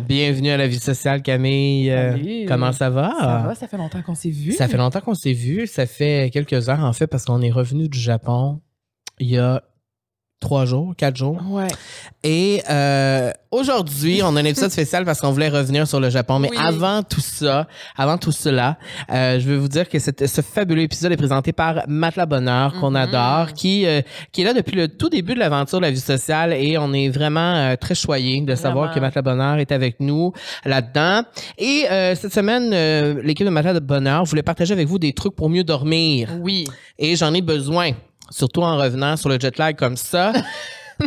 [0.00, 1.90] Bienvenue à la vie sociale, Camille.
[1.90, 2.44] Euh, Salut.
[2.46, 3.12] Comment ça va?
[3.18, 4.52] Ça va, ça fait longtemps qu'on s'est vu.
[4.52, 5.66] Ça fait longtemps qu'on s'est vu.
[5.66, 8.60] Ça fait quelques heures, en fait, parce qu'on est revenu du Japon
[9.18, 9.62] il y a
[10.42, 11.38] trois jours, quatre jours.
[11.48, 11.68] Ouais.
[12.22, 16.38] Et euh, aujourd'hui, on a un épisode spécial parce qu'on voulait revenir sur le Japon.
[16.38, 16.56] Mais Oui.
[16.60, 17.66] avant tout ça,
[17.96, 18.76] avant tout cela,
[19.10, 22.90] euh, je veux vous dire que ce fabuleux épisode est présenté par Matelas Bonheur, qu'on
[22.90, 22.96] Mhm.
[22.96, 24.02] adore, qui, euh,
[24.32, 26.52] qui est là depuis le tout début de l'aventure de la vie sociale.
[26.52, 30.32] Et on est vraiment euh, très choyés de savoir que Matelas Bonheur est avec nous
[30.64, 31.22] là-dedans.
[31.58, 35.12] Et euh, cette semaine, euh, l'équipe de Matelas de Bonheur voulait partager avec vous des
[35.12, 36.66] trucs pour mieux dormir Oui.
[36.98, 37.92] et j'en ai besoin,
[38.32, 40.32] surtout en revenant sur le jet lag comme ça.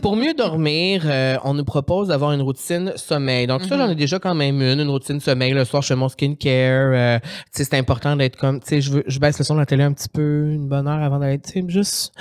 [0.01, 3.47] Pour mieux dormir, euh, on nous propose d'avoir une routine sommeil.
[3.47, 3.81] Donc ça, Mhm.
[3.81, 5.51] j'en ai déjà quand même une, une routine sommeil.
[5.53, 6.91] Le soir, je fais mon skincare.
[6.93, 9.59] Euh, tu sais, c'est important d'être comme, tu sais, je, je baisse le son de
[9.59, 12.13] la télé un petit peu, une bonne heure avant d'aller, tu sais, juste,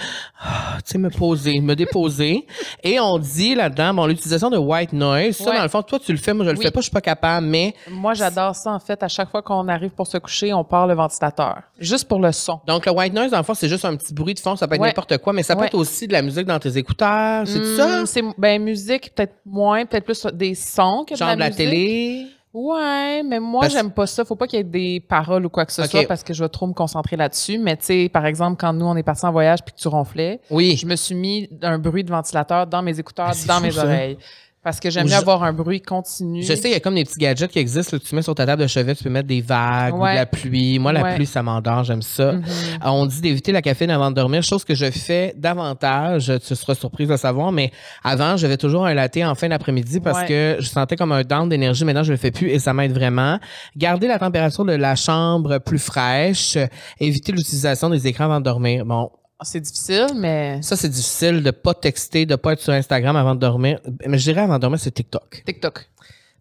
[0.42, 2.46] ah, tu sais, me poser, me déposer.
[2.84, 5.56] Et on dit là-dedans, bon, l'utilisation de white noise, ça, Ouais.
[5.56, 6.64] dans le fond, toi, tu le fais, moi, je le Oui.
[6.64, 9.02] fais pas, je suis pas capable, mais Moi, j'adore ça, en fait.
[9.02, 11.62] À chaque fois qu'on arrive pour se coucher, on part le ventilateur.
[11.78, 12.60] Juste pour le son.
[12.66, 14.56] Donc, le white noise, dans le fond, c'est juste un petit bruit de fond.
[14.56, 14.88] Ça peut être Ouais.
[14.88, 15.66] n'importe quoi, mais ça peut Ouais.
[15.68, 17.46] être aussi de la musique dans tes écouteurs.
[17.54, 18.06] C'est Hmm, ça?
[18.06, 21.56] C'est, ben, musique, peut-être moins, peut-être plus des sons que Genre de de la, musique.
[21.58, 22.26] télé?
[22.52, 24.24] Ouais, mais moi, Parce- j'aime pas ça.
[24.24, 26.44] Faut pas qu'il y ait des paroles ou quoi que ce soit parce que je
[26.44, 27.58] vais trop me concentrer là-dessus.
[27.58, 29.88] Mais tu sais, par exemple, quand nous, on est partis en voyage puis que tu
[29.88, 30.76] ronflais, Oui.
[30.76, 33.82] je me suis mis un bruit de ventilateur dans mes écouteurs, c'est dans mes ça.
[33.84, 34.18] oreilles.
[34.64, 36.42] Parce que j'aime mieux avoir un bruit continu.
[36.42, 38.22] Je sais, il y a comme des petits gadgets qui existent là, que tu mets
[38.22, 38.94] sur ta table de chevet.
[38.94, 40.78] Tu peux mettre des vagues ou de la pluie.
[40.78, 41.14] Moi, la Ouais.
[41.16, 41.84] pluie, ça m'endort.
[41.84, 42.32] J'aime ça.
[42.32, 42.42] Mhm.
[42.82, 46.32] Euh, On dit d'éviter la caféine avant de dormir, chose que je fais davantage.
[46.46, 47.70] Tu seras surprise de savoir, mais
[48.02, 50.26] avant, j'avais toujours un latte en fin d'après-midi parce Ouais.
[50.28, 51.84] que je sentais comme un down d'énergie.
[51.84, 53.38] Maintenant, je le fais plus et ça m'aide vraiment.
[53.76, 56.56] Garder la température de la chambre plus fraîche.
[57.00, 58.86] Éviter l'utilisation des écrans avant de dormir.
[58.86, 59.10] Bon,
[59.42, 63.34] C'est difficile, mais ça, c'est difficile de pas texter, de pas être sur Instagram avant
[63.34, 63.80] de dormir.
[64.06, 65.42] Mais je dirais avant de dormir, c'est TikTok.
[65.44, 65.86] TikTok.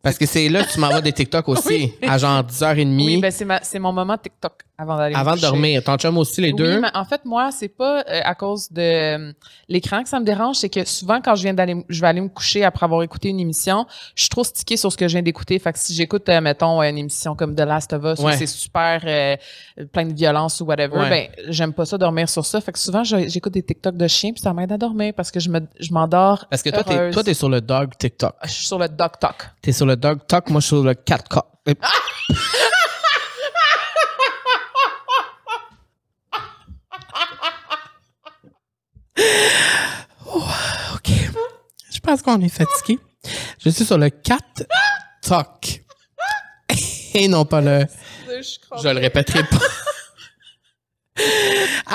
[0.02, 3.32] Parce que c'est là que tu m'envoies des TikTok aussi, à genre 10h30 Oui, ben
[3.32, 5.84] c'est ma- c'est mon moment TikTok avant d'aller avant de dormir.
[5.84, 6.80] Ton chum aussi, les Oui, deux?
[6.82, 9.34] mais en fait, moi, c'est pas euh, à cause de euh,
[9.68, 12.22] l'écran que ça me dérange, c'est que souvent, quand je viens d'aller, je vais aller
[12.22, 13.86] me coucher après avoir écouté une émission,
[14.16, 15.58] je suis trop stickée sur ce que je viens d'écouter.
[15.60, 18.38] Fait que si j'écoute, euh, mettons, une émission comme The Last of Us, où Ouais.
[18.38, 19.02] c'est super
[19.92, 21.10] plein de violence ou whatever, Ouais.
[21.36, 22.62] ben, j'aime pas ça dormir sur ça.
[22.62, 25.40] Fait que souvent, j'écoute des TikTok de chiens, puis ça m'aide à dormir parce que
[25.40, 26.46] je me, je m'endors.
[26.50, 28.34] Parce que toi, t'es, toi, t'es sur le dog TikTok.
[28.44, 29.36] Je suis sur le Dog Talk.
[29.62, 31.24] T'es sur le dog talk, moi, je suis sur le cat.
[40.26, 40.44] Oh,
[40.96, 41.10] OK.
[41.92, 43.00] Je pense qu'on est fatigué.
[43.64, 44.38] Je suis sur le cat
[45.22, 45.82] talk.
[47.16, 47.86] Et non pas le...
[48.82, 49.58] Je le répéterai pas.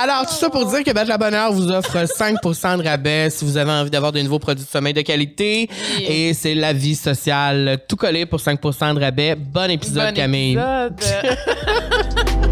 [0.01, 3.45] Alors, tout ça pour dire que Battre la Bonheur vous offre 5% de rabais si
[3.45, 5.69] vous avez envie d'avoir de nouveaux produits de sommeil de qualité.
[5.99, 7.81] Et c'est la vie sociale.
[7.89, 9.35] Tout collé pour 5% de rabais.
[9.35, 10.53] Bon épisode, Bon Camille.
[10.53, 11.37] épisode.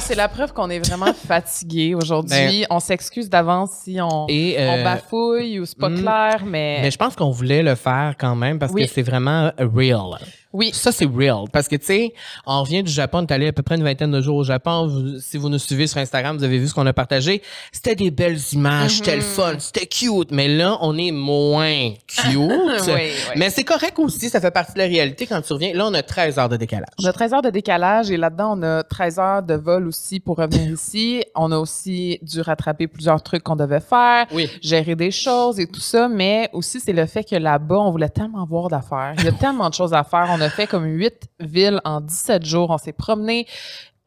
[0.00, 2.64] c'est la preuve qu'on est vraiment fatigué aujourd'hui.
[2.70, 6.42] on s'excuse d'avance si on, Ben, Et, euh, on bafouille ou c'est pas hmm, clair,
[6.46, 8.86] mais, Mais je pense qu'on voulait le faire quand même parce Oui.
[8.86, 10.18] que c'est vraiment real.
[10.56, 10.70] Oui.
[10.72, 11.44] Ça, c'est real.
[11.52, 12.12] Parce que, tu sais,
[12.46, 14.44] on revient du Japon, on est allé à peu près une vingtaine de jours au
[14.44, 14.86] Japon.
[14.86, 17.42] Vous- si vous nous suivez sur Instagram, vous avez vu ce qu'on a partagé.
[17.72, 20.30] C'était des belles images, c'était le fun, c'était cute.
[20.30, 22.36] Mais là, on est moins cute.
[22.36, 22.48] Oui,
[22.88, 23.10] oui.
[23.36, 25.72] Mais c'est correct aussi, ça fait partie de la réalité quand tu reviens.
[25.74, 26.88] Là, on a 13 heures de décalage.
[27.02, 30.20] On a 13 heures de décalage et là-dedans, on a 13 heures de vol aussi
[30.20, 31.22] pour revenir ici.
[31.34, 34.26] On a aussi dû rattraper plusieurs trucs qu'on devait faire.
[34.32, 34.48] Oui.
[34.62, 38.08] gérer des choses et tout ça, mais aussi c'est le fait que là-bas, on voulait
[38.08, 39.14] tellement voir d'affaires.
[39.18, 40.26] Il y a tellement de choses à faire.
[40.30, 42.70] On a fait comme huit villes en 17 jours.
[42.70, 43.46] On s'est promené.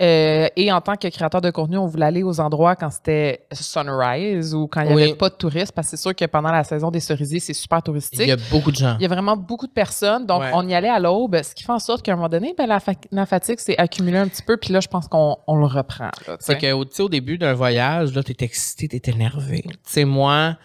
[0.01, 3.45] euh, et en tant que créateur de contenu, on voulait aller aux endroits quand c'était
[3.51, 5.03] sunrise ou quand il n'y Oui.
[5.03, 7.53] avait pas de touristes, parce que c'est sûr que pendant la saison des cerisiers, c'est
[7.53, 8.21] super touristique.
[8.21, 8.95] Il y a beaucoup de gens.
[8.97, 10.25] Il y a vraiment beaucoup de personnes.
[10.25, 10.51] Donc, Ouais.
[10.53, 12.65] on y allait à l'aube, ce qui fait en sorte qu'à un moment donné, ben,
[12.65, 14.55] la, fa- la fatigue s'est accumulée un petit peu.
[14.55, 16.11] Puis là, je pense qu'on on le reprend.
[16.39, 19.63] C'est que, au début d'un voyage, là, t'es excité, t'es énervé.
[19.67, 20.55] Tu sais, moi,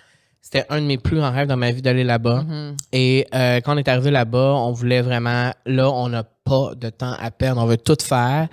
[0.46, 2.42] c'était un de mes plus grands rêves dans ma vie d'aller là-bas.
[2.42, 2.76] Mhm.
[2.92, 6.90] Et euh, quand on est arrivé là-bas, on voulait vraiment, là, on n'a pas de
[6.90, 8.48] temps à perdre, on veut tout faire.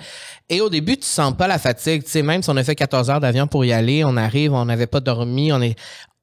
[0.47, 2.03] Et au début, tu sens pas la fatigue.
[2.05, 4.53] Tu sais, même si on a fait 14 heures d'avion pour y aller, on arrive,
[4.53, 5.75] on n'avait pas dormi, on est,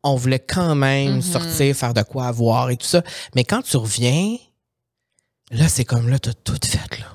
[0.02, 1.22] on voulait quand même Mhm.
[1.22, 3.02] sortir, faire de quoi avoir et tout ça.
[3.34, 4.36] Mais quand tu reviens,
[5.50, 7.06] là, c'est comme là, t'as tout fait, là.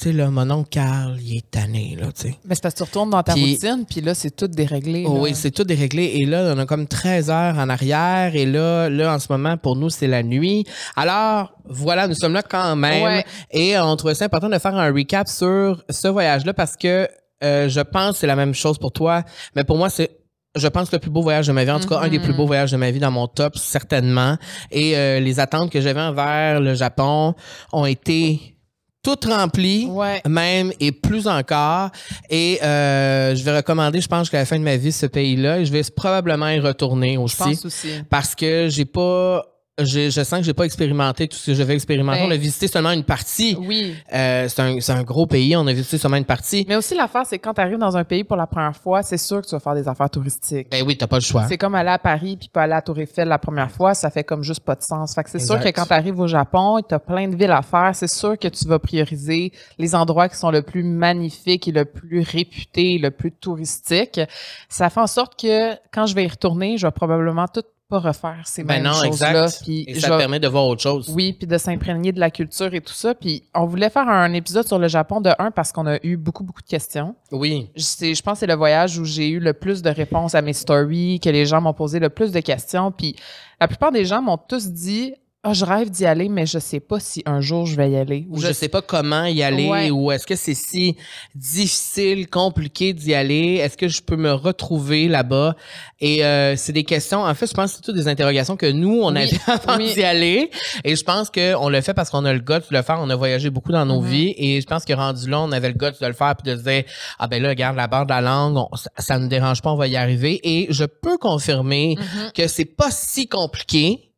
[0.00, 2.38] Tu sais, là, mon oncle Carl, il est tanné, là, tu sais.
[2.44, 5.04] Ben, c'est parce que tu retournes dans ta Puis- routine, puis là, c'est tout déréglé.
[5.06, 6.14] Oh oui, c'est tout déréglé.
[6.20, 8.34] Et là, on a comme 13 heures en arrière.
[8.34, 10.64] Et là, là, en ce moment, pour nous, c'est la nuit.
[10.96, 13.02] Alors, voilà, nous sommes là quand même.
[13.02, 13.24] Ouais.
[13.50, 17.06] Et on trouvait ça important de faire un recap sur ce voyage-là parce que
[17.44, 19.22] euh, je pense que c'est la même chose pour toi.
[19.54, 20.10] Mais pour moi, c'est
[20.56, 21.70] je pense, le plus beau voyage de ma vie.
[21.70, 22.36] En tout cas, un des plus Mhm.
[22.38, 24.36] beaux voyages de ma vie dans mon top, certainement.
[24.72, 27.34] Et euh, les attentes que j'avais envers le Japon
[27.72, 28.56] ont été
[29.02, 29.86] toutes remplies.
[29.90, 30.20] Ouais.
[30.28, 31.90] Même et plus encore.
[32.28, 35.60] Et euh, je vais recommander, je pense, qu'à la fin de ma vie, ce pays-là.
[35.60, 37.36] Et je vais probablement y retourner Je aussi.
[37.38, 37.88] pense aussi.
[38.08, 39.44] Parce que j'ai pas.
[39.84, 42.20] J'ai- Je sens que j'ai pas expérimenté tout ce que je vais expérimenter.
[42.20, 43.56] Ben- on a visité seulement une partie.
[43.60, 43.94] Oui.
[44.12, 45.56] Euh, c'est un, c'est un gros pays.
[45.56, 46.64] On a visité seulement une partie.
[46.68, 49.02] Mais aussi, l'affaire, c'est que quand tu arrives dans un pays pour la première fois,
[49.02, 50.68] c'est sûr que tu vas faire des affaires touristiques.
[50.70, 51.46] Ben oui, t'as pas le choix.
[51.48, 54.10] C'est comme aller à Paris puis pas aller à Tour Eiffel la première fois, ça
[54.10, 55.14] fait comme juste pas de sens.
[55.14, 57.50] Fait que c'est sûr que quand tu arrives au Japon, tu as plein de villes
[57.50, 61.68] à faire, c'est sûr que tu vas prioriser les endroits qui sont le plus magnifiques
[61.68, 64.20] et le plus réputés, le plus touristique.
[64.68, 67.98] Ça fait en sorte que quand je vais y retourner, je vais probablement tout pas
[67.98, 69.48] refaire ces Ben mêmes choses-là.
[69.66, 71.10] Et ça te permet de voir autre chose.
[71.14, 73.14] oui, puis de s'imprégner de la culture et tout ça.
[73.14, 76.16] Puis on voulait faire un épisode sur le Japon de un parce qu'on a eu
[76.16, 77.14] beaucoup, beaucoup de questions.
[77.32, 77.68] Oui.
[77.76, 80.40] Je, je pense que c'est le voyage où j'ai eu le plus de réponses à
[80.40, 82.92] mes stories, que les gens m'ont posé le plus de questions.
[82.92, 83.16] Puis
[83.60, 86.80] la plupart des gens m'ont tous dit Ah, je rêve d'y aller, mais je sais
[86.80, 88.26] pas si un jour je vais y aller.
[88.28, 89.90] Ou je sais pas comment y aller, Ouais.
[89.90, 90.96] ou est-ce que c'est si
[91.34, 93.54] difficile, compliqué d'y aller?
[93.54, 95.56] Est-ce que je peux me retrouver là-bas?
[95.98, 98.70] Et euh, c'est des questions, en fait, je pense que c'est toutes des interrogations que
[98.70, 99.94] nous, on Oui, avait avant oui.
[99.94, 100.50] d'y aller.
[100.84, 102.98] Et je pense qu'on le fait parce qu'on a le goût de le faire.
[103.00, 104.34] On a voyagé beaucoup dans nos vies.
[104.36, 106.58] Et je pense que rendu là, on avait le goût de le faire puis de
[106.58, 106.84] se dire,
[107.18, 109.72] ah ben là, regarde, la barre de la langue, on- ça, ça ne dérange pas,
[109.72, 110.38] on va y arriver.
[110.44, 112.32] Et je peux confirmer Mhm.
[112.34, 114.09] que c'est pas si compliqué.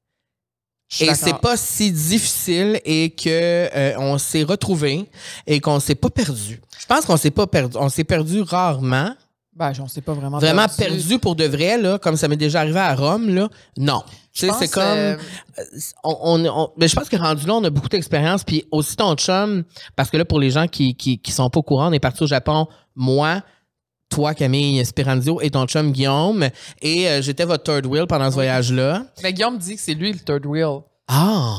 [1.01, 5.09] Et c'est pas si difficile et que euh, on s'est retrouvé
[5.47, 6.61] et qu'on s'est pas perdu.
[6.79, 7.77] Je pense qu'on s'est pas perdu.
[7.79, 9.15] On s'est perdu rarement.
[9.55, 12.61] Ben, on s'est pas vraiment Vraiment perdu pour de vrai, là, comme ça m'est déjà
[12.61, 13.49] arrivé à Rome, là.
[13.77, 14.03] Non.
[14.33, 14.83] Tu sais, c'est comme.
[14.83, 15.17] euh,
[16.05, 18.45] on, on- on- mais je pense que rendu là, on a beaucoup d'expérience.
[18.45, 19.63] Puis aussi ton chum,
[19.95, 22.01] parce que là, pour les gens qui, qui, qui sont pas au courant, on est
[22.01, 22.67] parti au Japon,
[22.97, 23.43] moi,
[24.13, 26.49] toi, Camille Speranzio et ton chum Guillaume.
[26.81, 29.07] Et euh, j'étais votre third wheel pendant ce voyage-là.
[29.23, 30.81] Mais Guillaume dit que c'est lui le third wheel.
[31.09, 31.57] Ah!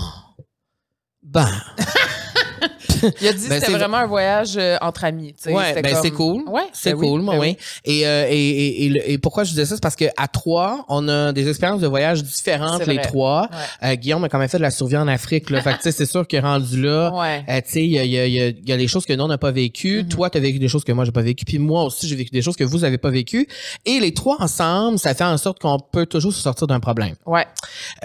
[1.21, 1.49] Ben.
[3.21, 5.33] Il a dit que Ben, c'était vraiment un voyage euh, entre amis.
[5.45, 6.43] Ouais, ben comme- c'est cool.
[6.47, 7.57] Ouais, C'est ben oui, cool, moi, ben oui.
[7.85, 10.85] Et, euh, et, et, et, et pourquoi je disais ça, c'est parce que à trois,
[10.89, 13.49] on a des expériences de voyage différentes, les trois.
[13.51, 13.89] Ouais.
[13.91, 15.61] Euh, Guillaume a quand même fait de la survie en Afrique, là.
[15.61, 17.43] fait que, tu sais, c'est sûr que rendu là, Ouais.
[17.49, 18.87] euh, tu sais, il y a, il y, a, il y a- y a des
[18.87, 20.03] choses que nous, on n'a pas vécues.
[20.03, 20.09] Mhm.
[20.09, 21.45] Toi, tu as vécu des choses que moi, j'ai pas vécues.
[21.45, 23.47] Puis moi aussi, j'ai vécu des choses que vous avez pas vécues.
[23.85, 27.15] Et les trois ensemble, ça fait en sorte qu'on peut toujours se sortir d'un problème.
[27.25, 27.45] Ouais.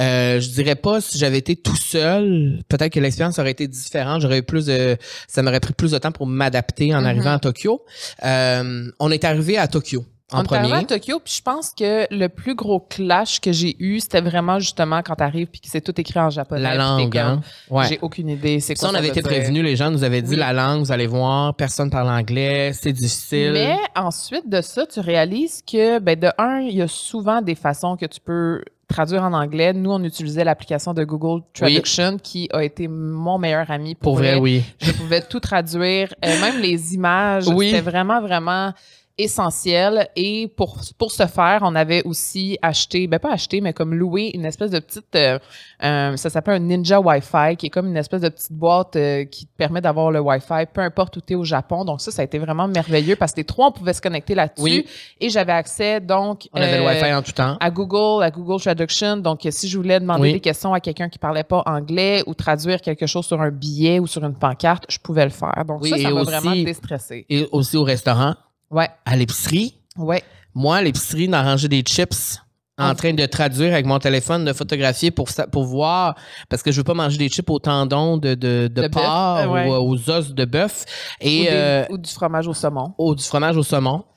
[0.01, 4.21] Euh, je dirais pas si j'avais été tout seul, peut-être que l'expérience aurait été différente.
[4.23, 4.97] J'aurais plus de,
[5.29, 7.07] ça m'aurait pris plus de temps pour m'adapter en Mhm.
[7.07, 7.85] arrivant à Tokyo.
[8.25, 10.73] Euh, on est arrivé à Tokyo en on premier.
[10.73, 14.59] à Tokyo, puis je pense que le plus gros clash que j'ai eu, c'était vraiment
[14.59, 16.63] justement quand t'arrives puis que c'est tout écrit en japonais.
[16.63, 17.41] La langue, comme, hein?
[17.71, 17.87] Ouais.
[17.89, 18.61] J'ai aucune idée.
[18.61, 20.37] C'est Ça, on avait été prévenus, les gens nous avaient dit Oui.
[20.37, 23.53] la langue, vous allez voir, personne parle anglais, c'est difficile.
[23.53, 27.55] Mais ensuite de ça, tu réalises que, ben, de un, il y a souvent des
[27.55, 29.73] façons que tu peux traduire en anglais.
[29.73, 33.95] Nous, on utilisait l'application de Google Traduction qui a été mon meilleur ami.
[33.95, 34.63] Pour, pour vrai, oui.
[34.81, 37.47] Je pouvais tout traduire, euh, même les images.
[37.49, 37.71] Oui.
[37.71, 38.73] C'était vraiment, vraiment
[39.19, 40.09] essentiel.
[40.17, 44.31] Et pour, pour ce faire, on avait aussi acheté, ben pas acheté, mais comme loué
[44.35, 45.39] une espèce de petite, euh,
[45.85, 49.25] euh, ça s'appelle un Ninja Wi-Fi, qui est comme une espèce de petite boîte euh,
[49.25, 51.85] qui te permet d'avoir le Wi-Fi, peu importe où tu es au Japon.
[51.85, 54.35] Donc ça, ça a été vraiment merveilleux parce que les trois, on pouvait se connecter
[54.35, 54.63] là-dessus.
[54.63, 54.87] Oui.
[55.21, 56.49] Et j'avais accès, donc...
[56.53, 57.57] On avait le euh, Wi-Fi en tout temps.
[57.61, 59.17] à Google, à Google Traduction.
[59.17, 60.33] Donc, si je voulais demander Oui.
[60.35, 63.99] des questions à quelqu'un qui parlait pas anglais ou traduire quelque chose sur un billet
[63.99, 65.65] ou sur une pancarte, je pouvais le faire.
[65.67, 67.27] Donc, Oui, ça, ça m'a vraiment déstressé.
[67.29, 68.35] Et aussi au restaurant,
[68.71, 69.79] Ouais, à l'épicerie?
[69.97, 70.23] ouais.
[70.55, 72.39] Moi, à l'épicerie, d'en ranger des chips
[72.79, 72.95] en Ah.
[72.95, 76.15] train de traduire avec mon téléphone, de photographier pour, pour voir,
[76.49, 79.47] parce que je veux pas manger des chips au tendon de, de, de, porc euh,
[79.47, 79.67] ouais.
[79.69, 80.85] ou aux os de bœuf
[81.21, 82.93] Ou, des- euh, ou du fromage au saumon.
[82.99, 84.05] au- du fromage au saumon.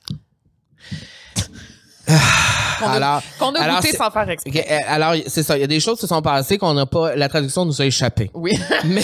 [2.08, 4.66] Qu'on a, Alors, qu'on a alors, goûté sans faire exprès.
[4.72, 5.56] euh, alors c'est ça.
[5.56, 7.16] Il y a des choses qui se sont passées qu'on n'a pas.
[7.16, 8.32] La traduction nous a échappé.
[8.34, 8.54] Oui.
[8.86, 9.04] mais,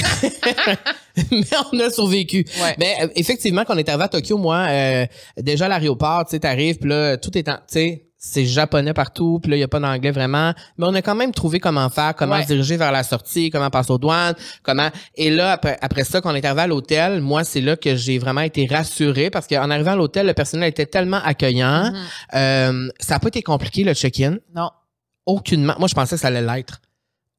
[1.31, 1.43] mais
[1.73, 2.45] on a survécu.
[2.61, 2.75] Ouais.
[2.79, 5.05] Mais euh, effectivement, quand on est arrivé à Tokyo, moi, euh,
[5.37, 8.93] déjà à l'aéroport, tu sais, t'arrives, puis là, tout est en, tu sais, c'est japonais
[8.93, 10.51] partout, puis là, il n'y a pas d'anglais vraiment.
[10.77, 12.41] Mais on a quand même trouvé comment faire, comment Ouais.
[12.43, 14.33] se diriger vers la sortie, comment passer aux douanes,
[14.63, 14.89] comment.
[15.15, 17.95] Et là, après, après ça, quand on est arrivé à l'hôtel, moi, c'est là que
[17.95, 21.91] j'ai vraiment été rassurée parce qu'en arrivant à l'hôtel, le personnel était tellement accueillant.
[21.91, 21.95] Mhm.
[22.33, 24.37] Euh, ça n'a pas été compliqué, le check-in.
[24.55, 24.71] Non.
[25.27, 25.75] Aucunement.
[25.77, 26.81] Moi, je pensais que ça allait l'être.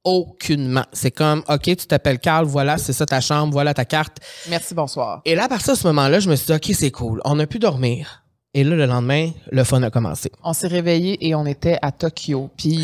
[0.09, 0.85] Aucunement.
[0.93, 4.17] C'est comme, OK, tu t'appelles Carl, voilà, c'est ça ta chambre, voilà ta carte.
[4.49, 5.21] Merci, bonsoir.
[5.27, 7.21] Et là, à partir de ce moment-là, je me suis dit, OK, c'est cool.
[7.25, 8.23] On a pu dormir.
[8.55, 10.33] Et là, le lendemain, le fun a commencé.
[10.43, 12.49] On s'est réveillé et on était à Tokyo.
[12.57, 12.83] Puis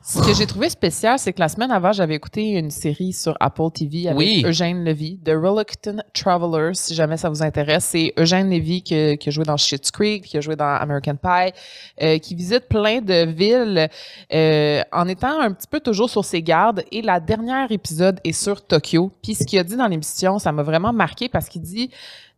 [0.00, 3.36] ce que j'ai trouvé spécial, c'est que la semaine avant, j'avais écouté une série sur
[3.40, 4.44] Apple TV avec Oui.
[4.46, 7.86] Eugène Levy, The Reluctant Traveler, si jamais ça vous intéresse.
[7.86, 11.16] C'est Eugène Levy qui, qui a joué dans Schitt's Creek, qui a joué dans American
[11.16, 11.52] Pie,
[12.00, 13.88] euh, qui visite plein de villes
[14.32, 16.84] euh, en étant un petit peu toujours sur ses gardes.
[16.92, 19.10] Et la dernière épisode est sur Tokyo.
[19.20, 21.90] Puis ce qu'il a dit dans l'émission, ça m'a vraiment marqué parce qu'il dit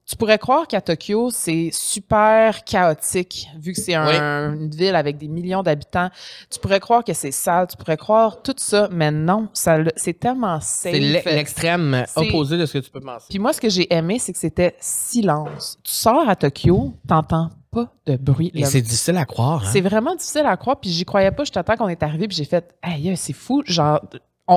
[0.07, 4.07] tu pourrais croire qu'à Tokyo, c'est super chaotique, vu que c'est un-
[4.55, 6.11] une ville avec des millions d'habitants.
[6.51, 10.19] Tu pourrais croire que c'est sale, tu pourrais croire tout ça, mais non, ça c'est
[10.19, 10.93] tellement safe.
[10.93, 13.27] C'est l'e- l'extrême opposé de ce que tu peux penser.
[13.31, 15.79] Puis moi, ce que j'ai aimé, c'est que c'était silence.
[15.83, 18.51] Tu sors à Tokyo, t'entends pas de bruit.
[18.55, 19.63] Et c'est difficile à croire.
[19.65, 19.71] hein?
[19.73, 21.45] c'est vraiment difficile à croire, puis j'y croyais pas.
[21.45, 23.63] J'étais temps qu'on est arrivé, puis j'ai fait, hey, c'est fou.
[23.67, 24.01] Genre,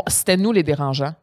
[0.07, 1.13] c'était nous les dérangeants.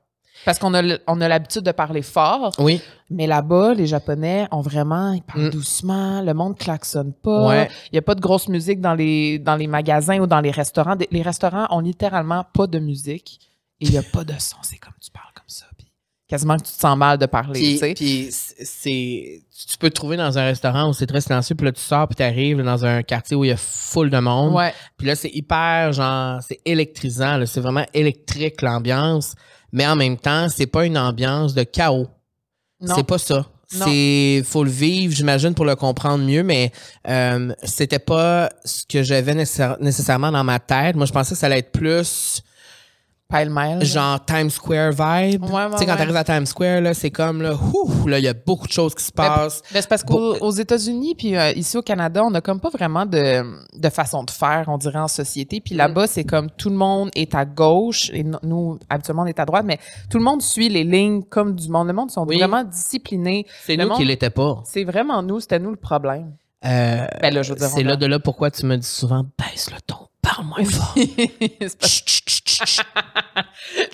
[0.45, 2.81] Parce qu'on a, le- on a l'habitude de parler fort, Oui.
[3.11, 5.51] mais là-bas, les Japonais ont vraiment, ils parlent Mm.
[5.51, 7.47] doucement, le monde klaxonne pas.
[7.49, 7.69] Ouais.
[7.93, 10.51] Il y a pas de grosse musique dans les, dans les magasins ou dans les
[10.51, 10.97] restaurants.
[11.11, 13.41] Les restaurants ont littéralement pas de musique
[13.81, 14.57] et il y a pas de son.
[14.63, 15.67] C'est comme tu parles comme ça.
[15.79, 15.89] Puis
[16.29, 17.95] quasiment que tu te sens mal de parler, tu Puis, sais.
[17.95, 21.73] puis c'est tu peux te trouver dans un restaurant où c'est très silencieux puis là
[21.73, 24.73] tu sors puis t'arrives dans un quartier où il y a full de monde Ouais.
[24.97, 29.35] puis là c'est hyper genre c'est électrisant c'est vraiment électrique l'ambiance
[29.75, 32.09] mais en même temps c'est pas une ambiance de chaos.
[32.97, 33.47] C'est pas ça.
[33.87, 36.71] C'est faut le vivre j'imagine pour le comprendre mieux mais
[37.09, 40.97] euh, c'était pas ce que j'avais nécessaire- nécessairement dans ma tête.
[40.97, 42.43] Moi je pensais que ça allait être plus
[43.39, 43.85] Pile-mêle.
[43.85, 45.45] genre Times Square vibe.
[45.45, 48.19] Ouais, ouais, tu sais, quand t'arrives à Times Square, là, c'est comme, là, ouf, là,
[48.19, 49.63] il y a beaucoup de choses qui se passent.
[49.71, 53.07] C'est parce qu'aux aux États-Unis puis euh, ici au Canada, on a comme pas vraiment
[53.07, 53.43] de,
[53.79, 55.61] de façon de faire, on dirait en société.
[55.61, 59.27] Puis là-bas, c'est comme tout le monde est à gauche et no- nous habituellement on
[59.27, 59.79] est à droite, mais
[60.11, 61.87] tout le monde suit les lignes comme du monde.
[61.89, 62.39] Le monde sont Oui.
[62.39, 63.47] vraiment disciplinés.
[63.65, 64.63] c'est nous monde- qui l'étaient pas.
[64.65, 66.33] C'est vraiment nous, c'était nous le problème.
[66.65, 69.97] Euh, Ben là, c'est là de là pourquoi tu me dis souvent, baisse le ton,
[70.35, 70.95] parle moins fort.
[70.97, 72.03] C'est parce-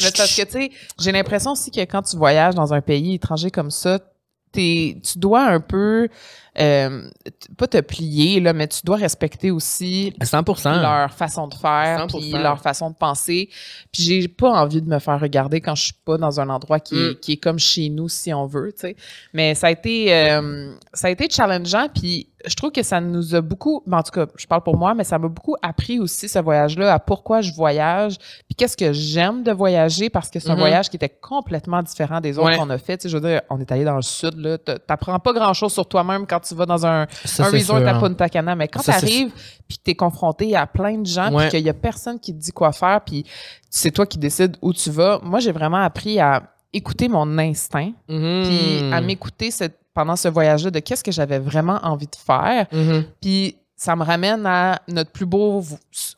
[0.03, 3.51] mais que tu sais, j'ai l'impression aussi que quand tu voyages dans un pays étranger
[3.51, 3.99] comme ça,
[4.53, 6.09] t'es- tu dois un peu
[6.59, 7.09] euh,
[7.57, 10.81] pas te plier là, mais tu dois respecter aussi 100%.
[10.83, 12.19] leur façon de faire, 100%.
[12.19, 13.49] puis leur façon de penser.
[13.93, 16.81] Puis j'ai pas envie de me faire regarder quand je suis pas dans un endroit
[16.81, 17.15] qui, est, Mm.
[17.21, 18.97] qui est comme chez nous, si on veut, tu sais.
[19.33, 23.35] Mais ça a été, euh, ça a été challengeant, puis je trouve que ça nous
[23.35, 26.01] a beaucoup, ben, en tout cas, je parle pour moi, mais ça m'a beaucoup appris
[26.01, 28.17] aussi ce voyage-là à pourquoi je voyage,
[28.49, 30.61] puis qu'est-ce que j'aime de voyager, parce que c'est un Mhm.
[30.61, 32.57] voyage qui était complètement différent des autres Ouais.
[32.57, 32.97] qu'on a fait.
[32.97, 35.73] Tu sais, je veux dire, on est allé dans le sud, là, t'apprends pas grand-chose
[35.73, 38.01] sur toi-même quand tu vas dans un, Ça, un resort sûr, à hein.
[38.01, 39.33] Punta Cana, mais quand Ça, c'est t'arrives
[39.69, 41.49] puis t'es confronté à plein de gens Ouais.
[41.49, 43.25] puis qu'il y a personne qui te dit quoi faire puis
[43.69, 45.21] c'est toi qui décides où tu vas.
[45.23, 46.43] Moi, j'ai vraiment appris à
[46.73, 48.43] écouter mon instinct Mhm.
[48.45, 49.51] puis à m'écouter
[49.95, 52.67] pendant ce voyage-là de qu'est-ce que j'avais vraiment envie de faire.
[52.73, 53.05] Mhm.
[53.21, 55.65] Puis ça me ramène à notre plus beau,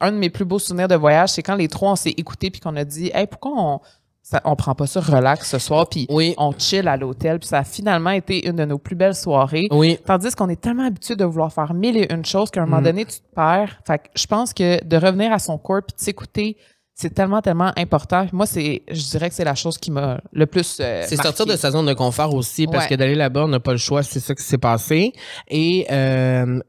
[0.01, 2.51] un de mes plus beaux souvenirs de voyage, c'est quand les trois on s'est écoutés
[2.51, 3.81] puis qu'on a dit, hey, pourquoi on,
[4.23, 7.49] ça- on prend pas ça relax ce soir puis Oui, on chill à l'hôtel puis
[7.49, 9.67] ça a finalement été une de nos plus belles soirées.
[9.71, 9.99] oui.
[10.07, 12.79] Tandis qu'on est tellement habitué de vouloir faire mille et une choses qu'à un moment
[12.79, 12.85] Mhm.
[12.85, 13.79] donné, tu te perds.
[13.87, 16.57] Fait que je pense que de revenir à son corps et de s'écouter,
[16.95, 18.27] c'est tellement, tellement important.
[18.33, 20.77] Moi, c'est, je dirais que c'est la chose qui m'a le plus.
[20.79, 22.91] euh, C'est sortir de sa zone de confort aussi, parce Ouais.
[22.91, 25.13] que d'aller là-bas, on n'a pas le choix, c'est ça qui s'est passé.
[25.49, 26.61] Et euh,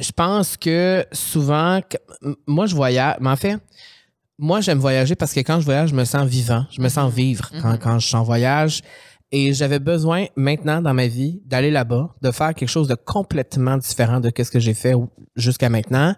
[0.00, 1.80] je pense que souvent,
[2.46, 3.58] moi, je voyage, mais en fait,
[4.40, 7.12] moi, j'aime voyager parce que quand je voyage, je me sens vivant, je me sens
[7.12, 7.78] vivre quand, Mhm.
[7.78, 8.80] quand je suis en voyage.
[9.32, 13.76] Et j'avais besoin maintenant dans ma vie d'aller là-bas, de faire quelque chose de complètement
[13.76, 14.94] différent de ce que j'ai fait
[15.36, 16.14] jusqu'à maintenant.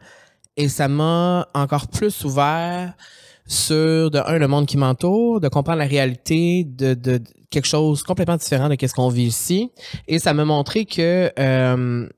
[0.57, 2.95] Et ça m'a encore plus ouvert
[3.47, 7.67] sur, de un, le monde qui m'entoure, de comprendre la réalité de, de, de quelque
[7.67, 9.71] chose complètement différent de ce qu'on vit ici.
[10.09, 12.09] Et ça m'a montré que euh,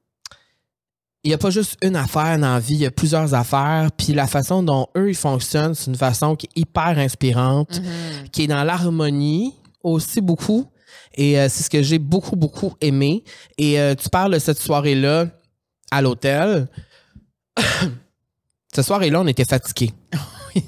[1.24, 3.88] il n'y a pas juste une affaire dans la vie, il y a plusieurs affaires.
[3.96, 8.28] Puis la façon dont eux, ils fonctionnent, c'est une façon qui est hyper inspirante, Mhm.
[8.30, 10.66] qui est dans l'harmonie aussi beaucoup.
[11.14, 13.24] Et euh, c'est ce que j'ai beaucoup, beaucoup aimé.
[13.58, 15.26] Et euh, tu parles de cette soirée-là
[15.90, 16.68] à l'hôtel.
[18.74, 19.92] cette soirée-là, on était fatigués.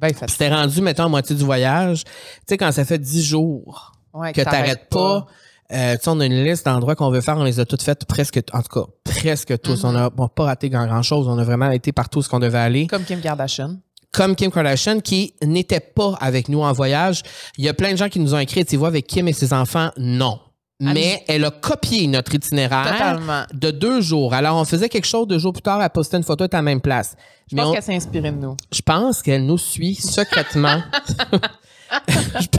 [0.00, 2.04] Ben, fait- C'était rendu, mettons, à moitié du voyage.
[2.04, 2.10] Tu
[2.50, 5.26] sais, quand ça fait dix jours ouais, que t'arrêtes pas,
[5.72, 7.82] euh, tu sais, on a une liste d'endroits qu'on veut faire, on les a toutes
[7.82, 9.82] faites presque, en tout cas, presque tous.
[9.84, 9.88] Mhm.
[9.88, 11.28] On n'a pas raté grand, grand chose.
[11.28, 12.86] On a vraiment été partout ce qu'on devait aller.
[12.86, 13.76] Comme Kim Kardashian.
[14.12, 17.22] Comme Kim Kardashian, qui n'était pas avec nous en voyage.
[17.58, 19.32] Il y a plein de gens qui nous ont écrit, tu vois, avec Kim et
[19.34, 20.40] ses enfants, non.
[20.80, 23.42] Ah, Mais elle a copié notre itinéraire Totalement.
[23.52, 24.32] de deux jours.
[24.32, 26.62] Alors, on faisait quelque chose deux jours plus tard, elle postait une photo à la
[26.62, 27.16] même place.
[27.50, 28.56] Je Mais pense on- qu'elle s'est inspirée de nous.
[28.72, 30.80] je pense qu'elle nous suit secrètement.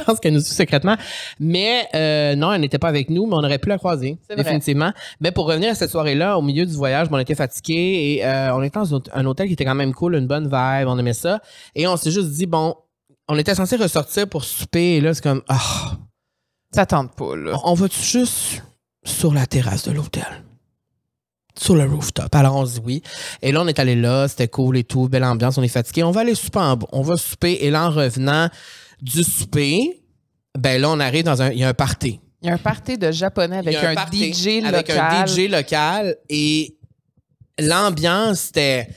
[0.10, 0.96] pense qu'elle nous suit secrètement.
[1.40, 4.92] Mais euh, non, elle n'était pas avec nous, mais on aurait pu la croiser, définitivement.
[5.20, 8.26] Mais pour revenir à cette soirée-là, au milieu du voyage, bon, on était fatigués et
[8.26, 10.98] euh, on était dans un- hôtel qui était quand même cool, une bonne vibe, on
[10.98, 11.40] aimait ça.
[11.76, 12.76] Et on s'est juste dit, bon,
[13.28, 15.98] on était censé ressortir pour souper et là, c'est comme, ah,
[16.74, 17.60] Ça tente pas, là.
[17.64, 18.64] on va-tu juste
[19.06, 20.26] sur la terrasse de l'hôtel?
[21.58, 22.34] Sur le rooftop.
[22.36, 23.04] Alors on se dit oui.
[23.42, 26.04] Et là, on est allé là, c'était cool et tout, belle ambiance, on est fatigué.
[26.04, 28.48] On va aller souper en On va souper et là, en revenant
[29.02, 30.02] du souper,
[30.58, 31.52] ben là, on arrive dans un.
[31.52, 32.20] Il y a un party.
[32.42, 35.00] Il y a un party de japonais avec un, DJ Avec local.
[35.00, 36.78] un DJ local et
[37.60, 38.88] l'ambiance, c'était.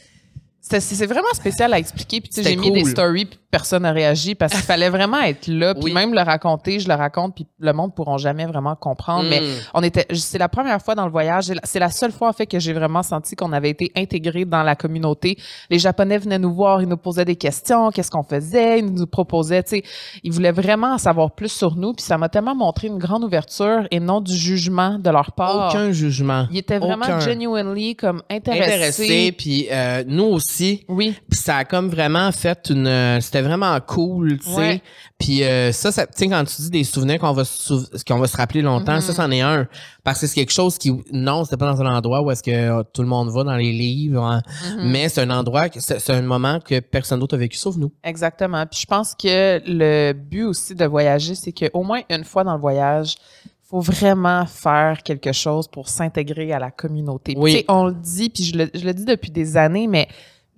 [0.81, 2.21] C'est vraiment spécial à expliquer.
[2.21, 4.89] Puis, tu sais, C'était j'ai mis des stories, puis personne n'a réagi parce qu'il fallait
[4.89, 5.75] vraiment être là.
[5.75, 5.93] Puis, Oui.
[5.93, 9.29] même le raconter, je le raconte, puis le monde ne pourront jamais vraiment comprendre.
[9.29, 9.45] Mais Mm.
[9.75, 11.53] on était, c'est la première fois dans le voyage.
[11.65, 14.63] C'est la seule fois, en fait, que j'ai vraiment senti qu'on avait été intégrés dans
[14.63, 15.37] la communauté.
[15.71, 19.07] Les Japonais venaient nous voir, ils nous posaient des questions, qu'est-ce qu'on faisait, ils nous
[19.07, 19.83] proposaient, tu sais,
[20.25, 21.93] ils voulaient vraiment en savoir plus sur nous.
[21.93, 25.69] Puis, ça m'a tellement montré une grande ouverture et non du jugement de leur part.
[25.71, 26.47] Aucun jugement.
[26.51, 27.21] Ils étaient vraiment Aucun.
[27.21, 28.63] genuinely comme intéressés.
[28.73, 30.62] Intéressé, puis euh, nous aussi.
[30.89, 31.15] Oui.
[31.31, 32.87] Puis ça a comme vraiment fait une.
[32.87, 34.57] euh, C'était vraiment cool, tu sais.
[34.57, 34.83] Ouais.
[35.19, 38.19] Puis euh, ça, ça tu sais, quand tu dis des souvenirs qu'on va, sou- qu'on
[38.19, 39.01] va se rappeler longtemps, Mhm.
[39.01, 39.67] ça, c'en est un.
[40.05, 40.93] Parce que c'est quelque chose qui.
[41.13, 43.57] Non, c'était pas dans un endroit où est-ce que euh, tout le monde va dans
[43.57, 44.43] les livres, hein.
[44.77, 44.91] Mhm.
[44.91, 47.93] mais c'est un endroit, c'est c'est un moment que personne d'autre a vécu sauf nous.
[48.03, 48.65] Exactement.
[48.67, 52.55] Puis je pense que le but aussi de voyager, c'est qu'au moins une fois dans
[52.55, 53.15] le voyage,
[53.63, 57.35] faut vraiment faire quelque chose pour s'intégrer à la communauté.
[57.39, 57.65] Oui.
[57.69, 60.09] on le dit, puis je le, je le dis depuis des années, mais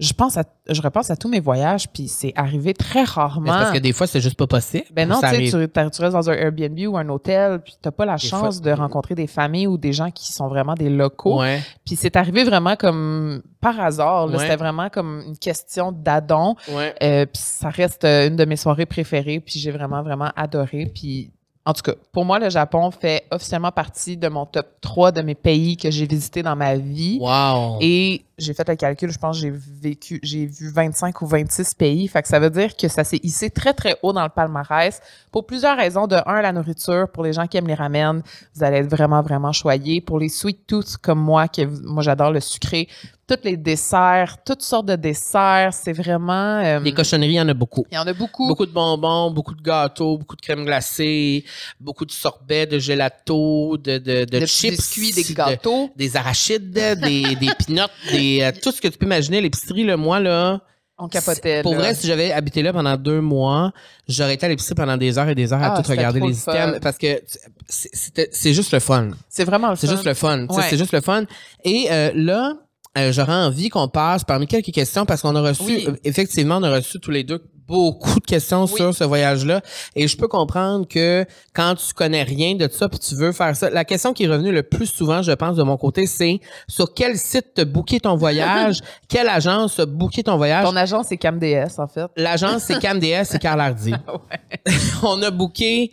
[0.01, 3.53] je pense à, je repense à tous mes voyages, puis c'est arrivé très rarement.
[3.53, 4.85] parce que des fois, c'est juste pas possible.
[4.93, 8.17] Ben non, tu tu, restes dans un Airbnb ou un hôtel, puis t'as pas la
[8.17, 11.39] Des chance fois- de rencontrer des familles ou des gens qui sont vraiment des locaux.
[11.41, 11.61] Ouais.
[11.87, 14.27] Puis c'est arrivé vraiment comme par hasard.
[14.31, 14.39] Ouais.
[14.39, 16.57] C'était vraiment comme une question d'adon.
[16.73, 16.95] Ouais.
[17.03, 20.91] Euh, puis ça reste euh, une de mes soirées préférées, puis j'ai vraiment, vraiment adoré.
[20.93, 21.31] Puis
[21.67, 25.23] en tout cas, pour moi, le Japon fait officiellement partie de mon top 3 de
[25.23, 27.19] mes pays que j'ai visités dans ma vie.
[27.23, 27.79] Wow.
[27.81, 31.73] Et j'ai fait le calcul, je pense que j'ai vécu, j'ai vu 25 ou 26
[31.73, 32.07] pays.
[32.07, 35.01] Fait que ça veut dire que ça s'est hissé très, très haut dans le palmarès
[35.33, 36.07] pour plusieurs raisons.
[36.07, 37.09] De un, la nourriture.
[37.09, 38.23] Pour les gens qui aiment les ramen,
[38.55, 40.03] vous allez être vraiment, vraiment choyés.
[40.03, 42.89] Pour les sweet tooth comme moi, que moi, j'adore le sucré.
[43.27, 45.73] Tous les desserts, toutes sortes de desserts.
[45.73, 46.59] C'est vraiment...
[46.63, 47.87] euh, Les cochonneries, il y en a beaucoup.
[47.91, 48.47] il y en a beaucoup.
[48.49, 51.45] Beaucoup de bonbons, beaucoup de gâteaux, beaucoup de crème glacée,
[51.81, 55.91] beaucoup de sorbets, de gelato, de, de, de, chips, biscuits, des de- gâteaux.
[55.97, 56.97] des arachides, des,
[57.37, 57.81] des peanuts,
[58.13, 59.41] des, euh, tout ce que tu peux imaginer.
[59.41, 60.61] L'épicerie, le moi, là.
[60.97, 61.63] On capotait.
[61.63, 61.79] Pour là.
[61.79, 63.73] vrai, si j'avais habité là pendant deux mois,
[64.07, 66.39] j'aurais été à l'épicerie pendant des heures et des heures à Ah, tout regarder les
[66.39, 67.21] items parce que
[67.69, 69.09] c'est- c'est juste le fun.
[69.29, 69.93] c'est vraiment le C'est fun.
[69.95, 70.47] juste le fun.
[70.47, 70.63] Ouais.
[70.71, 71.25] C'est juste le fun.
[71.65, 72.53] Et euh, là,
[72.97, 75.85] euh, j'aurais envie qu'on passe parmi quelques questions parce qu'on a reçu, Oui.
[75.89, 78.77] euh, effectivement, on a reçu tous les deux beaucoup de questions Oui.
[78.77, 79.63] sur ce voyage-là.
[79.97, 83.57] Et je peux comprendre que quand tu connais rien de ça puis tu veux faire
[83.57, 86.41] ça, la question qui est revenue le plus souvent, je pense, de mon côté, c'est
[86.69, 90.65] sur quel site te booker ton voyage, quelle agence a booké ton voyage?
[90.69, 92.05] Ton agent, c'est CamDS, en fait.
[92.17, 93.95] L'agence, c'est CamDS, c'est Carl Hardy.
[94.09, 94.73] Ouais.
[95.03, 95.91] on a booké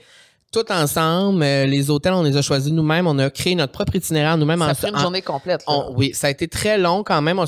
[0.52, 1.44] tout ensemble.
[1.44, 3.08] euh, les hôtels, on les a choisis nous-mêmes.
[3.08, 4.60] On a créé notre propre itinéraire nous-mêmes.
[4.60, 5.64] Ça en- fait une en- journée complète.
[5.68, 7.40] on- oui, ça a été très long quand même.
[7.40, 7.46] On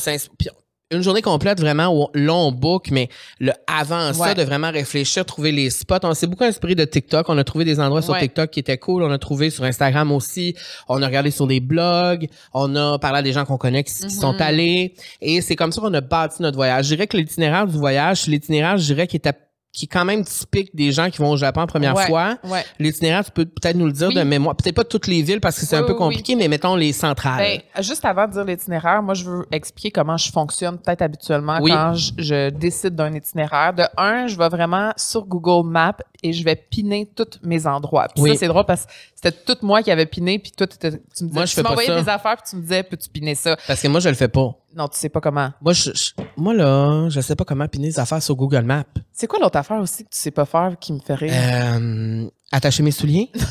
[0.91, 5.51] une journée complète vraiment où long book, mais le avant ça, de vraiment réfléchir, trouver
[5.51, 5.95] les spots.
[6.03, 7.29] On s'est beaucoup inspiré de TikTok.
[7.29, 8.15] On a trouvé des endroits sur.
[8.15, 9.01] TikTok qui étaient cool.
[9.01, 10.55] On a trouvé sur Instagram aussi.
[10.87, 12.27] On a regardé sur des blogs.
[12.53, 14.41] On a parlé à des gens qu'on connaît qui, qui sont Mhm.
[14.41, 14.93] allés.
[15.19, 16.85] Et c'est comme ça qu'on a bâti notre voyage.
[16.85, 19.33] Je dirais que l'itinéraire du voyage, l'itinéraire, je dirais, qui était
[19.73, 22.05] qui est quand même typique des gens qui vont au Japon la première Ouais.
[22.05, 22.38] fois.
[22.43, 22.63] Ouais.
[22.77, 24.13] L'itinéraire, tu peux peut-être nous le dire Oui.
[24.13, 24.55] de mémoire.
[24.55, 26.75] Peut-être pas toutes les villes parce que c'est Oui, un peu oui, compliqué, mais mettons
[26.75, 27.62] les centrales.
[27.75, 31.57] Ben, juste avant de dire l'itinéraire, moi, je veux expliquer comment je fonctionne peut-être habituellement
[31.59, 33.73] quand je, je décide d'un itinéraire.
[33.73, 38.07] De un, je vais vraiment sur Google Maps et je vais piner tous mes endroits.
[38.13, 38.29] Puis Oui.
[38.33, 40.89] ça, c'est drôle parce que c'était tout moi qui avait piné, puis toi, tu me
[40.91, 40.99] disais,
[41.31, 43.57] Moi, je tu m'envoyais des affaires, puis tu me disais, peux-tu piner ça?
[43.67, 44.55] Parce que moi, je le fais pas.
[44.75, 45.51] Non, tu sais pas comment.
[45.62, 48.83] Moi, je, je- moi là, je sais pas comment piner les affaires sur Google Maps.
[49.12, 51.31] C'est quoi l'autre affaire aussi que tu sais pas faire qui me fait rire?
[51.33, 53.29] Euh, attacher mes souliers.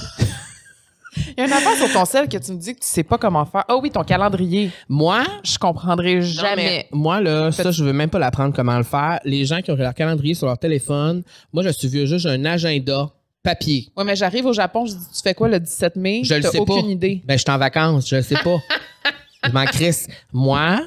[1.14, 3.02] Il y a une affaire sur ton sel que tu me dis que tu sais
[3.02, 3.64] pas comment faire.
[3.68, 4.70] Ah oui, ton calendrier.
[4.88, 6.56] moi, Je comprendrai non, jamais.
[6.56, 9.20] mais moi là, ça, je veux même pas l'apprendre comment le faire.
[9.24, 12.30] Les gens qui ont leur calendrier sur leur téléphone, moi, je suis vieux juste, j'ai
[12.30, 13.10] un agenda
[13.42, 13.90] papier.
[13.94, 16.22] Ouais, mais j'arrive au Japon, je dis, tu fais quoi le 17 mai?
[16.24, 16.72] Je le T'as sais pas.
[16.72, 17.20] aucune idée.
[17.26, 18.56] Ben, je suis en vacances, je le sais pas.
[19.46, 20.08] je m'en crisse.
[20.32, 20.80] Moi,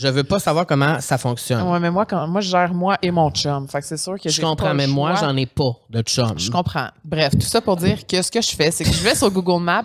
[0.00, 1.62] je veux pas savoir comment ça fonctionne.
[1.68, 3.68] Ouais, mais moi, quand, moi, je gère moi et mon chum.
[3.68, 6.38] Fait que c'est sûr que je comprends, pas mais moi, j'en ai pas de chum.
[6.38, 6.88] Je comprends.
[7.04, 9.30] Bref, tout ça pour dire que ce que je fais, c'est que je vais sur
[9.30, 9.84] Google Maps,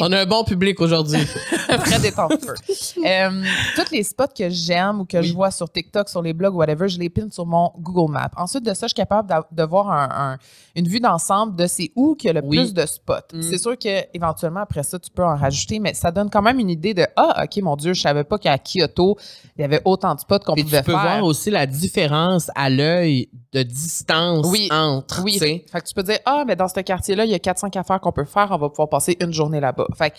[0.00, 1.20] On a un bon public aujourd'hui.
[1.72, 2.54] En feu.
[3.04, 3.42] Euh,
[3.74, 5.24] tous les spots que j'aime ou que Oui.
[5.24, 8.30] je vois sur TikTok, sur les blogs, whatever, je les pine sur mon Google Maps.
[8.36, 10.38] Ensuite de ça, je suis capable de voir un- un-
[10.76, 12.58] une vue d'ensemble de c'est où qu'il y a le Oui.
[12.58, 13.14] plus de spots.
[13.32, 13.42] Mm.
[13.42, 16.60] C'est sûr que éventuellement après ça, tu peux en rajouter, mais ça donne quand même
[16.60, 19.16] une idée de ah ok mon Dieu, je savais pas qu'à Kyoto
[19.56, 21.00] il y avait autant de spots qu'on pouvait tu peux faire.
[21.00, 24.68] voir aussi la différence à l'œil de distance Oui.
[24.70, 25.22] entre.
[25.24, 25.38] Oui.
[25.38, 28.00] Fait que tu peux dire, ah, mais dans ce quartier-là, il y a 4-5 affaires
[28.00, 29.81] qu'on peut faire, on va pouvoir passer une journée là-bas.
[29.96, 30.12] Fait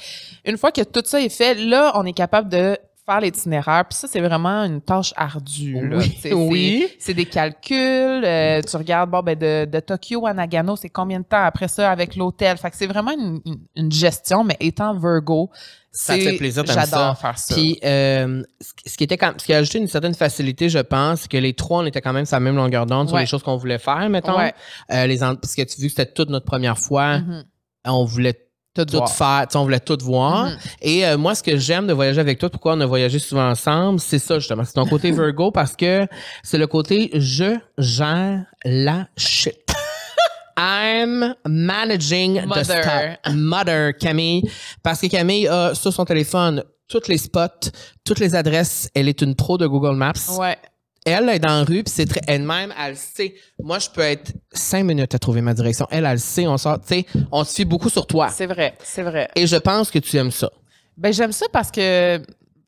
[0.46, 3.84] une fois que tout ça est fait, là, on est capable de faire l'itinéraire.
[3.90, 5.74] Puis ça, c'est vraiment une tâche ardue.
[5.90, 5.98] là.
[5.98, 6.18] Oui.
[6.22, 6.88] C'est- Oui.
[7.00, 8.24] C'est des calculs.
[8.24, 11.68] euh, tu regardes, bon, ben, de, de Tokyo à Nagano, c'est combien de temps après
[11.68, 12.56] ça avec l'hôtel?
[12.58, 15.50] Fait que c'est vraiment une, une- une gestion, mais étant Virgo,
[15.96, 17.16] Ça fait plaisir, J'adore ça.
[17.16, 17.54] faire ça.
[17.54, 18.42] Puis, euh,
[18.86, 21.38] ce qui était quand, ce qui a ajouté une certaine facilité, je pense, c'est que
[21.38, 23.58] les trois, on était quand même sur la même longueur d'onde sur les choses qu'on
[23.58, 24.38] voulait faire, mettons.
[24.38, 24.54] Ouais.
[24.92, 27.44] Euh, les parce que tu as vu que c'était toute notre première fois, Mhm.
[27.86, 28.43] on voulait
[28.76, 30.46] Tout tout faire, on voulait tout voir.
[30.46, 30.58] Mhm.
[30.82, 33.48] Et euh, moi, ce que j'aime de voyager avec toi, pourquoi on a voyagé souvent
[33.50, 34.64] ensemble, c'est ça justement.
[34.66, 36.08] C'est ton côté Virgo parce que
[36.42, 39.60] c'est le côté je gère la shit.
[40.58, 42.64] I'm managing the Mother.
[42.64, 43.34] stuff.
[43.36, 44.44] Mother Camille.
[44.82, 47.70] Parce que Camille a sur son téléphone tous les spots,
[48.04, 48.90] toutes les adresses.
[48.94, 50.14] Elle est une pro de Google Maps.
[50.38, 50.58] Ouais.
[51.06, 52.22] Elle est dans la rue, puis c'est très.
[52.28, 53.36] Elle-même, elle sait.
[53.62, 55.86] Moi, je peux être cinq minutes à trouver ma direction.
[55.92, 56.48] Elle, elle le sait.
[56.48, 58.30] On sort, tu sais, on se fie beaucoup sur toi.
[58.30, 59.30] C'est vrai, c'est vrai.
[59.36, 60.50] Et je pense que tu aimes ça.
[60.98, 62.22] Ben, j'aime ça parce que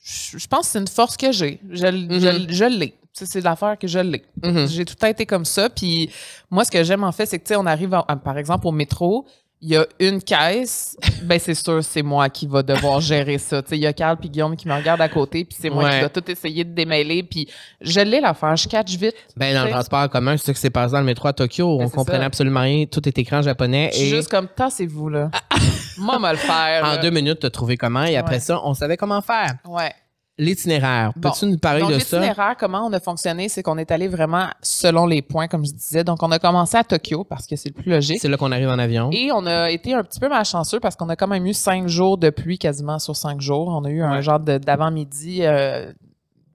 [0.04, 1.60] je pense que c'est une force que j'ai.
[1.70, 2.96] Je, je, je l'ai.
[3.14, 4.24] C'est l'affaire que je l'ai.
[4.44, 4.68] Mhm.
[4.68, 5.70] J'ai tout le temps été comme ça.
[5.70, 6.10] Puis
[6.52, 8.38] moi, ce que j'aime en fait, c'est que, tu sais, on arrive, à- à- par
[8.38, 9.26] exemple, au métro,
[9.66, 10.96] il y a une caisse.
[11.24, 13.64] ben, c'est sûr, c'est moi qui va devoir gérer ça.
[13.64, 15.72] Tu sais, il y a Carl puis Guillaume qui me regardent à côté, puis c'est
[15.72, 15.94] moi Ouais.
[15.94, 17.24] qui dois tout essayer de démêler.
[17.24, 17.48] Puis
[17.82, 18.56] je l'ai l'affaire.
[18.56, 19.16] Je catch vite.
[19.36, 21.34] Ben, dans le transport en commun, c'est ça que c'est passé dans le métro à
[21.34, 21.80] Tokyo.
[21.80, 22.26] Ben, on comprenait ça.
[22.26, 22.86] absolument rien.
[22.86, 23.90] Tout est écran japonais.
[23.96, 25.32] Et juste comme, tassez-vous, là.
[25.98, 26.84] moi, le faire.
[26.86, 26.98] en là.
[26.98, 28.04] deux minutes, tu as trouvé comment.
[28.04, 28.40] Et après Ouais.
[28.42, 29.56] ça, on savait comment faire.
[29.68, 29.92] Ouais.
[30.38, 31.12] L'itinéraire.
[31.16, 31.30] Bon.
[31.32, 32.20] Peux-tu nous parler Donc, de ça?
[32.20, 35.72] l'itinéraire, comment on a fonctionné, c'est qu'on est allé vraiment selon les points, comme je
[35.72, 36.04] disais.
[36.04, 38.20] Donc, on a commencé à Tokyo parce que c'est le plus logique.
[38.20, 39.10] C'est là qu'on arrive en avion.
[39.14, 41.88] Et on a été un petit peu malchanceux parce qu'on a quand même eu cinq
[41.88, 43.70] jours de pluie quasiment sur cinq jours.
[43.70, 45.94] On a eu un genre d'avant-midi euh,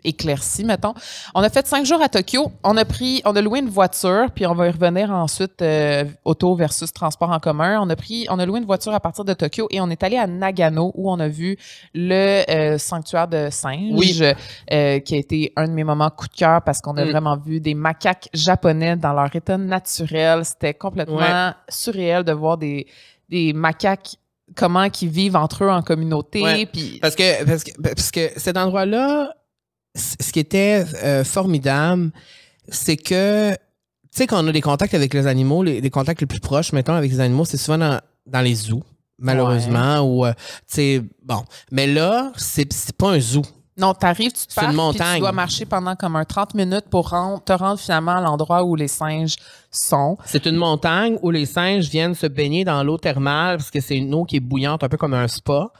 [0.04, 0.94] éclairci, mettons.
[1.34, 2.50] On a fait cinq jours à Tokyo.
[2.64, 6.04] On a pris, on a loué une voiture, puis on va y revenir ensuite euh,
[6.24, 7.80] auto versus transport en commun.
[7.80, 10.02] On a pris, on a loué une voiture à partir de Tokyo et on est
[10.02, 11.56] allé à Nagano où on a vu
[11.94, 14.20] le euh, sanctuaire de singes, Oui.
[14.72, 17.10] euh, qui a été un de mes moments coup de cœur parce qu'on a Mm.
[17.10, 20.44] vraiment vu des macaques japonais dans leur état naturel.
[20.44, 21.52] C'était complètement Ouais.
[21.68, 22.86] surréel de voir des,
[23.28, 24.16] des macaques
[24.56, 26.42] comment qui vivent entre eux en communauté.
[26.42, 26.68] Ouais.
[27.00, 29.32] Parce que, parce que, parce que cet endroit-là,
[29.94, 32.11] ce qui était euh, formidable,
[32.68, 33.59] c'est que, tu
[34.12, 36.72] sais, quand on a des contacts avec les animaux, les, les contacts les plus proches,
[36.72, 38.83] mettons, avec les animaux, c'est souvent dans, dans les zoos,
[39.18, 41.44] malheureusement, ou, euh, tu sais, bon.
[41.70, 43.42] Mais là, c'est pas un zoo.
[43.76, 45.20] non, t'arrives, tu te parques, puis tu montagne.
[45.20, 48.76] dois marcher pendant comme un 30 minutes pour rendre- te rendre finalement à l'endroit où
[48.76, 49.37] les singes
[49.70, 50.18] sont.
[50.26, 53.96] C'est une montagne où les singes viennent se baigner dans l'eau thermale parce que c'est
[53.96, 55.72] une eau qui est bouillante, un peu comme un spa.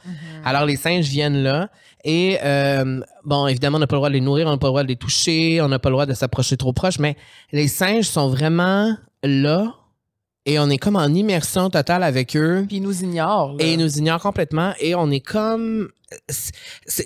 [0.43, 1.69] Alors les singes viennent là.
[2.03, 4.67] Et euh, bon, évidemment, on n'a pas le droit de les nourrir, on n'a pas
[4.67, 7.15] le droit de les toucher, on n'a pas le droit de s'approcher trop proche, mais
[7.51, 9.75] les singes sont vraiment là
[10.47, 12.65] et on est comme en immersion totale avec eux.
[12.67, 13.53] Puis ils nous ignorent.
[13.57, 13.63] là.
[13.63, 15.89] Et ils nous ignorent complètement et on est comme...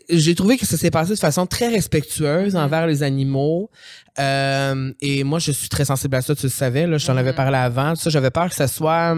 [0.10, 2.62] J'ai trouvé que ça s'est passé de façon très respectueuse Mhm.
[2.62, 3.70] envers les animaux.
[4.18, 6.88] Euh, et moi, je suis très sensible à ça, tu le savais.
[6.88, 7.36] Là, je t'en avais Mhm.
[7.36, 7.94] parlé avant.
[7.96, 9.16] Ça, j'avais peur que ça soit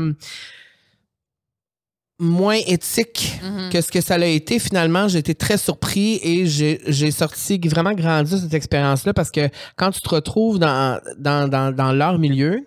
[2.19, 3.69] moins éthique Mhm.
[3.71, 4.57] que ce que ça l'a été.
[4.59, 9.29] Finalement, j'ai été très surpris et j'ai j'ai sorti vraiment grandi de cette expérience-là parce
[9.31, 12.65] que quand tu te retrouves dans, dans, dans, dans leur milieu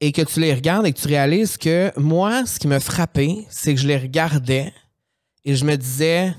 [0.00, 3.46] et que tu les regardes et que tu réalises que moi, ce qui me frappait,
[3.48, 4.72] c'est que je les regardais
[5.44, 6.34] et je me disais,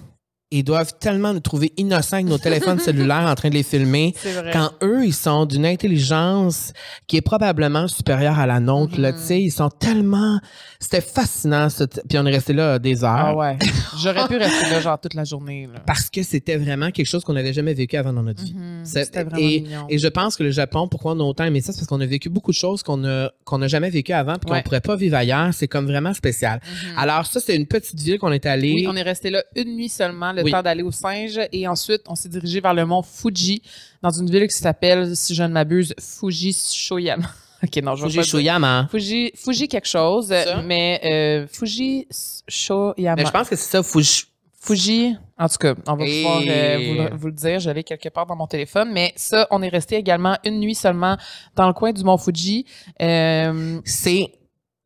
[0.51, 4.15] ils doivent tellement nous trouver innocents avec nos téléphones cellulaires en train de les filmer.
[4.53, 6.73] Quand eux, ils sont d'une intelligence
[7.07, 10.39] qui est probablement supérieure à la nôtre, là, tu sais, ils sont tellement...
[10.79, 11.85] C'était fascinant, ça.
[11.87, 13.09] puis on est resté là des heures.
[13.11, 13.57] Ah ouais.
[14.01, 15.67] J'aurais pu rester là genre toute la journée.
[15.71, 15.79] là.
[15.85, 18.53] Parce que c'était vraiment quelque chose qu'on n'avait jamais vécu avant dans notre vie.
[18.55, 18.85] Mhm.
[18.85, 19.85] C'est- C'était vraiment et, mignon.
[19.89, 21.99] et je pense que le Japon, pourquoi on a autant aimé ça, c'est parce qu'on
[22.01, 24.61] a vécu beaucoup de choses qu'on a qu'on n'a jamais vécues avant puis qu'on ne
[24.61, 25.53] pourrait pas vivre ailleurs.
[25.53, 26.61] C'est comme vraiment spécial.
[26.63, 26.97] Mhm.
[26.97, 28.71] Alors ça, c'est une petite ville qu'on est allé.
[28.73, 30.51] Oui, on est resté là une nuit seulement, le Oui.
[30.51, 31.39] temps d'aller aux singes.
[31.51, 33.61] Et ensuite, on s'est dirigé vers le mont Fuji,
[34.01, 37.25] dans une ville qui s'appelle, si je ne m'abuse, Fuji Shoyama.
[37.63, 38.31] OK, non, je vais Fuji pas dire.
[38.31, 38.87] Shoyama.
[38.89, 40.61] Fuji, Fuji quelque chose, Ça?
[40.61, 42.07] mais euh, Fuji
[42.47, 43.15] Shoyama.
[43.21, 44.25] Mais je pense que c'est ça, Fuji.
[44.61, 47.59] Fuji, en tout cas, on va Et- pouvoir euh, vous, le- vous le dire.
[47.61, 48.89] Je l'ai quelque part dans mon téléphone.
[48.91, 51.15] Mais ça, on est resté également une nuit seulement
[51.55, 52.65] dans le coin du mont Fuji.
[53.01, 54.27] Euh, C'est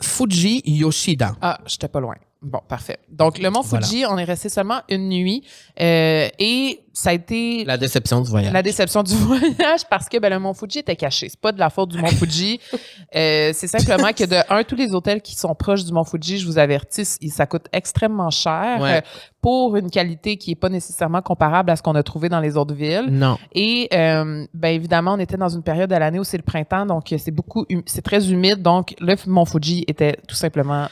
[0.02, 1.36] Fuji Yoshida.
[1.42, 2.16] ah, j'étais pas loin.
[2.44, 2.98] Bon, parfait.
[3.10, 3.86] Donc, le Mont Voilà.
[3.86, 5.44] Fuji, on est resté seulement une nuit
[5.80, 8.52] euh, et ça a été La déception du voyage.
[8.52, 11.30] la déception du voyage parce que ben, le Mont Fuji était caché.
[11.30, 12.60] C'est pas de la faute du Mont Fuji.
[13.16, 16.40] Euh, c'est simplement que de un, tous les hôtels qui sont proches du Mont Fuji,
[16.40, 18.98] je vous avertis, ça coûte extrêmement cher Ouais.
[18.98, 19.02] euh,
[19.40, 22.58] pour une qualité qui est pas nécessairement comparable à ce qu'on a trouvé dans les
[22.58, 23.06] autres villes.
[23.12, 23.38] Non.
[23.54, 26.88] Et euh, ben évidemment, on était dans une période de l'année où c'est le printemps,
[26.88, 30.88] donc c'est beaucoup, hum- c'est très humide, donc le Mont Fuji était tout simplement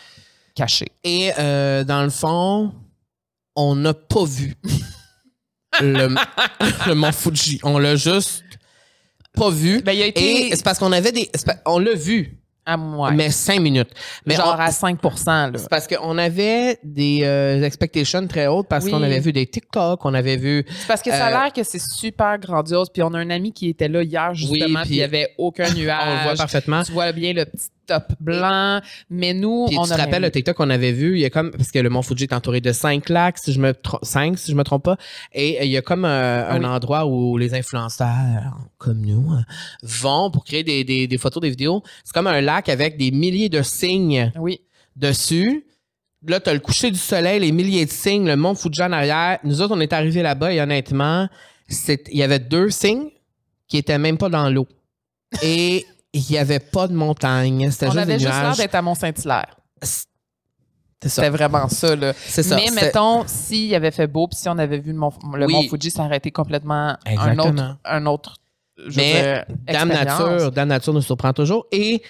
[0.56, 0.88] caché.
[1.04, 2.74] Et euh, dans le fond,
[3.56, 4.56] on n'a pas vu
[5.82, 6.10] le,
[6.88, 7.60] le Mont Fuji.
[7.64, 8.44] On l'a juste
[9.34, 9.82] pas vu.
[9.82, 11.30] Ben, il a été Et c'est parce qu'on avait des.
[11.66, 13.90] on l'a vu, à moi, mais cinq minutes.
[14.26, 15.52] Mais genre on- à 5 là.
[15.56, 18.92] c'est parce qu'on avait des euh, expectations très hautes parce Oui.
[18.92, 20.64] qu'on avait vu des TikTok, on avait vu.
[20.68, 22.90] C'est parce que ça a Euh, l'air que c'est super grandiose.
[22.94, 25.30] Puis on a un ami qui était là hier, justement, puis puis- il n'y avait
[25.38, 26.04] aucun nuage.
[26.08, 26.84] On le voit parfaitement.
[26.84, 28.82] Tu vois bien le petit top blanc.
[29.10, 31.30] Mais nous, Puis on tu te rappelles le TikTok qu'on avait vu, il y a
[31.30, 34.00] comme parce que le Mont Fuji est entouré de cinq lacs, si je me tro-
[34.04, 34.98] cinq si je me trompe pas,
[35.34, 39.42] et il y a comme euh, un endroit où les influenceurs comme nous euh,
[39.84, 41.84] vont pour créer des, des, des photos, des vidéos.
[42.04, 44.62] C'est comme un lac avec des milliers de signes Oui.
[44.96, 45.66] dessus.
[46.28, 48.92] Là, tu as le coucher du soleil, les milliers de signes, le Mont Fuji en
[48.92, 49.40] arrière.
[49.44, 51.28] Nous autres, on est arrivés là-bas et honnêtement,
[51.88, 53.10] il y avait deux signes
[53.68, 54.68] qui étaient même pas dans l'eau.
[55.42, 57.70] Et il y avait pas de montagne.
[57.72, 59.56] C'était On juste avait des juste l'air d'être à Mont-Saint-Hilaire.
[61.04, 62.14] C'était vraiment ça, là.
[62.14, 62.56] Ça.
[62.56, 65.54] Mais mettons, s'il avait fait beau, puis si on avait vu le Mont, le Oui.
[65.54, 68.36] Mont Fuji, ça aurait été complètement un autre, un autre
[68.88, 69.90] je Mais Dame.
[69.90, 71.66] Nature, Dame Nature nous surprend toujours.
[71.72, 72.02] Et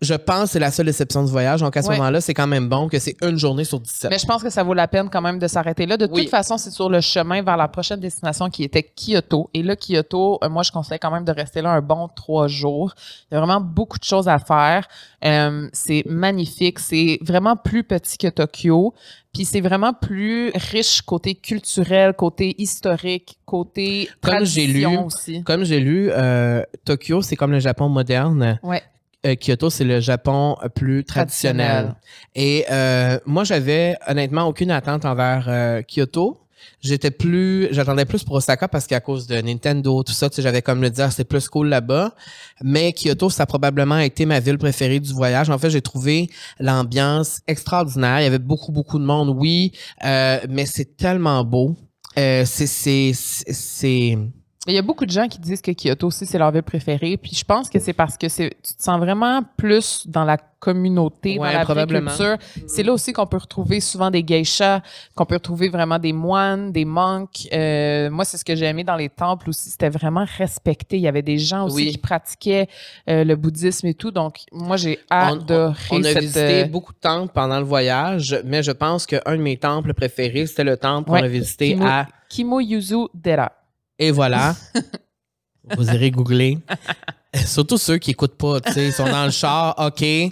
[0.00, 1.60] je pense que c'est la seule déception du voyage.
[1.60, 1.96] Donc, à ce Ouais.
[1.96, 4.10] moment-là, c'est quand même bon que c'est une journée sur 17.
[4.10, 5.96] Mais je pense que ça vaut la peine quand même de s'arrêter là.
[5.96, 6.22] De Oui.
[6.22, 9.48] toute façon, c'est sur le chemin vers la prochaine destination qui était Kyoto.
[9.54, 12.48] Et là, Kyoto, euh, moi, je conseille quand même de rester là un bon trois
[12.48, 12.94] jours.
[13.30, 14.86] Il y a vraiment beaucoup de choses à faire.
[15.24, 16.78] Euh, c'est magnifique.
[16.80, 18.94] C'est vraiment plus petit que Tokyo.
[19.34, 25.42] Puis c'est vraiment plus riche côté culturel, côté historique, côté Comme j'ai lu- aussi.
[25.42, 28.58] Comme j'ai lu, euh, Tokyo, c'est comme le Japon moderne.
[28.62, 28.82] Ouais.
[29.26, 31.94] Euh, Kyoto, c'est le Japon plus traditionnel.
[32.34, 36.38] Et euh, moi, j'avais honnêtement aucune attente envers euh, Kyoto.
[36.80, 40.82] J'étais plus, j'attendais plus pour Osaka parce qu'à cause de Nintendo, tout ça, j'avais comme
[40.82, 42.14] le dire, c'est plus cool là-bas.
[42.62, 45.50] Mais Kyoto, ça a probablement été ma ville préférée du voyage.
[45.50, 46.28] En fait, j'ai trouvé
[46.60, 48.20] l'ambiance extraordinaire.
[48.20, 49.72] Il y avait beaucoup, beaucoup de monde, oui,
[50.04, 51.76] euh, mais c'est tellement beau.
[52.18, 54.18] Euh, c'est, c'est, c'est,
[54.66, 57.18] Il y a beaucoup de gens qui disent que Kyoto aussi, c'est leur ville préférée.
[57.18, 60.38] Puis je pense que c'est parce que c'est, tu te sens vraiment plus dans la
[60.38, 62.38] communauté, Ouais, dans la vraie culture.
[62.66, 64.80] C'est là aussi qu'on peut retrouver souvent des geishas,
[65.14, 67.46] qu'on peut retrouver vraiment des moines, des monks.
[67.52, 69.68] Euh, moi, c'est ce que j'ai aimé dans les temples aussi.
[69.68, 70.96] C'était vraiment respecté.
[70.96, 71.90] Il y avait des gens aussi Oui.
[71.92, 72.66] qui pratiquaient
[73.10, 74.10] euh, le bouddhisme et tout.
[74.12, 76.20] Donc, moi, j'ai adoré On a cette...
[76.20, 79.92] visité euh, beaucoup de temples pendant le voyage, mais je pense qu'un de mes temples
[79.92, 81.20] préférés, c'était le temple Ouais.
[81.20, 82.06] qu'on a visité Kimo- à...
[82.30, 83.52] Kimoyuzu Dera.
[83.98, 84.56] Et voilà.
[85.76, 86.58] Vous irez googler.
[87.46, 90.02] Surtout ceux qui écoutent pas, tu sais, ils sont dans le char, OK.
[90.02, 90.28] Euh,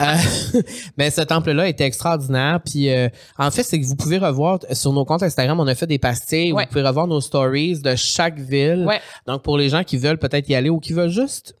[0.98, 2.60] mais ce temple-là était extraordinaire.
[2.62, 5.74] Puis euh, en fait, c'est que vous pouvez revoir sur nos comptes Instagram, on a
[5.74, 6.52] fait des pastilles.
[6.52, 6.64] Ouais.
[6.64, 8.84] Vous pouvez revoir nos stories de chaque ville.
[8.86, 9.00] Ouais.
[9.26, 11.56] Donc pour les gens qui veulent peut-être y aller ou qui veulent juste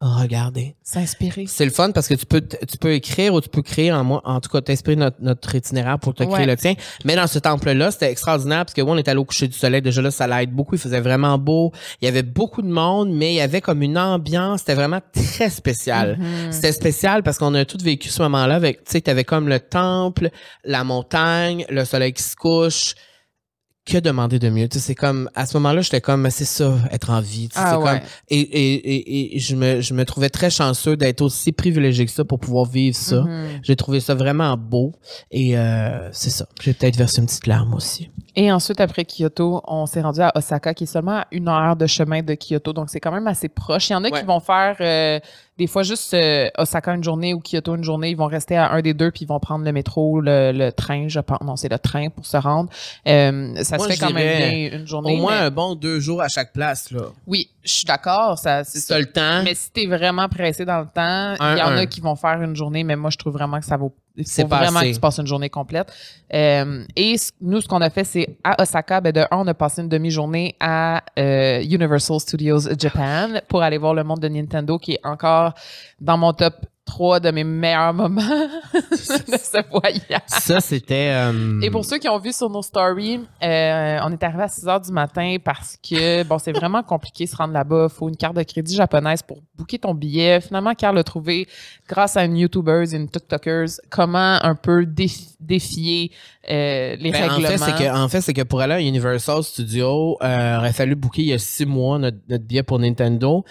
[0.00, 0.76] regarder.
[0.82, 1.44] S'inspirer.
[1.46, 4.02] C'est le fun parce que tu peux tu peux écrire ou tu peux créer en
[4.02, 6.46] moi en tout cas t'inspirer notre, notre itinéraire pour te créer Ouais.
[6.46, 6.74] le tien.
[7.04, 9.46] Mais dans ce temple là, c'était extraordinaire parce que oui, on est allé au coucher
[9.46, 12.62] du soleil déjà là ça l'aide beaucoup, il faisait vraiment beau, il y avait beaucoup
[12.62, 16.16] de monde mais il y avait comme une ambiance, c'était vraiment très spécial.
[16.18, 16.52] Mhm.
[16.52, 19.48] C'était spécial parce qu'on a tout vécu ce moment-là avec tu sais tu avais comme
[19.48, 20.30] le temple,
[20.64, 22.94] la montagne, le soleil qui se couche.
[23.90, 24.68] Que demander de mieux?
[24.68, 27.48] Tu sais, c'est comme, à ce moment-là, j'étais comme, c'est ça, être en vie.
[27.48, 27.98] Tu sais, Ah c'est ouais.
[27.98, 32.06] comme, et, et, et, et je, me, je me trouvais très chanceux d'être aussi privilégié
[32.06, 33.22] que ça pour pouvoir vivre ça.
[33.22, 33.60] Mhm.
[33.64, 34.92] J'ai trouvé ça vraiment beau.
[35.32, 36.46] Et euh, c'est ça.
[36.60, 38.10] J'ai peut-être versé une petite larme aussi.
[38.42, 41.76] Et ensuite, après Kyoto, on s'est rendu à Osaka, qui est seulement à une heure
[41.76, 42.72] de chemin de Kyoto.
[42.72, 43.90] Donc, c'est quand même assez proche.
[43.90, 44.18] Il y en a Ouais.
[44.18, 45.20] qui vont faire euh,
[45.58, 48.08] des fois juste euh, Osaka une journée ou Kyoto une journée.
[48.08, 50.72] Ils vont rester à un des deux, puis ils vont prendre le métro, le, le
[50.72, 51.42] train, je pense.
[51.42, 52.70] Non, c'est le train pour se rendre.
[53.06, 54.38] Euh, ça Moi, se fait quand même
[54.70, 55.18] bien une journée.
[55.18, 56.90] Au moins mais- un bon deux jours à chaque place.
[56.92, 57.02] Là.
[57.26, 58.38] Oui, je suis d'accord.
[58.38, 58.98] Ça, c'est ça.
[58.98, 61.76] le temps, Mais si t'es vraiment pressé dans le temps, il y en un.
[61.76, 63.92] a qui vont faire une journée, mais moi, je trouve vraiment que ça vaut.
[64.24, 65.92] C'est vraiment que tu passes une journée complète.
[66.32, 69.54] Euh, et nous, ce qu'on a fait, c'est à Osaka, ben de un, on a
[69.54, 74.78] passé une demi-journée à euh, Universal Studios Japan pour aller voir le monde de Nintendo,
[74.78, 75.54] qui est encore
[76.00, 76.54] dans mon top
[76.86, 78.20] 3 de mes meilleurs moments
[78.74, 80.22] de ce voyage.
[80.26, 81.12] ça, c'était...
[81.12, 84.48] euh, Et pour ceux qui ont vu sur nos stories, euh, on est arrivé à
[84.48, 87.86] 6 heures du matin parce que, bon, c'est vraiment compliqué de se rendre là-bas.
[87.90, 90.40] Il faut une carte de crédit japonaise pour booker ton billet.
[90.40, 91.46] Finalement, Carl a trouvé,
[91.88, 96.10] grâce à une YouTuber et une TikTokers, comment un peu défi- défier
[96.50, 97.48] euh, les Ben, en règlements.
[97.48, 100.94] fait, c'est que, en fait, c'est que pour aller à Universal Studios, euh, aurait fallu
[100.94, 103.44] booker il y a six mois notre, notre billet pour Nintendo.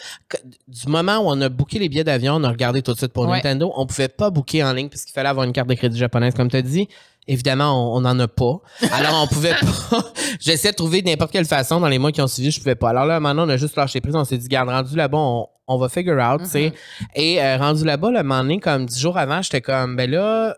[0.68, 3.14] Du moment où on a booké les billets d'avion, on a regardé tout de suite
[3.14, 3.38] pour Ouais.
[3.38, 3.72] Nintendo.
[3.76, 6.34] On pouvait pas booker en ligne parce qu'il fallait avoir une carte de crédit japonaise,
[6.34, 6.88] comme tu as dit.
[7.28, 8.60] Évidemment, on n'en a pas.
[8.92, 9.54] Alors, on pouvait
[9.92, 10.04] pas.
[10.40, 12.74] J'essayais de trouver de n'importe quelle façon dans les mois qui ont suivi, je pouvais
[12.76, 12.90] pas.
[12.90, 14.16] Alors là, maintenant, on a juste lâché prise.
[14.16, 16.74] On s'est dit, garde, rendu là-bas, on, on va figure out, tu sais.
[17.16, 20.58] Et euh, rendu là-bas, le moment donné, comme dix jours avant, j'étais comme, ben là,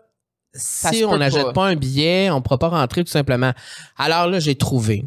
[0.54, 1.68] si on n'achète pas.
[1.68, 3.52] un billet, on ne pourra pas rentrer tout simplement.
[3.96, 5.04] Alors là, j'ai trouvé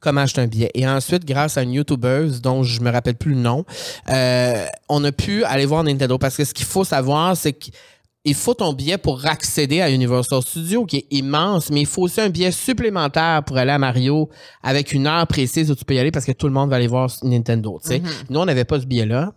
[0.00, 0.70] comment acheter un billet.
[0.74, 3.64] Et ensuite, grâce à une YouTubeuse dont je me rappelle plus le nom,
[4.10, 6.18] euh, on a pu aller voir Nintendo.
[6.18, 10.42] Parce que ce qu'il faut savoir, c'est qu'il faut ton billet pour accéder à Universal
[10.42, 14.28] Studios, qui est immense, mais il faut aussi un billet supplémentaire pour aller à Mario
[14.62, 16.76] avec une heure précise où tu peux y aller parce que tout le monde va
[16.76, 17.80] aller voir Nintendo.
[17.88, 18.02] Mhm.
[18.30, 19.32] Nous, on n'avait pas ce billet-là.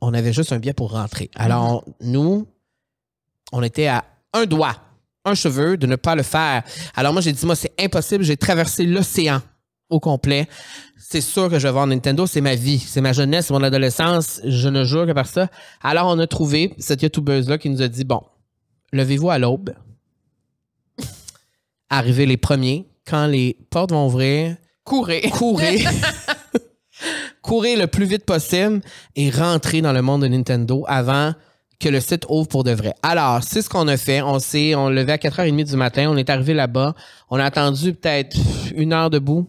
[0.00, 1.30] On avait juste un billet pour rentrer.
[1.34, 2.46] Alors, nous,
[3.52, 4.76] on était à un doigt,
[5.24, 6.62] un cheveu de ne pas le faire.
[6.94, 8.22] Alors, moi, j'ai dit, moi, c'est impossible.
[8.24, 9.40] J'ai traversé l'océan
[9.88, 10.46] au complet.
[10.98, 12.26] C'est sûr que je vais voir Nintendo.
[12.26, 12.78] C'est ma vie.
[12.78, 14.40] C'est ma jeunesse, mon adolescence.
[14.44, 15.48] Je ne jure que par ça.
[15.82, 18.22] Alors, on a trouvé cette YouTubeuse-là qui nous a dit, bon,
[18.92, 19.74] levez-vous à l'aube.
[21.90, 22.86] Arrivez les premiers.
[23.06, 25.22] Quand les portes vont ouvrir, Courez.
[25.32, 25.84] courez.
[27.42, 28.80] courez le plus vite possible
[29.16, 31.34] et rentrez dans le monde de Nintendo avant
[31.84, 32.94] que le site ouvre pour de vrai.
[33.02, 34.22] Alors, c'est ce qu'on a fait.
[34.22, 36.08] On s'est, on levait à 4h30 du matin.
[36.10, 36.94] On est arrivé là-bas.
[37.30, 38.36] On a attendu peut-être
[38.74, 39.46] une heure debout.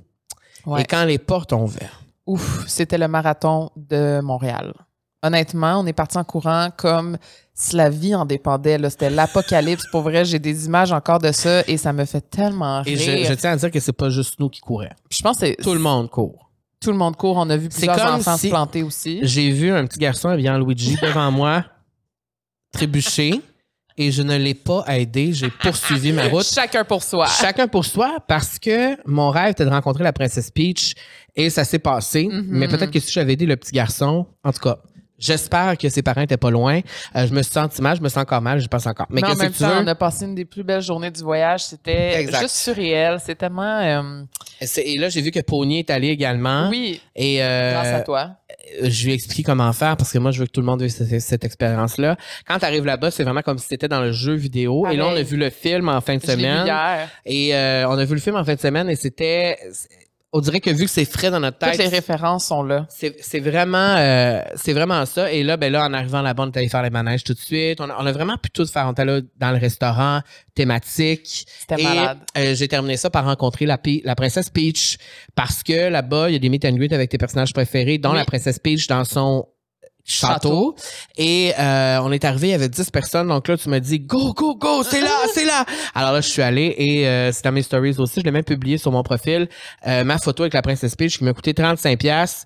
[0.65, 0.81] Ouais.
[0.81, 4.73] Et quand les portes ont ouvert, Ouf, c'était le marathon de Montréal.
[5.23, 7.17] Honnêtement, on est parti en courant comme
[7.53, 8.77] si la vie en dépendait.
[8.89, 9.85] C'était l'apocalypse.
[9.91, 13.19] Pour vrai, j'ai des images encore de ça et ça me fait tellement et rire.
[13.25, 14.61] je, je tiens à dire que c'est pas juste nous qui.
[14.61, 16.49] Puis je pense que c'est- Tout le monde court.
[16.79, 17.37] tout le monde court.
[17.37, 19.19] On a vu plusieurs enfants si- se planter aussi.
[19.23, 21.63] J'ai vu un petit garçon habillé Luigi devant moi
[22.75, 23.41] trébucher
[23.97, 25.31] et je ne l'ai pas aidé.
[25.33, 26.45] J'ai poursuivi ma route.
[26.45, 27.27] Chacun pour soi.
[27.27, 30.93] Chacun pour soi, parce que mon rêve était de rencontrer la princesse Peach
[31.35, 32.27] et ça s'est passé.
[32.29, 32.45] Mhm.
[32.49, 34.79] Mais peut-être que si j'avais aidé le petit garçon, en tout cas,
[35.19, 36.81] j'espère que ses parents étaient pas loin.
[37.15, 39.07] Euh, je me suis senti mal, je me sens encore mal, je pense encore.
[39.09, 39.83] Mais Mais en que même tu temps, veux?
[39.83, 41.63] on a passé une des plus belles journées du voyage.
[41.63, 43.17] C'était juste surréel.
[43.23, 43.79] C'est tellement...
[43.81, 44.23] euh,
[44.77, 46.69] Et là, j'ai vu que Pony est allé également.
[46.69, 48.31] Oui, Et euh, grâce à toi.
[48.81, 50.81] je lui ai expliqué comment faire parce que moi, je veux que tout le monde
[50.81, 52.15] vive cette, cette expérience-là.
[52.47, 54.87] Quand tu arrives là-bas, c'est vraiment comme si c'était dans le jeu vidéo.
[54.87, 56.65] Et là, on a vu le film en fin de semaine.
[56.65, 57.07] hier.
[57.25, 59.57] Et euh, on a vu le film en fin de semaine et c'était...
[60.37, 62.85] On dirait que vu que c'est frais dans notre tête, Toutes les références sont là.
[62.89, 65.31] C'est vraiment, euh, c'est vraiment ça.
[65.31, 67.39] Et là, ben là, en arrivant là-bas, on est allé faire les manèges tout de
[67.39, 67.79] suite.
[67.79, 68.85] On a, on a vraiment pu tout faire.
[68.87, 70.19] On était là dans le restaurant
[70.53, 71.45] thématique.
[71.57, 72.17] C'était malade.
[72.37, 74.97] euh, j'ai terminé ça par rencontrer la, princesse Peach
[75.35, 78.11] parce que là-bas, il y a des meet and greet avec tes personnages préférés, dont
[78.11, 78.17] Oui.
[78.17, 79.47] la princesse Peach dans son
[80.05, 80.75] château.
[81.17, 83.27] Et euh, on est arrivé, il y avait 10 personnes.
[83.27, 85.65] Donc là, tu m'as dit, go, go, go, c'est là, c'est là.
[85.93, 88.19] Alors là, je suis allé et euh, c'est dans mes stories aussi.
[88.21, 89.49] Je l'ai même publié sur mon profil.
[89.87, 92.45] Euh, ma photo avec la princesse Peach qui m'a coûté 35 pièces.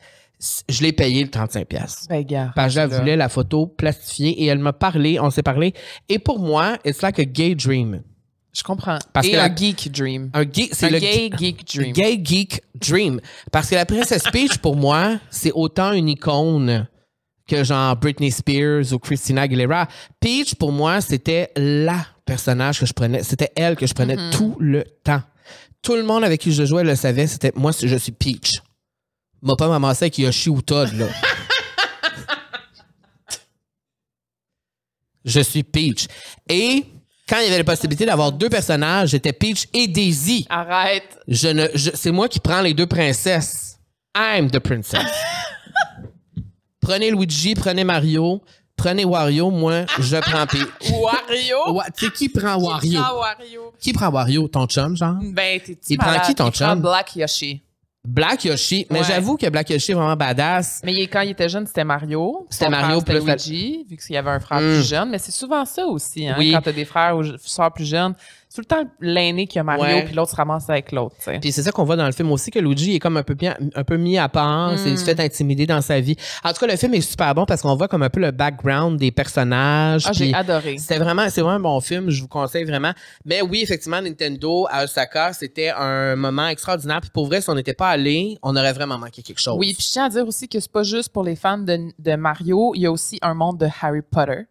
[0.69, 2.05] Je l'ai payé le 35 pièces.
[2.09, 2.51] Ben, gars.
[2.55, 5.73] Parce que je voulais la photo plastifiée et elle m'a parlé, on s'est parlé.
[6.07, 8.03] Et pour moi, it's like a gay dream.
[8.53, 8.97] Je comprends.
[9.13, 10.31] Parce Et que un la- geek dream.
[10.33, 11.91] Un gay, c'est Un le gay geek dream.
[11.93, 13.19] Gay geek dream.
[13.51, 16.87] Parce que la princesse Peach, pour moi, c'est autant une icône
[17.49, 19.87] que genre Britney Spears ou Christina Aguilera.
[20.19, 23.23] Peach, pour moi, c'était la personnage que je prenais.
[23.23, 24.31] C'était elle que je prenais Mhm.
[24.31, 25.21] tout le temps.
[25.81, 27.25] Tout le monde avec qui je jouais le savait.
[27.27, 28.61] C'était moi, je suis Peach.
[29.41, 31.07] M'a pas m'amassé avec Yoshi ou Todd, là.
[35.25, 36.07] je suis Peach.
[36.49, 36.85] Et
[37.27, 40.45] quand il y avait la possibilité d'avoir deux personnages, j'étais Peach et Daisy.
[40.49, 41.19] Arrête.
[41.27, 43.77] Je ne, je- c'est moi qui prends les deux princesses.
[44.17, 45.05] I'm the princess.
[46.79, 48.41] prenez Luigi, prenez Mario,
[48.75, 49.49] prenez Wario.
[49.49, 50.67] Moi, je prends Peach.
[50.91, 51.73] Wario?
[51.73, 52.99] Wa- Tu sais, qui prend Wario?
[53.01, 53.73] Wario?
[53.79, 54.47] Qui prend Wario?
[54.47, 55.15] Ton chum, genre?
[55.21, 56.81] Ben, t'es Il prend qui, ton prend chum?
[56.81, 57.61] Black Yoshi.
[58.07, 58.87] Black Yoshi.
[58.89, 59.05] Mais Ouais.
[59.05, 60.81] j'avoue que Black Yoshi est vraiment badass.
[60.85, 62.47] Mais il- quand il était jeune, c'était Mario.
[62.49, 64.73] C'était Son Mario frère, plus Luigi, vu qu'il y avait un frère Mm.
[64.75, 65.09] plus jeune.
[65.09, 66.51] Mais c'est souvent ça aussi, hein, Oui.
[66.53, 68.15] quand t'as des frères ou soeurs plus jeunes.
[68.51, 70.05] C'est tout le temps l'aîné qui a Mario, Ouais.
[70.05, 71.15] puis l'autre se ramasse avec l'autre.
[71.39, 73.35] Puis c'est ça qu'on voit dans le film aussi, que Luigi est comme un peu,
[73.35, 74.77] bien, un peu mis à part, Mm.
[74.87, 76.15] il se fait intimider dans sa vie.
[76.43, 78.31] En tout cas, le film est super bon parce qu'on voit comme un peu le
[78.31, 80.05] background des personnages.
[80.07, 80.79] Ah, j'ai adoré.
[80.79, 82.91] C'était vraiment, c'est vraiment un bon film, je vous conseille vraiment.
[83.23, 87.01] Mais oui, effectivement, Nintendo à Osaka, c'était un moment extraordinaire.
[87.01, 89.57] Puis pour vrai, si on n'était pas allé, on aurait vraiment manqué quelque chose.
[89.59, 91.89] Oui, puis je tiens à dire aussi que c'est pas juste pour les fans de,
[91.99, 94.47] de Mario, il y a aussi un monde de Harry Potter.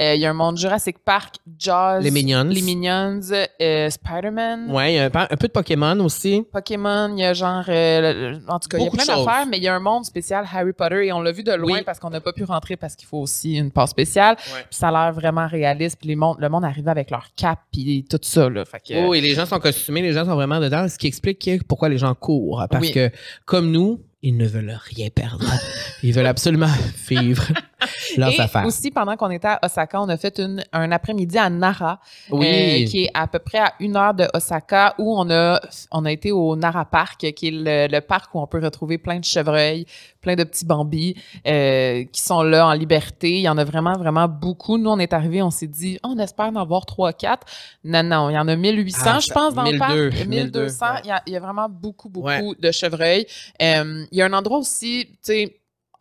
[0.00, 2.44] Euh, il y a un monde Jurassic Park, Jaws, Les Minions.
[2.44, 3.20] les Minions,
[3.60, 6.44] euh, Spider-Man, Ouais, il y a un, peu- un peu de Pokémon aussi.
[6.52, 7.64] Pokémon, il y a genre.
[7.68, 10.04] euh, en tout cas, il y a plein d'affaires, mais il y a un monde
[10.04, 11.82] spécial Harry Potter et on l'a vu de loin Oui.
[11.84, 14.36] parce qu'on n'a pas pu rentrer parce qu'il faut aussi une passe spéciale.
[14.54, 14.60] Ouais.
[14.70, 15.98] Puis ça a l'air vraiment réaliste.
[16.00, 18.48] Puis les mondes- le monde arrive avec leur cap puis tout ça.
[18.48, 18.64] Là.
[18.64, 21.06] Fait que, Oh, et les gens sont costumés, les gens sont vraiment dedans, ce qui
[21.06, 22.64] explique que- pourquoi les gens courent.
[22.70, 22.92] Parce Oui.
[22.92, 23.10] que,
[23.44, 25.44] comme nous, ils ne veulent rien perdre.
[26.02, 26.66] Ils veulent absolument
[27.08, 27.44] vivre
[28.16, 28.66] leurs et affaires.
[28.66, 32.00] aussi, pendant qu'on était à Osaka, on a fait une, un après-midi à Nara,
[32.30, 32.46] Oui.
[32.46, 35.60] euh, qui est à peu près à une heure de Osaka, où on a,
[35.92, 38.98] on a été au Nara Park, qui est le, le parc où on peut retrouver
[38.98, 39.86] plein de chevreuils,
[40.20, 41.14] plein de petits bambis
[41.46, 43.30] euh, qui sont là en liberté.
[43.30, 44.76] Il y en a vraiment, vraiment beaucoup.
[44.78, 47.46] Nous, on est arrivés, on s'est dit, Oh, on espère en avoir 3 4
[47.84, 49.86] Non, non, il y en a 1800, Ah, je pense, dans le 1200,
[50.18, 50.26] parc.
[50.28, 50.86] 1200.
[50.86, 51.00] ouais.
[51.04, 52.42] Il, y a, il y a vraiment beaucoup, beaucoup Ouais.
[52.58, 53.26] de chevreuils.
[53.62, 55.57] Euh, il y a un endroit aussi, tu sais,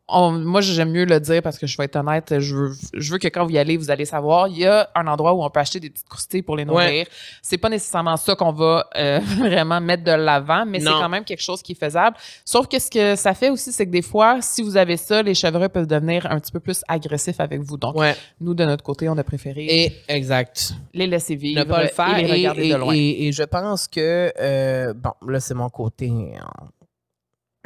[0.10, 3.12] on- moi, j'aime mieux le dire parce que je vais être honnête, je veux, je
[3.12, 4.48] veux que quand vous y allez, vous allez savoir.
[4.48, 7.06] Il y a un endroit où on peut acheter des petites croustilles pour les nourrir.
[7.42, 11.24] C'est pas nécessairement ça qu'on va euh, vraiment mettre de l'avant, mais c'est quand même
[11.26, 12.16] quelque chose qui est faisable.
[12.46, 15.22] Sauf que ce que ça fait aussi, c'est que des fois, si vous avez ça,
[15.22, 17.78] les chevreuils peuvent devenir un petit peu plus agressifs avec vous.
[17.78, 18.16] Donc, Ouais.
[18.40, 20.74] nous, de notre côté, on a préféré Et, exact.
[20.94, 22.94] les laisser vivre ne pas le faire et les regarder et- de loin.
[22.96, 26.40] et- et je pense que euh, bon là c'est mon côté euh,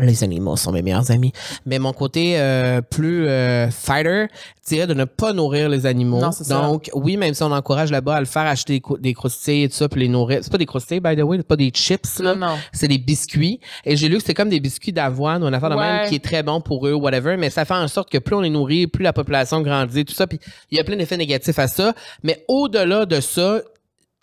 [0.02, 1.32] les animaux sont mes meilleurs amis
[1.66, 4.26] mais mon côté euh, plus euh, fighter
[4.68, 6.62] dirait de ne pas nourrir les animaux Non, c'est ça.
[6.62, 9.70] donc oui même si on encourage là-bas à le faire acheter des, des croustilles et
[9.70, 11.70] tout ça puis les nourrir c'est pas des croustilles by the way c'est pas des
[11.70, 12.56] chips là Non, non.
[12.74, 13.60] c'est des biscuits.
[13.86, 16.16] Et j'ai lu que c'est comme des biscuits d'avoine ou une affaire de même qui
[16.16, 17.36] est très bon pour eux, whatever.
[17.38, 20.14] Mais ça fait en sorte que plus on les nourrit, plus la population grandit, tout
[20.14, 20.28] ça.
[20.28, 20.40] Puis
[20.72, 21.94] il y a plein d'effets négatifs à ça.
[22.24, 23.62] Mais au-delà de ça,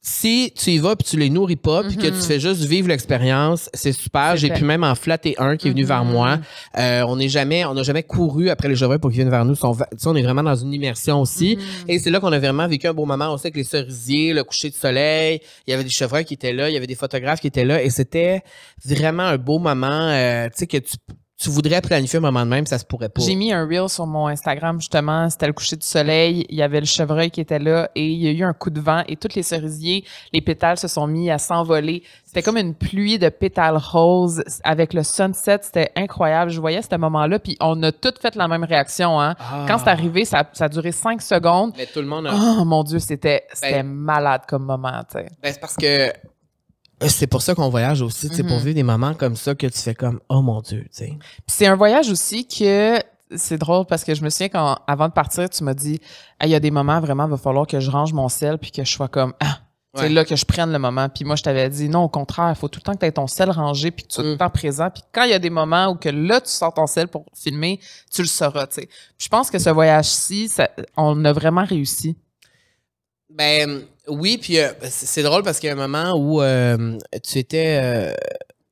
[0.08, 2.14] si tu y vas puis tu les nourris pas puis que Mhm.
[2.18, 4.36] tu fais juste vivre l'expérience, c'est super.
[4.36, 5.88] J'ai pu même en flatter un qui est venu Mhm.
[5.88, 6.38] vers moi.
[6.78, 9.44] Euh, on n'est jamais, on n'a jamais couru après les chevreuils pour qu'ils viennent vers
[9.44, 9.54] nous.
[9.54, 9.66] Sais,
[10.06, 11.56] on est vraiment dans une immersion aussi.
[11.56, 11.62] Mhm.
[11.90, 14.44] Et c'est là qu'on a vraiment vécu un beau moment aussi avec les cerisiers, le
[14.44, 15.40] coucher de soleil.
[15.66, 17.64] Il y avait des chevreuils qui étaient là, il y avait des photographes qui étaient
[17.66, 17.82] là.
[17.82, 18.40] Et c'était
[18.84, 20.96] vraiment un beau moment, euh, tu sais, que tu,
[21.40, 23.22] tu voudrais planifier un moment de même, ça se pourrait pas.
[23.22, 25.30] J'ai mis un reel sur mon Instagram, justement.
[25.30, 26.44] C'était le coucher du soleil.
[26.48, 28.70] Il y avait le chevreuil qui était là et il y a eu un coup
[28.70, 32.02] de vent et tous les cerisiers, les pétales se sont mis à s'envoler.
[32.24, 35.60] C'était comme une pluie de pétales roses avec le sunset.
[35.62, 36.50] C'était incroyable.
[36.50, 39.36] Je voyais ce moment-là puis on a toutes fait la même réaction, hein.
[39.38, 39.64] Ah.
[39.68, 41.72] Quand c'est arrivé, ça, ça a duré cinq secondes.
[41.76, 42.32] Mais tout le monde a...
[42.34, 45.28] Oh mon Dieu, c'était c'était Ben- malade comme moment, tu sais.
[45.40, 46.12] Ben, c'est parce que
[47.06, 48.62] c'est pour ça qu'on voyage aussi, c'est pour Mhm.
[48.64, 51.06] vivre des moments comme ça que tu fais comme, oh mon Dieu, tu sais.
[51.18, 52.98] Puis c'est un voyage aussi que
[53.36, 56.00] c'est drôle parce que je me souviens quand avant de partir, tu m'as dit
[56.42, 58.70] il y a des moments vraiment, il va falloir que je range mon sel puis
[58.70, 59.58] que je sois comme ah.
[59.94, 60.08] C'est Ouais.
[60.10, 61.08] là que je prenne le moment.
[61.08, 63.06] Puis moi, je t'avais dit non, au contraire, il faut tout le temps que tu
[63.06, 64.38] aies ton sel rangé puis que tu sois tout le Mm.
[64.38, 64.90] temps présent.
[64.90, 67.24] Puis quand il y a des moments où que là, tu sors ton sel pour
[67.34, 67.80] filmer,
[68.12, 68.88] tu le sauras, tu sais.
[69.16, 72.16] Je pense que ce voyage-ci, ça- on a vraiment réussi.
[73.30, 77.38] Ben oui, puis euh, c'est drôle parce qu'il y a un moment où euh, tu
[77.38, 78.12] étais euh,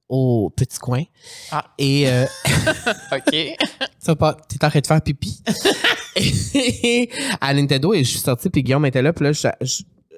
[0.09, 1.03] au petit coin
[1.51, 1.64] Ah.
[1.78, 2.24] et euh,
[3.12, 3.30] OK.
[3.30, 5.43] tu t'es en train de faire pipi
[6.16, 7.11] Et-
[7.41, 9.32] à Nintendo et je suis sorti puis Guillaume était là puis là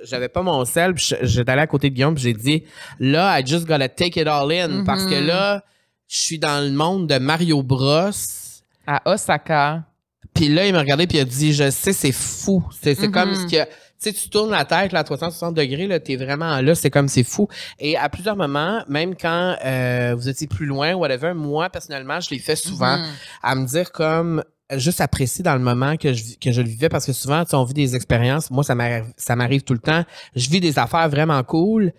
[0.04, 2.62] j'avais pas mon sel puis j'étais allé à côté de Guillaume puis j'ai dit
[3.00, 5.64] là I just gotta take it all in parce que là
[6.06, 8.10] je suis dans le monde de Mario Bros
[8.86, 9.82] à Osaka.
[10.32, 12.64] puis là, il m'a regardé puis il a dit, je sais, c'est fou.
[12.80, 13.10] C'est Mhm.
[13.12, 13.68] comme ce que,
[13.98, 17.08] sais, tu tournes la tête là, à 360 degrés, là, t'es vraiment là, c'est comme
[17.08, 17.48] c'est fou.
[17.78, 22.30] Et à plusieurs moments, même quand euh, vous étiez plus loin, whatever, moi, personnellement, je
[22.30, 23.04] l'ai fait souvent Mhm.
[23.42, 24.42] à me dire comme
[24.76, 27.50] juste apprécier dans le moment que je, que je le vivais parce que souvent, tu
[27.50, 28.50] sais, on vit des expériences.
[28.50, 30.04] Moi, ça m'arrive, ça m'arrive tout le temps.
[30.36, 31.92] Je vis des affaires vraiment cool.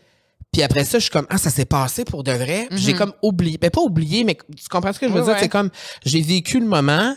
[0.54, 2.68] Puis après ça, je suis comme, ah, ça s'est passé pour de vrai.
[2.72, 2.98] J'ai Mhm.
[3.00, 3.58] comme oublié.
[3.60, 5.34] Ben, pas oublié, mais tu comprends ce que je veux dire?
[5.34, 5.40] ouais.
[5.40, 5.70] C'est comme,
[6.06, 7.16] j'ai vécu le moment,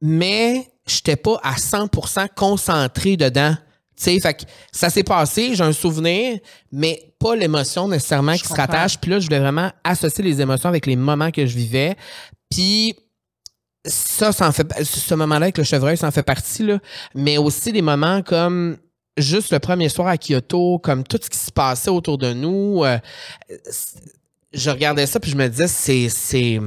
[0.00, 3.56] mais j'étais pas à 100% concentré dedans.
[3.98, 6.38] Tu sais, fait que ça s'est passé, j'ai un souvenir,
[6.70, 8.96] mais pas l'émotion nécessairement Je qui se rattache.
[8.98, 11.96] Puis là, je voulais vraiment associer les émotions avec les moments que je vivais.
[12.48, 12.94] Puis
[13.84, 16.78] ça, ça en fait, ce moment-là avec le chevreuil, ça en fait partie, là.
[17.14, 18.76] Mais aussi des moments comme
[19.16, 22.84] juste le premier soir à Kyoto, comme tout ce qui se passait autour de nous.
[22.84, 22.98] euh,
[24.52, 26.60] je regardais ça puis je me disais, c'est, c'est,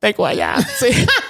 [0.00, 1.06] c'est incroyable, tu sais.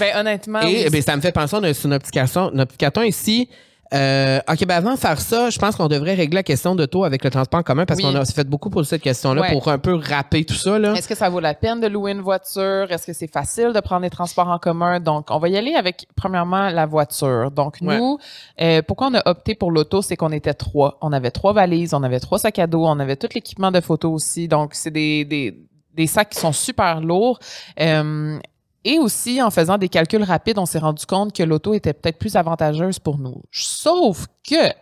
[0.00, 0.60] Ben, honnêtement.
[0.62, 2.78] Et oui, ben, ça me fait penser, on a sur notre petit carton, notre petit
[2.78, 3.48] carton ici.
[3.92, 6.84] Euh, OK, ben avant de faire ça, je pense qu'on devrait régler la question de
[6.84, 8.04] taux avec le transport en commun parce Oui.
[8.10, 9.52] qu'on a fait beaucoup pour cette question-là Ouais.
[9.52, 10.78] pour un peu rapper tout ça.
[10.80, 10.94] Là.
[10.94, 12.86] Est-ce que ça vaut la peine de louer une voiture?
[12.90, 14.98] Est-ce que c'est facile de prendre les transports en commun?
[14.98, 17.52] Donc, on va y aller avec, premièrement, la voiture.
[17.52, 17.96] Donc, Ouais.
[17.98, 18.18] nous,
[18.60, 20.02] euh, pourquoi on a opté pour l'auto?
[20.02, 20.98] C'est qu'on était trois.
[21.00, 23.80] On avait trois valises, on avait trois sacs à dos, on avait tout l'équipement de
[23.80, 24.48] photo aussi.
[24.48, 25.56] Donc, c'est des, des,
[25.94, 27.38] des sacs qui sont super lourds.
[27.78, 28.38] Euh,
[28.84, 32.18] Et aussi, en faisant des calculs rapides, on s'est rendu compte que l'auto était peut-être
[32.18, 33.42] plus avantageuse pour nous.
[33.50, 34.72] Sauf que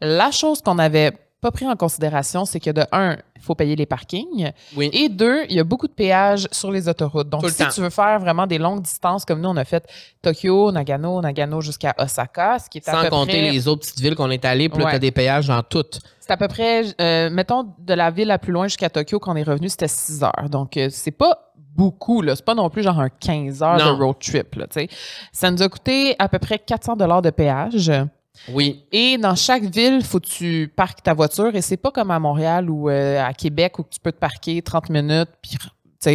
[0.00, 1.12] la chose qu'on n'avait
[1.44, 4.50] pas pris en considération, c'est que de un, il faut payer les parkings.
[4.76, 4.88] Oui.
[4.94, 7.28] Et deux, il y a beaucoup de péages sur les autoroutes.
[7.28, 9.86] Donc, Tout si tu veux faire vraiment des longues distances, comme nous, on a fait
[10.22, 13.50] Tokyo, Nagano, Nagano jusqu'à Osaka, ce qui est à Sans peu compter près...
[13.50, 14.92] les autres petites villes qu'on est allé, puis là, Ouais.
[14.92, 16.00] t'as des péages dans toutes.
[16.18, 19.36] C'est à peu près, euh, mettons, de la ville la plus loin jusqu'à Tokyo, qu'on
[19.36, 20.48] est revenu, c'était 6 heures.
[20.50, 22.34] Donc, euh, c'est pas beaucoup, là.
[22.36, 23.98] C'est pas non plus genre un 15 heures Non.
[23.98, 24.88] de road trip, là, tu.
[25.32, 27.90] Ça nous a coûté à peu près 400 dollars de péage.
[28.48, 28.84] Oui.
[28.92, 31.54] Et dans chaque ville, faut que tu parques ta voiture.
[31.54, 34.60] Et c'est pas comme à Montréal ou euh, à Québec où tu peux te parquer
[34.62, 35.56] 30 minutes puis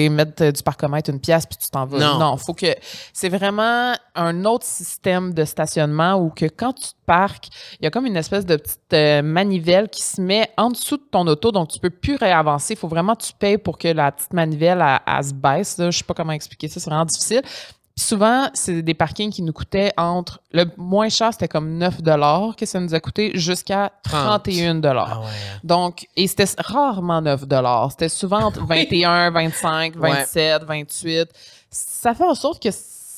[0.09, 1.99] mettre euh, du parcomètre une pièce puis tu t'en vas.
[1.99, 2.19] Non.
[2.19, 2.75] non, faut que
[3.13, 7.47] c'est vraiment un autre système de stationnement où que quand tu te parques,
[7.79, 10.97] il y a comme une espèce de petite euh, manivelle qui se met en dessous
[10.97, 12.73] de ton auto, donc tu peux plus réavancer.
[12.73, 15.77] Il faut vraiment que tu payes pour que la petite manivelle elle, elle se baisse.
[15.77, 15.91] Là.
[15.91, 17.41] Je sais pas comment expliquer ça, c'est vraiment difficile.
[17.99, 21.97] Puis souvent, c'est des parkings qui nous coûtaient entre le moins cher, c'était comme 9
[22.55, 25.25] que ça nous a coûté jusqu'à 31 Ah ouais.
[25.65, 27.41] donc, et c'était rarement 9
[27.89, 31.27] C'était souvent entre 21, 25, 27, 28.
[31.71, 32.69] Ça fait en sorte que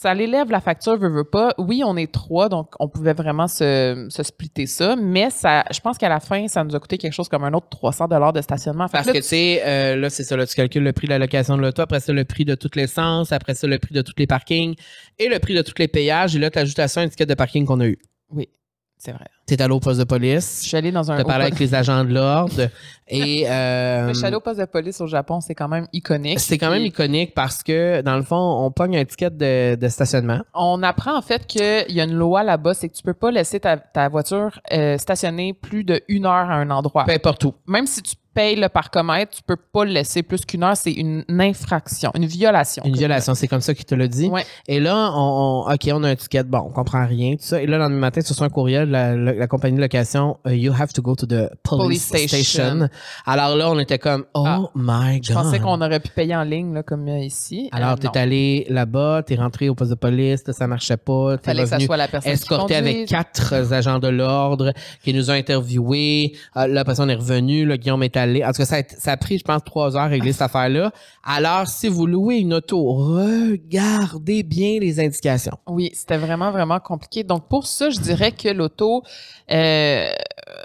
[0.02, 1.54] ça l'élève la facture, veut, veut pas.
[1.60, 5.80] Oui, on est trois, donc on pouvait vraiment se, se splitter ça, mais ça, je
[5.80, 8.41] pense qu'à la fin, ça nous a coûté quelque chose comme un autre 300 de
[8.41, 8.88] stationnement.
[8.88, 11.12] Fait Parce que, tu sais, euh, là, c'est ça, là, tu calcules le prix de
[11.12, 13.93] la location de l'auto, après ça, le prix de toute l'essence, après ça, le prix
[13.93, 14.74] de tous les parkings
[15.20, 16.36] et le prix de tous les payages.
[16.36, 17.99] Et là, tu ajoutes à ça un ticket de parking qu'on a eu.
[18.32, 18.49] Oui,
[18.97, 19.28] c'est vrai.
[19.52, 21.16] Tu es allé au poste de Je police, suis allée dans un.
[21.16, 22.70] tu as parlé avec les agents de l'ordre
[23.06, 23.45] et.
[23.49, 26.39] euh, Le chalet au poste de police au Japon, c'est quand même iconique.
[26.39, 29.88] c'est quand même iconique parce que, dans le fond, on pogne un ticket de, de
[29.89, 30.39] stationnement.
[30.54, 33.30] On apprend en fait qu'il y a une loi là-bas, c'est que tu peux pas
[33.30, 37.04] laisser ta, ta voiture euh, stationner plus de une heure à un endroit.
[37.04, 37.54] Peu importe où.
[37.68, 40.75] Même si tu payes le parcomètre, tu peux pas le laisser plus qu'une heure.
[40.77, 42.84] C'est une infraction, une violation.
[42.86, 44.27] Une violation, c'est comme ça qu'il te l'a dit.
[44.27, 44.45] Ouais.
[44.67, 46.43] Et là, on, on- OK, on a un ticket.
[46.43, 47.61] Bon, on comprend rien, tout ça.
[47.61, 50.51] Et là, le lendemain matin, sur un courriel, la, la, la compagnie de location, uh,
[50.51, 52.27] you have to go to the police, Police station.
[52.43, 52.89] station.
[53.25, 55.25] Alors là, on était comme, oh Ah, my God.
[55.25, 57.69] Je pensais qu'on aurait pu payer en ligne là, comme euh, ici.
[57.71, 58.13] Alors, Euh, t'es non.
[58.15, 61.38] allé là-bas, t'es rentré au poste de police, ça marchait pas.
[61.38, 64.73] T'es Fallait que ça soit la personne escorté qui avec quatre agents de l'ordre
[65.03, 66.34] qui nous ont interviewés.
[66.57, 67.65] Euh, là, on est revenu.
[67.65, 68.43] Là, Guillaume est allé.
[68.45, 70.43] En tout cas, ça a, ça a pris, je pense, trois heures à régler cette
[70.43, 70.91] affaire-là.
[71.24, 75.57] Alors, si vous louez une auto, regardez bien les indications.
[75.67, 77.24] Oui, c'était vraiment, vraiment compliqué.
[77.24, 79.03] Donc, pour ça, je dirais que l'auto,
[79.51, 80.09] euh,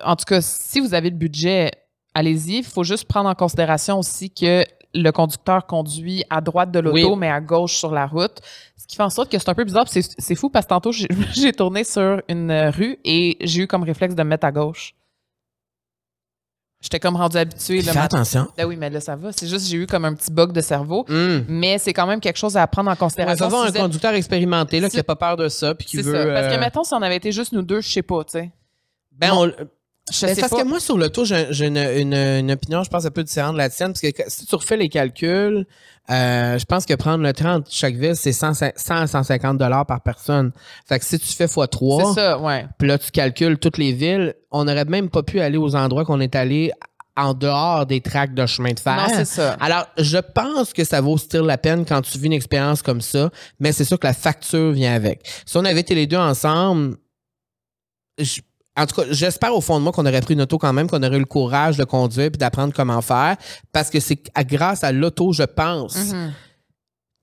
[0.05, 1.71] en tout cas, si vous avez le budget,
[2.15, 2.59] allez-y.
[2.59, 7.11] Il faut juste prendre en considération aussi que le conducteur conduit à droite de l'auto,
[7.13, 7.17] Oui.
[7.19, 8.39] mais à gauche sur la route.
[8.79, 9.85] Ce qui fait en sorte que c'est un peu bizarre.
[9.89, 10.93] C'est c'est fou parce que tantôt,
[11.35, 14.95] j'ai tourné sur une rue et j'ai eu comme réflexe de me mettre à gauche.
[16.83, 17.83] J'étais comme rendu habitué.
[17.83, 18.47] Fais Là, attention.
[18.59, 19.33] Ah oui, mais là, ça va.
[19.33, 21.05] C'est juste j'ai eu comme un petit bug de cerveau.
[21.09, 21.45] Hum.
[21.49, 23.49] Mais c'est quand même quelque chose à prendre en Ouais, considération.
[23.51, 25.87] ça va, Si un êtes- conducteur expérimenté là, qui n'a pas peur de ça puis
[25.87, 26.13] qui veut.
[26.13, 26.27] ça.
[26.33, 28.33] Parce que, euh, mettons, si on avait été juste nous deux, je sais pas, tu
[28.33, 28.51] sais.
[29.13, 29.51] ben, on-
[30.13, 30.63] Je Ben, sais parce pas.
[30.63, 33.55] que moi, sur l'auto, j'ai j'ai une, une, une opinion, je pense, un peu différente
[33.55, 33.89] de la tienne.
[33.93, 35.67] Parce que si tu refais les calculs,
[36.11, 39.59] euh, je pense que prendre le train entre chaque ville, c'est 100, 100 à 150
[39.59, 40.53] dollars par personne.
[40.89, 42.67] Fait que si tu fais x3, C'est ça, ouais.
[42.79, 46.05] puis là, tu calcules toutes les villes, on n'aurait même pas pu aller aux endroits
[46.05, 46.71] qu'on est allé
[47.17, 48.95] en dehors des tracts de chemin de fer.
[48.95, 49.55] Non, c'est ça.
[49.59, 53.01] Alors, je pense que ça vaut still la peine quand tu vis une expérience comme
[53.01, 55.27] ça, mais c'est sûr que la facture vient avec.
[55.47, 56.97] Si on avait été les deux ensemble,
[58.19, 58.41] je-
[58.77, 60.89] en tout cas, j'espère au fond de moi qu'on aurait pris une auto quand même,
[60.89, 63.37] qu'on aurait eu le courage de conduire puis d'apprendre comment faire,
[63.73, 65.97] parce que c'est grâce à l'auto, je pense.
[66.13, 66.33] Mhm.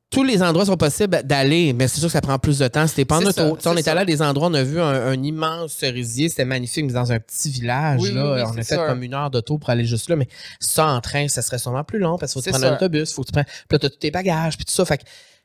[0.10, 2.86] Tous les endroits sont possibles d'aller, mais c'est sûr que ça prend plus de temps
[2.86, 3.58] t'es pas en auto.
[3.60, 6.46] ça, on est allé à des endroits, on a vu un, un immense cerisier, c'était
[6.46, 8.00] magnifique, mais dans un petit village.
[8.00, 8.86] Oui, là, oui, oui, on a fait sûr.
[8.86, 10.28] comme une heure d'auto pour aller juste là, mais
[10.60, 12.74] ça en train, ça serait sûrement plus long parce qu'il faut que tu C'est prennes
[12.74, 13.46] un autobus, faut que tu prennes.
[13.46, 14.86] Puis là, t'as tous tes bagages, puis tout ça.
[14.86, 15.04] Fait que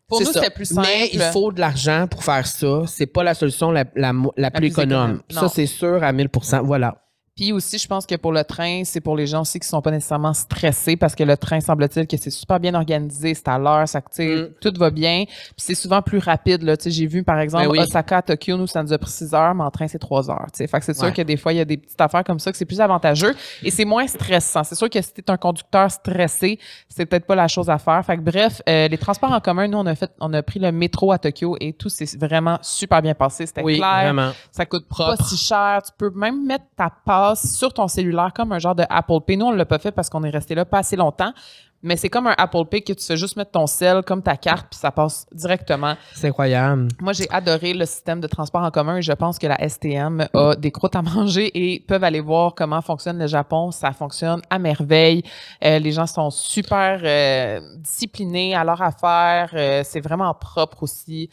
[0.08, 1.32] Pour nous, c'était plus Mais il simple.
[1.32, 2.82] faut de l'argent pour faire ça.
[2.86, 5.20] C'est pas la solution la, la, mo- la plus, plus économe.
[5.28, 5.48] économe.
[5.48, 7.02] Ça, c'est sûr à 1000% Voilà.
[7.38, 9.80] Puis aussi, je pense que pour le train, c'est pour les gens aussi qui sont
[9.80, 13.58] pas nécessairement stressés parce que le train, semble-t-il que c'est super bien organisé, c'est à
[13.58, 14.48] l'heure, ça, Mm.
[14.60, 15.22] tout va bien.
[15.24, 16.74] Puis c'est souvent plus rapide, là.
[16.84, 17.78] J'ai vu, par exemple, Ben oui.
[17.78, 20.28] Osaka à Tokyo, nous, ça nous a pris 6 heures, mais en train, c'est 3
[20.32, 20.66] heures, tu sais.
[20.66, 21.12] Fait que c'est sûr Ouais.
[21.12, 23.36] que des fois, il y a des petites affaires comme ça que c'est plus avantageux
[23.62, 24.64] et c'est moins stressant.
[24.64, 26.58] C'est sûr que si t'es un conducteur stressé,
[26.88, 28.04] c'est peut-être pas la chose à faire.
[28.04, 30.58] Fait que bref, euh, les transports en commun, nous, on a fait, on a pris
[30.58, 33.46] le métro à Tokyo et tout s'est vraiment super bien passé.
[33.46, 34.02] C'était Oui, clair.
[34.02, 34.32] vraiment.
[34.50, 35.18] Ça coûte Propre.
[35.18, 35.80] pas si cher.
[35.86, 36.90] Tu peux même mettre ta
[37.28, 39.36] passe sur ton cellulaire comme un genre de Apple Pay.
[39.36, 41.32] Nous, on l'a pas fait parce qu'on est resté là pas assez longtemps.
[41.80, 44.36] mais c'est comme un Apple Pay que tu fais juste mettre ton sel comme ta
[44.36, 45.94] carte, puis ça passe directement.
[46.12, 46.88] C'est incroyable.
[47.00, 50.26] Moi, j'ai adoré le système de transport en commun et je pense que la STM
[50.34, 53.70] a des croûtes à manger et peuvent aller voir comment fonctionne le Japon.
[53.70, 55.22] Ça fonctionne à merveille.
[55.62, 59.50] Euh, les gens sont super euh, disciplinés à leur affaire.
[59.52, 61.30] Euh, c'est vraiment propre aussi.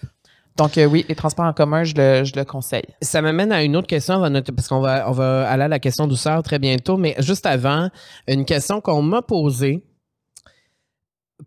[0.57, 2.85] Donc euh, oui, les transports en commun, je le, je le conseille.
[3.01, 4.21] Ça m'amène à une autre question,
[4.55, 7.89] parce qu'on va, on va aller à la question douceur très bientôt, mais juste avant,
[8.27, 9.83] une question qu'on m'a posée.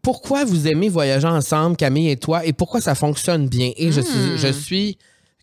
[0.02, 3.70] Pourquoi vous aimez voyager ensemble, Camille et toi, et pourquoi ça fonctionne bien?
[3.76, 4.36] Et je, suis, Hmm.
[4.36, 4.98] je suis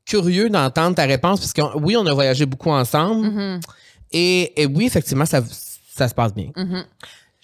[0.05, 3.59] curieux d'entendre ta réponse, parce que oui, on a voyagé beaucoup ensemble, Mhm.
[4.11, 5.41] et, et oui, effectivement, ça,
[5.91, 6.51] ça se passe bien.
[6.55, 6.83] Mhm.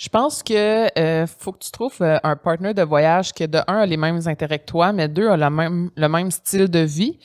[0.01, 3.59] Je pense que euh, faut que tu trouves euh, un partenaire de voyage que de
[3.67, 6.67] un a les mêmes intérêts que toi, mais deux a la même, le même style
[6.69, 7.19] de vie.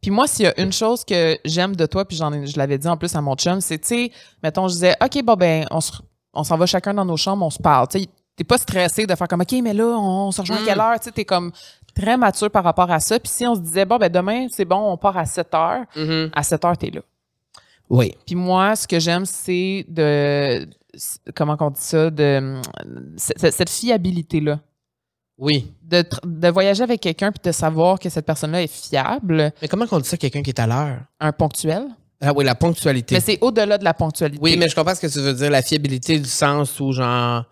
[0.00, 2.56] Puis moi, s'il y a une chose que j'aime de toi, puis j'en ai- je
[2.56, 4.12] l'avais dit en plus à mon chum, c'est, tu sais,
[4.44, 5.92] mettons, je disais, OK, bon, ben, on, se-
[6.32, 7.88] on s'en va chacun dans nos chambres, on se parle.
[7.88, 8.06] Tu sais,
[8.36, 10.64] t'es pas stressé de faire comme, OK, mais là, on se rejoint à Mm.
[10.66, 11.00] quelle heure?
[11.00, 11.50] Tu sais, t'es comme
[11.96, 13.18] très mature par rapport à ça.
[13.18, 15.84] Puis si on se disait, bon, ben, demain, c'est bon, on part à 7 heures,
[16.32, 17.00] à 7 heures, t'es là.
[17.90, 18.14] Oui.
[18.24, 20.64] Puis moi, ce que j'aime, c'est de.
[21.34, 22.10] Comment on dit ça?
[22.10, 22.60] De,
[23.16, 24.60] cette, cette fiabilité-là.
[25.38, 25.72] Oui.
[25.82, 29.86] De, de voyager avec quelqu'un puis de savoir que cette personne-là est fiable, Mais comment
[29.90, 30.98] on dit ça, quelqu'un qui est à l'heure?
[31.20, 31.86] un ponctuel.
[32.20, 33.14] Ah oui, la ponctualité.
[33.14, 34.38] Mais c'est au-delà de la ponctualité.
[34.42, 37.44] Oui, mais je comprends ce que tu veux dire, la fiabilité du sens où genre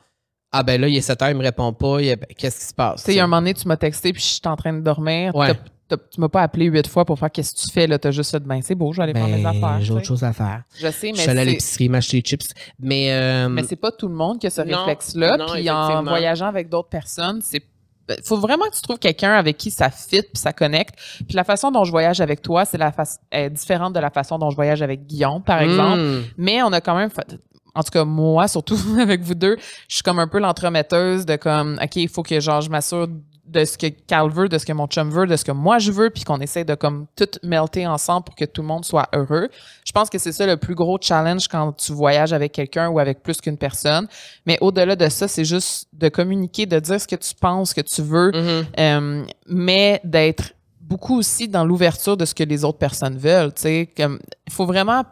[0.53, 2.74] ah ben là il est 7 heures, il me répond pas, a- qu'est-ce qui se
[2.74, 3.01] passe?
[3.01, 4.57] Tu sais, il y a un moment donné, tu m'as texté puis je suis en
[4.57, 5.34] train de dormir.
[5.34, 5.53] Ouais.
[5.89, 7.99] Tu m'as pas appelé huit fois pour faire qu'est-ce que tu fais là?
[7.99, 9.80] T'as juste fait ben c'est beau, je vais aller prendre mes Ben, affaires.
[9.80, 10.62] j'ai autre chose à faire.
[10.78, 12.51] Je sais, Je mais suis allé à c'est- l'épicerie m'acheter des chips.
[12.78, 15.39] Mais, euh, Mais c'est pas tout le monde qui a ce réflexe-là.
[15.55, 17.62] Puis en voyageant avec d'autres personnes, c'est
[18.07, 20.95] ben, faut vraiment que tu trouves quelqu'un avec qui ça fit puis ça connecte.
[21.26, 24.09] Puis la façon dont je voyage avec toi, c'est la face est différente de la
[24.09, 26.01] façon dont je voyage avec Guillaume, par exemple.
[26.01, 27.36] hmm, Mais on a quand même fait-
[27.74, 29.57] en tout cas, moi, surtout avec vous deux,
[29.89, 33.09] je suis comme un peu l'entremetteuse de comme, OK, il faut que genre, je m'assure
[33.49, 35.78] de ce que Carl veut, de ce que mon chum veut, de ce que moi
[35.78, 38.84] je veux, puis qu'on essaie de comme tout melter ensemble pour que tout le monde
[38.84, 39.49] soit heureux.
[39.84, 42.99] Je pense que c'est ça le plus gros challenge quand tu voyages avec quelqu'un ou
[42.99, 44.07] avec plus qu'une personne.
[44.46, 47.80] Mais au-delà de ça, c'est juste de communiquer, de dire ce que tu penses, que
[47.80, 48.66] tu veux, mhm.
[48.78, 53.53] euh, mais d'être beaucoup aussi dans l'ouverture de ce que les autres personnes veulent.
[53.55, 55.05] Tu sais, comme il faut vraiment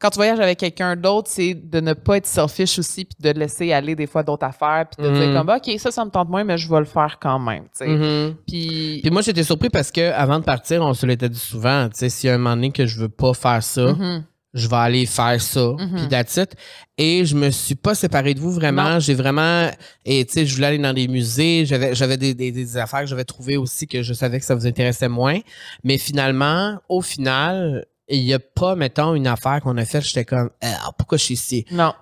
[0.00, 3.38] quand tu voyages avec quelqu'un d'autre, c'est de ne pas être selfish aussi, puis de
[3.38, 5.16] laisser aller des fois d'autres affaires, puis de Mhm.
[5.20, 7.64] dire comme ok ça ça me tente moins, mais je vais le faire quand même.
[7.80, 8.34] Mhm.
[8.46, 11.88] Puis Puis moi j'étais surpris parce que avant de partir, on se l'était dit souvent,
[11.88, 14.24] tu sais, s'il y a un moment donné que je veux pas faire ça, Mhm.
[14.54, 15.94] je vais aller faire ça, Mhm.
[15.96, 16.54] puis that's it.
[16.98, 18.98] Et je me suis pas séparé de vous vraiment.
[19.00, 19.70] J'ai vraiment,
[20.04, 21.64] et tu sais, je voulais aller dans des musées.
[21.66, 24.54] J'avais, j'avais des, des, des affaires que j'avais trouvées aussi que je savais que ça
[24.54, 25.38] vous intéressait moins.
[25.84, 30.04] Mais finalement, au final, il y a pas, mettons, une affaire qu'on a faite.
[30.04, 31.64] J'étais comme, ah, pourquoi je suis ici?
[31.70, 31.92] non.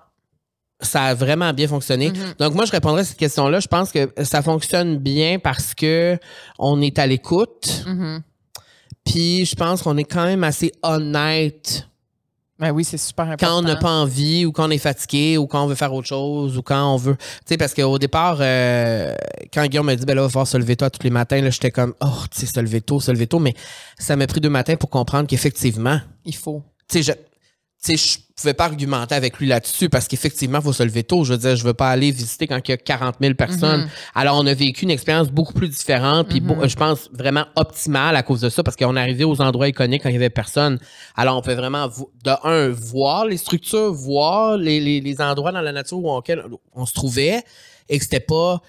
[0.81, 2.07] Ça a vraiment bien fonctionné.
[2.07, 2.35] Mhm.
[2.39, 3.59] Donc moi, je répondrais à cette question-là.
[3.59, 6.17] Je pense que ça fonctionne bien parce que
[6.57, 7.83] on est à l'écoute.
[7.85, 8.23] Mhm.
[9.05, 11.89] Puis je pense qu'on est quand même assez honnête
[12.59, 13.45] Ben oui, c'est super important.
[13.53, 15.93] quand on n'a pas envie ou quand on est fatigué ou quand on veut faire
[15.93, 17.15] autre chose ou quand on veut.
[17.15, 19.15] Tu sais, parce qu'au départ, euh,
[19.53, 21.51] quand Guillaume m'a dit, ben là, va falloir se lever tôt tous les matins, là,
[21.51, 23.39] j'étais comme, oh, tu sais, se lever tôt, se lever tôt.
[23.39, 23.53] Mais
[23.97, 26.61] ça m'a pris deux matins pour comprendre qu'effectivement, Il faut.
[26.89, 27.28] tu sais, je.
[27.81, 31.03] Tu sais, je pouvais pas argumenter avec lui là-dessus parce qu'effectivement, il faut se lever
[31.03, 31.23] tôt.
[31.23, 33.81] Je veux dire, je veux pas aller visiter quand il y a 40 000 personnes.
[33.83, 33.89] Mhm.
[34.15, 36.47] Alors, on a vécu une expérience beaucoup plus différente, puis Mhm.
[36.47, 39.69] beau- je pense vraiment optimale à cause de ça, parce qu'on est arrivé aux endroits
[39.69, 40.77] iconiques quand il y avait personne.
[41.15, 45.61] Alors, on peut vraiment, de un, voir les structures, voir les, les, les endroits dans
[45.61, 46.21] la nature où on,
[46.75, 47.43] on se trouvait,
[47.87, 48.61] et que c'était pas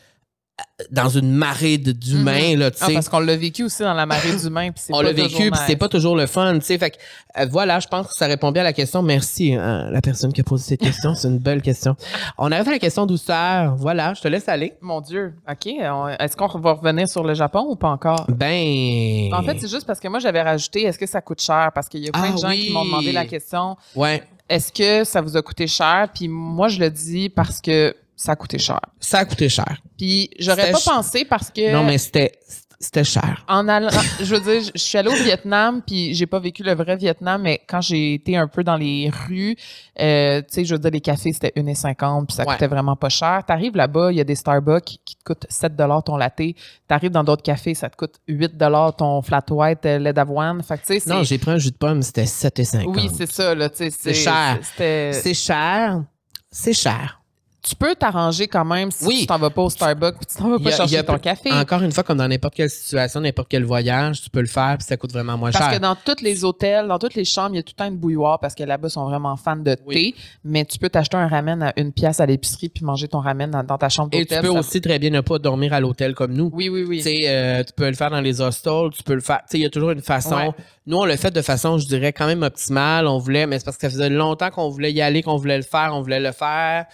[0.91, 2.95] dans une marée d'humains, là, tu Ah, sais.
[2.95, 5.61] parce qu'on l'a vécu aussi dans la marée d'humains, puis c'est on l'a vécu, puis
[5.67, 6.79] c'est pas toujours le fun, tu sais.
[6.79, 6.97] Fait que,
[7.39, 9.03] euh, voilà, je pense que ça répond bien à la question.
[9.03, 11.15] Merci, hein, la personne qui a posé cette question.
[11.15, 11.97] c'est une belle question.
[12.39, 13.77] On arrive à la question douceur.
[13.77, 14.75] Voilà, je te laisse aller.
[14.81, 15.35] Mon Dieu.
[15.51, 15.67] OK.
[15.67, 18.27] Est-ce qu'on va revenir sur le Japon ou pas encore?
[18.29, 19.33] Ben.
[19.35, 21.71] En fait, c'est juste parce que moi, j'avais rajouté est-ce que ça coûte cher?
[21.75, 22.67] Parce qu'il y a plein Ah de gens oui.
[22.67, 26.09] qui m'ont demandé la question ouais, est-ce que ça vous a coûté cher?
[26.15, 28.81] Puis moi, je le dis parce que ça a coûté cher.
[29.01, 29.79] ça a coûté cher.
[29.97, 31.73] Puis j'aurais pas ch- pensé parce que.
[31.73, 32.33] Non, mais c'était,
[32.79, 33.45] c'était cher.
[33.49, 33.89] En allant,
[34.21, 37.41] je veux dire, je suis allée au Vietnam, puis j'ai pas vécu le vrai Vietnam,
[37.41, 39.57] mais quand j'ai été un peu dans les rues,
[40.01, 42.53] euh, tu sais, je veux dire, les cafés, c'était 1,50, puis ça Ouais.
[42.55, 43.43] coûtait vraiment pas cher.
[43.47, 45.73] T'arrives là-bas, il y a des Starbucks qui te coûtent 7
[46.05, 46.41] ton latte.
[46.89, 48.53] T'arrives dans d'autres cafés, ça te coûte 8
[48.99, 50.63] ton flat white euh, lait d'avoine.
[50.63, 51.09] Fait que, tu sais.
[51.11, 52.85] Non, j'ai pris un jus de pomme, c'était 7,50.
[52.87, 53.91] Oui, c'est ça, là, tu sais.
[53.91, 54.59] C'est cher.
[54.77, 56.03] C'est cher.
[56.51, 57.20] C'est cher.
[57.63, 59.19] Tu peux t'arranger quand même si Oui.
[59.21, 61.53] tu t'en vas pas au Starbucks puis tu t'en vas pas a- chercher ton café.
[61.53, 64.77] Encore une fois, comme dans n'importe quelle situation, n'importe quel voyage, tu peux le faire
[64.79, 65.75] puis ça coûte vraiment moins Parce cher.
[65.75, 67.89] que dans tous les hôtels, dans toutes les chambres, il y a tout le temps
[67.91, 69.95] une bouilloire parce que là-bas, ils sont vraiment fans de Oui.
[70.15, 70.21] thé.
[70.45, 73.51] Mais tu peux t'acheter un ramen à une pièce à l'épicerie puis manger ton ramen
[73.51, 74.39] dans, dans ta chambre Et d'hôtel.
[74.41, 76.51] tu peux Ça- aussi très bien ne pas dormir à l'hôtel comme nous.
[76.55, 77.03] Oui, oui, oui.
[77.03, 79.41] Tu euh, tu peux le faire dans les hostels, tu peux le faire.
[79.53, 80.35] Il y a toujours une façon.
[80.37, 80.51] Ouais.
[80.87, 83.07] Nous, on l'a fait de façon, je dirais, quand même optimale.
[83.07, 85.59] On voulait, mais c'est parce que ça faisait longtemps qu'on voulait y aller, qu'on voulait
[85.59, 86.87] le faire, on voulait le faire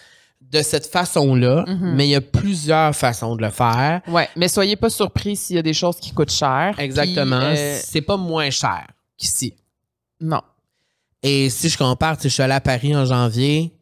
[0.51, 1.64] de cette façon-là.
[1.66, 1.94] Mhm.
[1.97, 4.01] Mais il y a plusieurs façons de le faire.
[4.09, 6.74] Ouais, mais soyez pas surpris s'il y a des choses qui coûtent cher.
[6.78, 7.40] Exactement.
[7.42, 8.86] Euh, C'est pas moins cher
[9.16, 9.55] qu'ici.
[10.20, 10.40] non.
[11.22, 13.72] Et si je compare, je suis allé à Paris en janvier,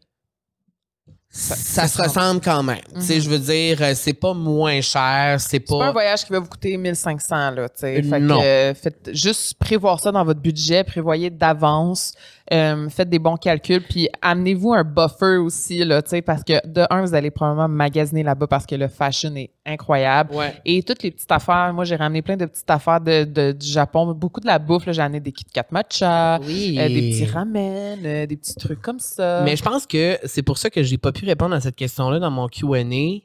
[1.28, 2.78] ça, ça se se ressemble quand même.
[2.94, 3.20] Tu sais, Mhm.
[3.22, 6.46] je veux dire, euh, c'est pas moins cher, c'est pas un voyage qui va vous
[6.48, 7.96] coûter 1500 là, tu sais.
[8.02, 8.40] Fait que, non.
[8.42, 12.12] euh, faites juste prévoir ça dans votre budget, prévoyez d'avance,
[12.52, 17.00] euh, faites des bons calculs, puis amenez-vous un buffer aussi là, parce que de un,
[17.02, 20.34] vous allez probablement magasiner là-bas parce que le fashion est incroyable.
[20.34, 20.54] Ouais.
[20.66, 23.66] Et toutes les petites affaires, moi j'ai ramené plein de petites affaires de, de- du
[23.66, 26.76] Japon, beaucoup de la bouffe, là, j'ai amené des Kit Kat matcha, Oui.
[26.78, 29.40] euh, des petits ramen, euh, des petits trucs comme ça.
[29.42, 32.18] Mais je pense que c'est pour ça que j'ai pas pu répondre à cette question-là
[32.18, 33.20] dans mon Q&A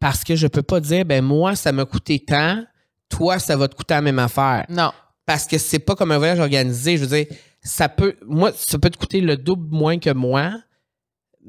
[0.00, 2.62] parce que je peux pas dire ben moi ça m'a coûté tant,
[3.08, 4.92] toi ça va te coûter la même affaire non.
[5.26, 7.26] parce que c'est pas comme un voyage organisé, je veux dire
[7.62, 10.52] ça peut moi ça peut te coûter le double moins que moi.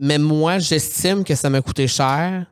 [0.02, 2.46] Mais moi, j'estime que ça m'a coûté cher.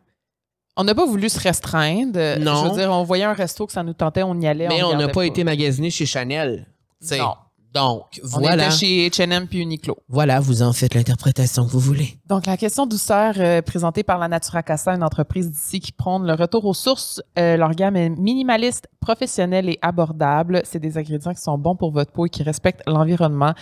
[0.75, 2.19] On n'a pas voulu se restreindre.
[2.39, 2.65] Non.
[2.65, 4.67] Je veux dire, on voyait un resto que ça nous tentait, on y allait.
[4.67, 6.67] Mais on n'a pas été magasiné chez Chanel.
[7.11, 7.35] Non.
[7.77, 8.67] Donc, On voilà.
[8.67, 9.97] était chez H&M puis Uniqlo.
[10.09, 12.17] Voilà, vous en faites l'interprétation que vous voulez.
[12.27, 16.25] Donc, la question douceur euh, présentée par la Natura Casa, une entreprise d'ici qui prône
[16.25, 17.21] le retour aux sources.
[17.37, 20.61] Euh, leur gamme est minimaliste, professionnelle et abordable.
[20.65, 23.53] C'est des ingrédients qui sont bons pour votre peau et qui respectent l'environnement.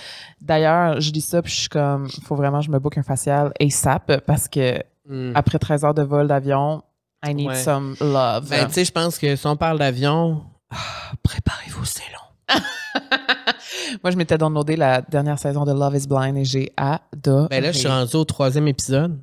[0.42, 2.98] D'ailleurs, je dis ça puis je suis comme, il faut vraiment que je me book
[2.98, 5.34] un facial ASAP parce que Hmm.
[5.36, 6.82] après 13 heures de vol d'avion,
[7.24, 7.56] I need Ouais.
[7.64, 8.50] some love.
[8.50, 10.42] Ben, tu sais, je pense que si on parle d'avion,
[10.72, 10.78] ah,
[11.22, 12.25] préparez-vous, c'est long.
[14.04, 17.48] Moi, je m'étais downloadé la dernière saison de Love is Blind et j'ai adoré.
[17.50, 19.20] Ben là, je suis rendu au troisième épisode.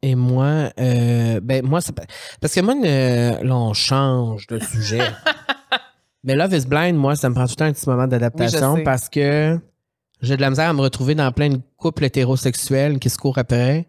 [0.00, 2.04] Et moi, euh, ben moi, pas-
[2.40, 5.00] parce que moi, le- là, on change de sujet.
[6.24, 8.74] Mais Love is Blind, moi, ça me prend tout le temps un petit moment d'adaptation
[8.74, 9.58] Oui, parce que
[10.22, 13.38] j'ai de la misère à me retrouver dans plein de couples hétérosexuels qui se courent
[13.38, 13.86] après.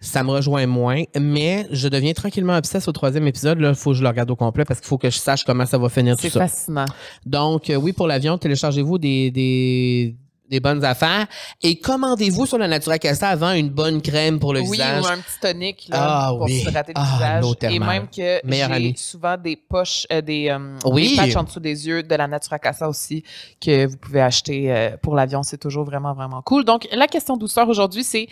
[0.00, 3.60] Ça me rejoint moins, mais je deviens tranquillement obsesse au troisième épisode.
[3.60, 5.44] Là, il faut que je le regarde au complet parce qu'il faut que je sache
[5.44, 6.40] comment ça va finir tout C'est ça.
[6.40, 6.86] fascinant.
[7.24, 10.16] Donc, euh, oui, pour l'avion, téléchargez-vous des, des,
[10.52, 11.26] des bonnes affaires
[11.62, 15.02] et commandez-vous sur la Natura Casa avant une bonne crème pour le oui, visage?
[15.02, 16.60] ou un petit tonique là, Ah, pour oui.
[16.60, 17.72] se hydrater le Ah, visage.
[17.72, 21.10] Et même que j'ai souvent des poches, euh, des, euh, Oui.
[21.10, 23.24] des patchs en dessous des yeux de la Natura Casa aussi
[23.60, 25.42] que vous pouvez acheter euh, pour l'avion.
[25.42, 26.64] C'est toujours vraiment, vraiment cool.
[26.66, 28.28] Donc, la question douceur aujourd'hui, c'est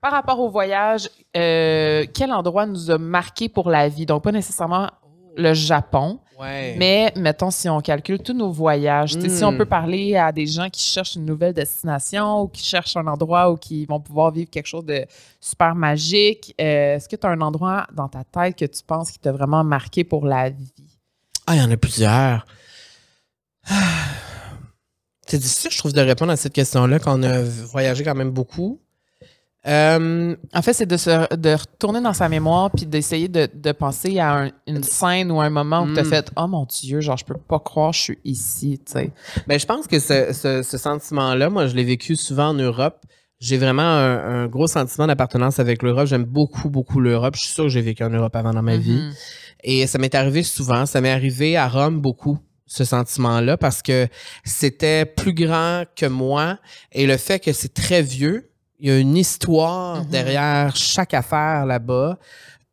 [0.00, 4.06] par rapport au voyage, euh, quel endroit nous a marqué pour la vie?
[4.06, 4.88] Donc, pas nécessairement
[5.36, 6.74] le Japon, Ouais.
[6.78, 9.58] Mais mettons, si on calcule tous nos voyages, si on Mm.
[9.58, 13.50] peut parler à des gens qui cherchent une nouvelle destination ou qui cherchent un endroit
[13.52, 15.04] où qui vont pouvoir vivre quelque chose de
[15.38, 19.10] super magique, euh, est-ce que tu as un endroit dans ta tête que tu penses
[19.10, 20.72] qui t'a vraiment marqué pour la vie?
[21.46, 22.46] Ah, il y en a plusieurs.
[23.68, 23.74] Ah.
[25.26, 28.30] C'est difficile, je trouve, de répondre à cette question-là quand on a voyagé quand même
[28.30, 28.80] beaucoup.
[29.66, 33.72] Euh, En fait, c'est de, se, de retourner dans sa mémoire puis d'essayer de, de
[33.72, 36.08] penser à un- une scène ou un moment où tu as Mm.
[36.08, 39.10] fait Oh mon Dieu, genre, je peux pas croire que je suis ici, tu sais.
[39.46, 43.04] Ben, je pense que ce, ce- ce sentiment-là, moi, je l'ai vécu souvent en Europe.
[43.38, 46.06] J'ai vraiment un, un gros sentiment d'appartenance avec l'Europe.
[46.06, 47.34] J'aime beaucoup, beaucoup l'Europe.
[47.36, 48.96] Je suis sûr que j'ai vécu en Europe avant dans ma vie.
[49.00, 49.12] Mhm.
[49.64, 50.84] Et ça m'est arrivé souvent.
[50.86, 54.08] Ça m'est arrivé à Rome beaucoup, ce sentiment-là, parce que
[54.44, 56.58] c'était plus grand que moi.
[56.92, 58.49] Et le fait que c'est très vieux,
[58.80, 60.10] il y a une histoire Mhm.
[60.10, 62.18] derrière chaque affaire là-bas.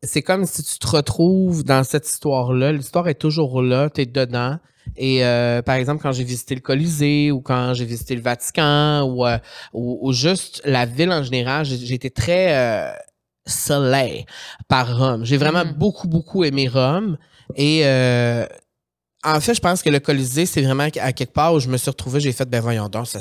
[0.04, 2.72] C'est comme si tu te retrouves dans cette histoire-là.
[2.72, 4.58] L'histoire est toujours là, tu es dedans.
[4.96, 9.04] Et euh, par exemple, quand j'ai visité le Colisée ou quand j'ai visité le Vatican
[9.04, 9.38] ou, euh,
[9.74, 12.92] ou, ou juste la ville en général, j'ai été très euh,
[13.46, 14.26] soleil
[14.68, 15.26] par Rome.
[15.26, 15.74] J'ai vraiment Mhm.
[15.74, 17.18] beaucoup, beaucoup aimé Rome.
[17.56, 18.46] Et euh,
[19.24, 21.78] en fait, je pense que le Colisée, c'est vraiment à quelque part où je me
[21.78, 23.20] suis retrouvé, j'ai fait, ben voyons donc, ça,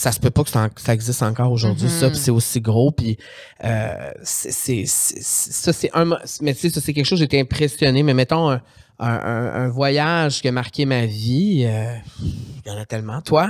[0.00, 2.60] ça se peut pas que ça, en- ça existe encore aujourd'hui, ça, puis c'est aussi
[2.60, 3.18] gros, puis
[3.64, 6.04] euh, c'est, ça, c'est un,
[6.40, 8.60] mais tu sais, ça, c'est quelque chose, j'étais impressionné, mais mettons un,
[9.00, 13.20] un, voyage qui a marqué ma vie, euh, il y en a tellement.
[13.22, 13.48] Toi?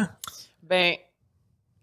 [0.62, 0.94] Ben,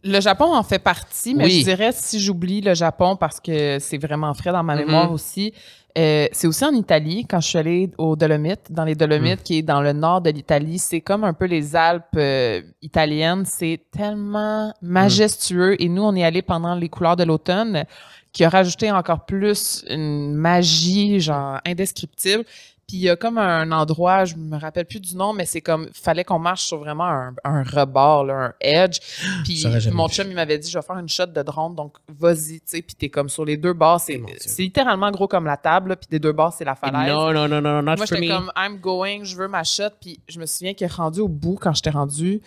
[0.03, 1.59] le Japon en fait partie, mais Oui.
[1.59, 4.85] je dirais si j'oublie le Japon parce que c'est vraiment frais dans ma Mhm.
[4.85, 5.53] mémoire aussi.
[5.97, 9.59] Euh, c'est aussi en Italie, quand je suis allée aux Dolomites, dans les Dolomites, qui
[9.59, 10.77] est dans le nord de l'Italie.
[10.77, 13.45] C'est comme un peu les Alpes euh, italiennes.
[13.45, 15.81] C'est tellement majestueux.
[15.81, 17.85] Et nous, on est allés pendant les couleurs de l'automne,
[18.33, 22.43] qui a rajouté encore plus une magie, genre, indescriptible.
[22.87, 25.61] Puis il y a comme un endroit, je me rappelle plus du nom, mais c'est
[25.61, 28.99] comme, fallait qu'on marche sur vraiment un, un rebord, là, un edge.
[29.43, 32.59] Puis mon chum, il m'avait dit, je vais faire une shot de drone, donc vas-y,
[32.59, 32.81] tu sais.
[32.83, 35.95] Puis t'es comme sur les deux bords, c'est, Oh c'est littéralement gros comme la table,
[35.97, 37.11] puis des deux bords, c'est la falaise.
[37.11, 38.27] Non, non, non, non, not Moi, j'étais me.
[38.29, 39.89] comme, I'm going, je veux ma shot.
[39.99, 42.41] Puis je me souviens que rendu au bout, quand j'étais rendu,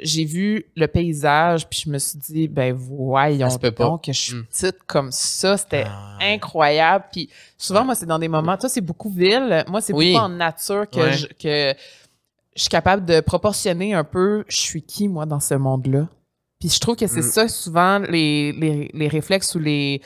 [0.00, 3.84] j'ai vu le paysage, puis je me suis dit, ben voyons peut pas.
[3.84, 4.44] donc que je suis Mm.
[4.46, 5.56] petite comme ça.
[5.56, 6.18] C'était Ah.
[6.20, 7.04] incroyable.
[7.12, 9.64] Puis souvent, moi, c'est dans des moments, toi, c'est beaucoup ville.
[9.68, 10.12] Moi, c'est Oui.
[10.12, 11.12] beaucoup en nature que, Ouais.
[11.12, 11.74] je, que
[12.56, 16.08] je suis capable de proportionner un peu, je suis qui, moi, dans ce monde-là.
[16.60, 17.30] Puis je trouve que c'est Mm.
[17.30, 20.00] ça, souvent, les, les, les réflexes ou les,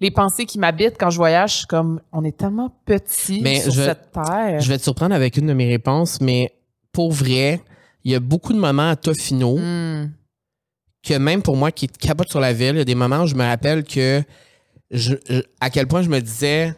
[0.00, 1.52] les pensées qui m'habitent quand je voyage.
[1.52, 4.60] Je suis comme, on est tellement petit Mais sur je- cette terre.
[4.60, 6.52] Je vais te surprendre avec une de mes réponses, mais
[6.92, 7.60] pour vrai,
[8.04, 10.10] il y a beaucoup de moments à Tofino Hmm.
[11.02, 13.26] que même pour moi qui capote sur la ville, il y a des moments où
[13.26, 14.22] je me rappelle que
[14.90, 16.74] je, je- à quel point je me disais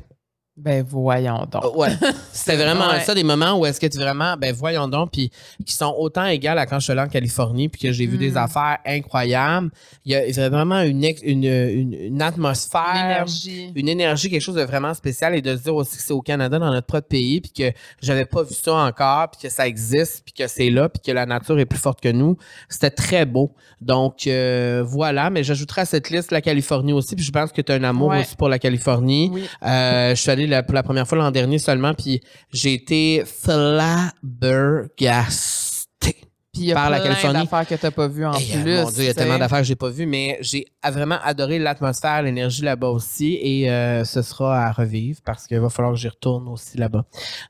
[0.57, 1.65] Ben voyons donc.
[1.65, 1.89] Oh, ouais,
[2.33, 3.01] c'était vraiment Ouais.
[3.01, 5.31] ça des moments où est-ce que tu vraiment ben voyons donc puis
[5.67, 8.15] qui sont autant égales à quand je suis allé en Californie puis que j'ai vu
[8.17, 8.21] Mm.
[8.21, 9.71] des affaires incroyables.
[10.05, 13.73] Il y a vraiment une une, une, une atmosphère L'énergie.
[13.75, 16.23] une énergie, quelque chose de vraiment spécial et de se dire aussi que c'est au
[16.23, 19.67] Canada, dans notre propre pays, puis que j'avais pas vu ça encore, puis que ça
[19.67, 22.37] existe, puis que c'est là, puis que la nature est plus forte que nous.
[22.69, 23.53] C'était très beau.
[23.81, 27.61] Donc, euh, voilà, mais j'ajouterai à cette liste la Californie aussi, puis je pense que
[27.61, 28.21] tu as un amour Ouais.
[28.21, 29.31] aussi pour la Californie.
[29.33, 29.45] Oui.
[29.65, 32.21] Euh, je suis allé la- pour la première fois l'an dernier seulement, puis
[32.53, 35.74] j'ai été flabbergasté.
[36.55, 37.41] Puis il y a par la plein Californie.
[37.41, 38.77] d'affaires que tu n'as pas vues en Hey, euh, plus.
[38.85, 41.59] mon Dieu, il y a tellement d'affaires que j'ai pas vues, mais j'ai vraiment adoré
[41.59, 46.01] l'atmosphère, l'énergie là-bas aussi, et euh, ce sera à revivre parce qu'il va falloir que
[46.01, 47.05] j'y retourne aussi là-bas.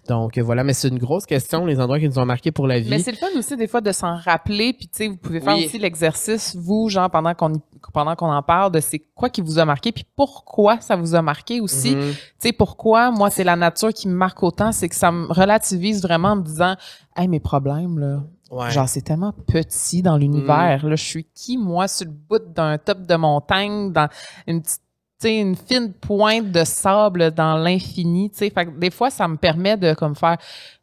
[0.08, 2.80] Donc voilà, mais c'est une grosse question, les endroits qui nous ont marqués pour la
[2.80, 2.88] vie.
[2.90, 4.72] Mais c'est le fun aussi des fois de s'en rappeler.
[4.72, 5.66] Puis tu sais, vous pouvez faire Oui.
[5.66, 7.52] aussi l'exercice, vous, genre, pendant qu'on
[7.92, 11.14] pendant qu'on en parle, de c'est quoi qui vous a marqué, puis pourquoi ça vous
[11.14, 11.94] a marqué aussi.
[11.94, 12.12] Mhm.
[12.12, 15.26] Tu sais, pourquoi moi, c'est la nature qui me marque autant, c'est que ça me
[15.30, 16.76] relativise vraiment en me disant,
[17.14, 18.22] hey, mes problèmes, là,
[18.54, 18.70] Ouais.
[18.70, 20.86] Genre, c'est tellement petit dans l'univers.
[20.86, 24.08] Là, je suis qui, moi, sur le bout d'un top de montagne, dans
[24.46, 24.80] une petite,
[25.20, 28.30] tu sais, une fine pointe de sable dans l'infini,
[28.78, 30.36] des fois, ça me permet de, comme, faire,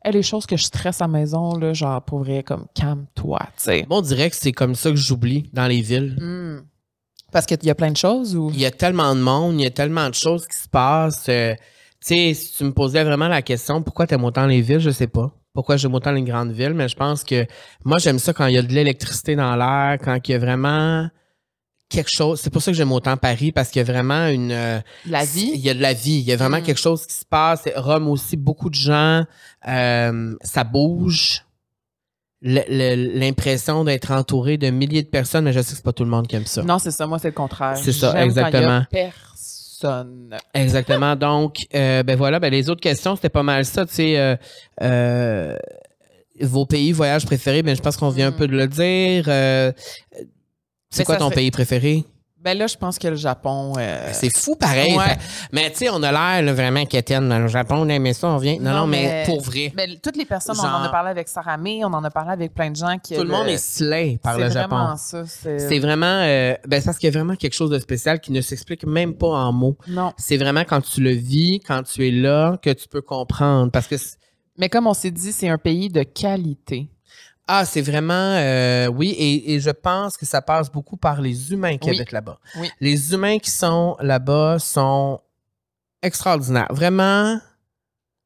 [0.03, 3.39] Hey, les choses que je stresse à la maison, là, genre, pour vrai, comme, calme-toi,
[3.55, 3.85] tu sais.
[3.89, 6.17] Moi, on dirait que c'est comme ça que j'oublie dans les villes.
[6.19, 6.65] Hmm.
[7.31, 8.51] Parce qu'il y a plein de choses ou?
[8.53, 11.29] Il y a tellement de monde, il y a tellement de choses qui se passent.
[11.29, 11.55] euh,
[12.01, 14.89] tu sais, si tu me posais vraiment la question, pourquoi t'aimes autant les villes, je
[14.89, 15.31] sais pas.
[15.53, 17.45] Pourquoi j'aime autant les grandes villes, mais je pense que
[17.83, 20.39] moi, j'aime ça quand il y a de l'électricité dans l'air, quand il y a
[20.39, 21.09] vraiment
[21.89, 22.39] quelque chose.
[22.39, 24.53] C'est pour ça que j'aime autant Paris, parce qu'il y a vraiment une...
[24.53, 25.51] euh, La Il vie.
[25.57, 26.19] y a de la vie.
[26.19, 26.63] Il y a vraiment Mm.
[26.63, 27.67] quelque chose qui se passe.
[27.75, 29.25] Rome aussi, beaucoup de gens.
[29.67, 31.43] euh, ça bouge.
[32.43, 36.09] L'impression d'être entouré de milliers de personnes, mais je sais que c'est pas tout le
[36.09, 36.63] monde qui aime ça.
[36.63, 37.05] Non, c'est ça.
[37.05, 37.77] Moi, c'est le contraire.
[37.77, 38.85] C'est ça, J'aime quand il y a exactement.
[39.81, 40.37] Personne.
[40.53, 41.15] Exactement.
[41.15, 43.85] Donc, euh, ben voilà, ben les autres questions, c'était pas mal ça.
[43.85, 44.35] Tu sais, euh,
[44.81, 45.57] euh,
[46.41, 48.35] vos pays voyages préférés, ben je pense qu'on vient un Mm.
[48.37, 49.25] peu de le dire.
[50.89, 52.03] C'est Mais quoi ton pays préféré?
[52.43, 53.73] Ben là, je pense que le Japon.
[53.77, 54.97] euh, C'est fou pareil.
[54.97, 55.05] ouais.
[55.05, 55.15] Ça-
[55.51, 58.29] Mais tu sais, on a l'air là, vraiment quétaine dans le Japon, on aimait ça,
[58.29, 58.57] on vient.
[58.59, 59.71] Non, non, Non, mais, mais- pour vrai.
[59.75, 62.31] Ben, toutes les personnes, on en a parlé avec Sarah May, on en a parlé
[62.31, 63.13] avec plein de gens qui.
[63.15, 64.75] Tout le monde est slay par le C'est Japon.
[64.75, 65.23] vraiment ça.
[65.27, 68.19] C'est C'est vraiment, euh, ben, c'est parce qu'il y a vraiment quelque chose de spécial
[68.19, 69.77] qui ne s'explique même pas en mots.
[69.87, 70.11] Non.
[70.17, 73.71] C'est vraiment quand tu le vis, quand tu es là, que tu peux comprendre.
[73.71, 74.17] Parce que, c'est-
[74.57, 76.89] Mais comme on s'est dit, c'est un pays de qualité.
[77.47, 81.51] Ah, c'est vraiment, euh, oui, et, et je pense que ça passe beaucoup par les
[81.51, 81.95] humains qui Oui.
[81.97, 82.39] habitent là-bas.
[82.57, 82.69] Oui.
[82.79, 85.19] Les humains qui sont là-bas sont
[86.01, 86.67] extraordinaires.
[86.71, 87.39] Vraiment.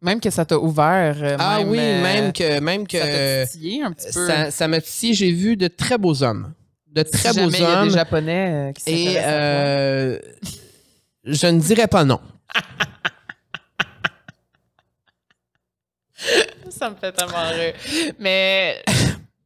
[0.01, 1.16] Même que ça t'a ouvert.
[1.24, 4.28] euh, ah même, oui, euh, même que, même Ça t'a que, titillé un petit peu.
[4.28, 5.13] ça, ça m'a titillé.
[5.13, 6.53] J'ai vu de très beaux hommes.
[6.91, 7.88] De Si très beaux jamais il y a hommes.
[7.88, 9.13] des Japonais qui Et
[11.24, 12.20] je ne dirais pas non.
[16.78, 17.73] Ça me fait tellement rire.
[18.19, 18.84] Mais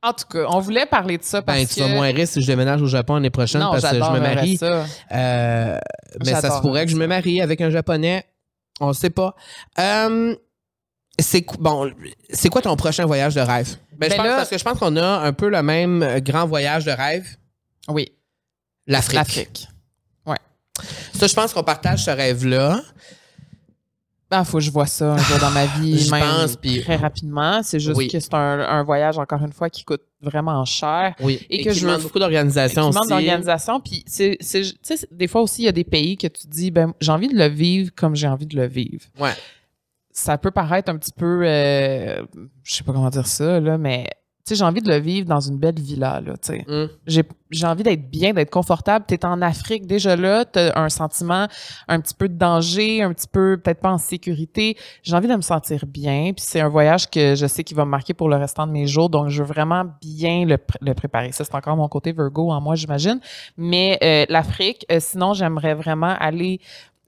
[0.01, 1.73] en tout cas, on voulait parler de ça parce Ben, que.
[1.73, 4.11] tu vas moins rire si je déménage au Japon l'année prochaine non, parce que je
[4.11, 4.57] me marie.
[4.57, 4.85] ça.
[5.11, 5.77] Euh,
[6.25, 8.25] mais ça se pourrait que je me marie avec un japonais.
[8.81, 9.35] On ne sait pas.
[9.77, 10.35] Euh,
[11.19, 11.91] c'est bon,
[12.29, 13.75] c'est quoi ton prochain voyage de rêve?
[13.97, 16.01] Ben, je Ben pense, là- parce que je pense qu'on a un peu le même
[16.01, 17.27] euh, grand voyage de rêve.
[17.89, 18.13] Oui,
[18.87, 19.15] L'Afrique.
[19.15, 19.67] l'Afrique.
[21.13, 22.79] Ça, je pense qu'on partage ce rêve-là.
[24.31, 26.81] Ben, faut que je vois ça un jour dans ma vie, Je même pense, puis-
[26.83, 27.61] très rapidement.
[27.63, 28.07] C'est juste Oui.
[28.09, 31.15] que c'est un, un voyage, encore une fois, qui coûte vraiment cher.
[31.19, 31.39] Oui.
[31.49, 32.91] Et Et, que qui je demande beaucoup d'organisation aussi.
[32.95, 33.79] demande d'organisation.
[33.79, 36.27] Puis, c'est, c'est- tu sais, c'est- des fois aussi, il y a des pays que
[36.27, 39.03] tu dis, ben, j'ai envie de le vivre comme j'ai envie de le vivre.
[39.19, 39.33] Ouais.
[40.11, 42.23] Ça peut paraître un petit peu, euh,
[42.63, 44.05] je sais pas comment dire ça, là, mais
[44.49, 46.65] sais, j'ai envie de le vivre dans une belle villa, là, tu sais.
[46.67, 46.89] Mm.
[47.07, 49.05] J'ai, j'ai envie d'être bien, d'être confortable.
[49.07, 51.47] Tu es en Afrique, déjà là, tu as un sentiment
[51.87, 54.77] un petit peu de danger, un petit peu, peut-être pas en sécurité.
[55.03, 56.31] J'ai envie de me sentir bien.
[56.35, 58.71] Puis c'est un voyage que je sais qu'il va me marquer pour le restant de
[58.71, 59.09] mes jours.
[59.09, 61.31] Donc, je veux vraiment bien le, pr- le préparer.
[61.31, 63.19] Ça, c'est encore mon côté Virgo en moi, j'imagine.
[63.57, 66.59] Mais euh, l'Afrique, euh, sinon, j'aimerais vraiment aller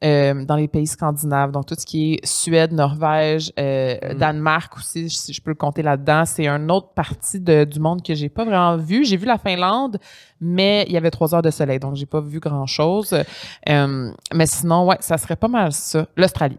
[0.04, 4.18] euh, dans les pays scandinaves, donc tout ce qui est Suède, Norvège, euh, Mm.
[4.18, 6.26] Danemark aussi, si je peux le compter là-dedans.
[6.26, 9.06] C'est une autre partie de- du monde que j'ai pas vraiment vu.
[9.06, 9.98] J'ai vu la Finlande,
[10.40, 13.16] mais il y avait trois heures de soleil, donc j'ai pas vu grand-chose.
[13.70, 16.08] Euh, mais sinon, ouais, ça serait pas mal ça.
[16.18, 16.58] L'Australie.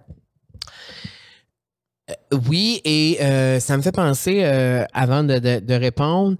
[2.48, 3.18] Oui, et
[3.60, 4.44] ça me fait penser,
[4.92, 6.36] avant de, de- de répondre,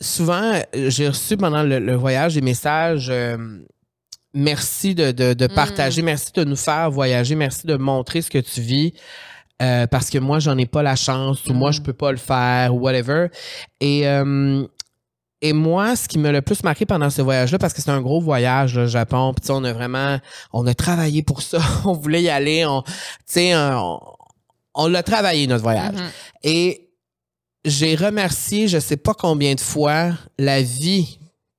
[0.00, 3.12] souvent, j'ai reçu pendant le, le voyage des messages.
[4.38, 8.38] Merci de, de- de partager, merci de nous faire voyager, merci de montrer ce que
[8.38, 8.92] tu vis.
[9.60, 11.72] euh, parce que moi, j'en ai pas la chance, ou moi, Mm.
[11.72, 13.26] je peux pas le faire, ou whatever.
[13.80, 14.64] Et, euh,
[15.42, 18.00] et moi, ce qui m'a le plus marqué pendant ce voyage-là, parce que c'est un
[18.00, 20.18] gros voyage, le Japon, puis tu sais, on a vraiment,
[20.52, 22.92] on a travaillé pour ça, on voulait y aller, on, tu
[23.26, 23.98] sais, on,
[24.74, 25.94] on l'a travaillé, notre voyage.
[25.96, 26.08] Mhm.
[26.44, 26.90] Et
[27.64, 31.18] j'ai remercié, je sais pas combien de fois, la vie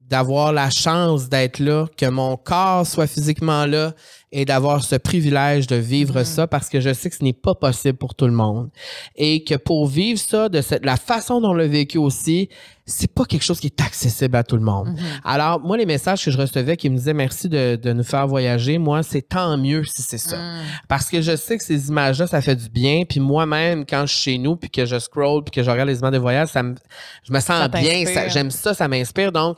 [0.10, 3.94] d'avoir la chance d'être là, que mon corps soit physiquement là
[4.32, 6.24] et d'avoir ce privilège de vivre Mhm.
[6.26, 8.70] ça parce que je sais que ce n'est pas possible pour tout le monde.
[9.16, 12.50] Et que pour vivre ça de cette, la façon dont on l'a vécu aussi,
[12.86, 14.90] c'est pas quelque chose qui est accessible à tout le monde.
[14.90, 14.98] Mhm.
[15.24, 18.28] Alors, moi, les messages que je recevais qui me disaient merci de, de nous faire
[18.28, 20.38] voyager, moi, c'est tant mieux si c'est ça.
[20.38, 20.62] Mhm.
[20.88, 23.04] Parce que je sais que ces images-là, ça fait du bien.
[23.08, 25.90] Puis moi-même, quand je suis chez nous, puis que je scroll, puis que je regarde
[25.90, 26.76] les images de voyage, ça me,
[27.24, 28.06] je me sens Ça bien.
[28.28, 29.32] J'aime ça, ça m'inspire.
[29.32, 29.58] Donc,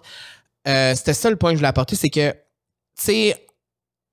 [0.67, 2.37] euh, c'était ça le point que je voulais apporter, c'est que, tu
[2.97, 3.47] sais,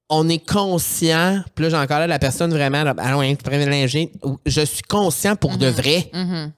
[0.09, 4.11] on est conscient, puis là, j'ai encore là la personne vraiment, tu pourrais mélanger.
[4.47, 5.73] Je suis conscient pour de Mhm.
[5.73, 6.11] vrai.
[6.15, 6.53] Mhm.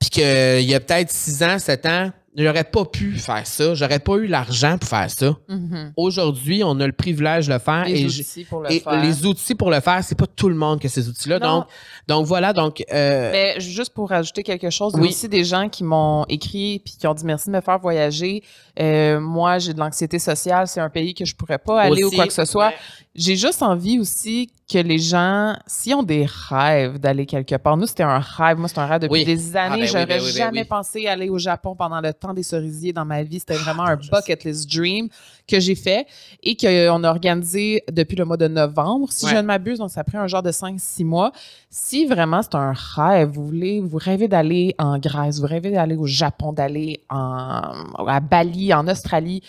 [0.00, 3.74] Puis qu'il y a peut-être 6 ans, 7 ans, j'aurais pas pu faire ça.
[3.74, 5.36] J'aurais pas eu l'argent pour faire ça.
[5.48, 5.92] Mhm.
[5.96, 7.84] Aujourd'hui, on a le privilège de le faire.
[7.84, 9.00] Les et j'- outils pour le et faire.
[9.02, 11.38] les outils pour le faire, c'est pas tout le monde qui a ces outils-là.
[11.38, 11.66] Donc,
[12.08, 15.08] donc voilà, donc euh, Mais juste pour rajouter quelque chose, il y a Oui.
[15.10, 18.42] aussi des gens qui m'ont écrit puis qui ont dit merci de me faire voyager.
[18.80, 22.10] Euh, moi, j'ai de l'anxiété sociale, c'est un pays que je pourrais pas aller ou
[22.10, 22.68] quoi que ce soit.
[22.68, 22.74] ouais.
[23.16, 27.86] J'ai juste envie aussi que les gens, s'ils ont des rêves d'aller quelque part, nous
[27.86, 29.24] c'était un rêve, moi c'est un rêve depuis Oui.
[29.24, 29.76] des Ah, années.
[29.76, 30.66] ben oui, J'aurais ben oui, ben jamais oui.
[30.66, 33.38] pensé aller au Japon pendant le temps des cerisiers dans ma vie.
[33.38, 35.08] C'était vraiment un bucket list dream
[35.46, 36.06] que j'ai fait
[36.42, 39.30] et qu'on a organisé depuis le mois de novembre, si Ouais.
[39.32, 39.78] je ne m'abuse.
[39.78, 41.30] Donc ça a pris un genre de 5-6 mois.
[41.70, 45.94] Si vraiment c'est un rêve, vous voulez, vous rêvez d'aller en Grèce, vous rêvez d'aller
[45.96, 47.60] au Japon, d'aller en,
[48.08, 49.42] à Bali, en Australie,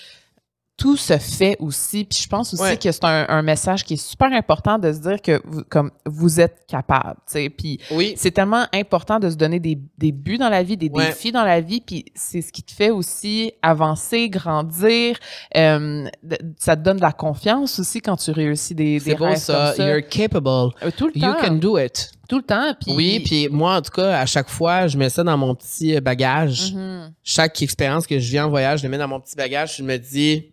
[0.78, 2.04] tout se fait aussi.
[2.04, 2.78] Puis je pense aussi Ouais.
[2.78, 5.90] que c'est un, un message qui est super important de se dire que vous, comme
[6.06, 7.16] vous êtes capable.
[7.28, 7.50] tu sais.
[7.50, 8.14] Puis Oui.
[8.18, 11.08] c'est tellement important de se donner des, des buts dans la vie, des Ouais.
[11.08, 15.18] défis dans la vie, puis c'est ce qui te fait aussi avancer, grandir.
[15.56, 16.08] Euh,
[16.58, 19.38] ça te donne de la confiance aussi quand tu réussis des, des C'est beau rêves
[19.38, 19.74] ça.
[19.76, 19.90] comme ça.
[19.90, 20.48] You're capable.
[20.84, 21.38] Euh, tout le You temps.
[21.40, 22.12] can do it.
[22.28, 22.74] Tout le temps.
[22.82, 25.54] Puis, Oui, puis moi, en tout cas, à chaque fois, je mets ça dans mon
[25.56, 26.74] petit bagage.
[26.74, 27.14] Mhm.
[27.24, 29.78] Chaque expérience que je vis en voyage, je le mets dans mon petit bagage.
[29.78, 30.52] Je me dis,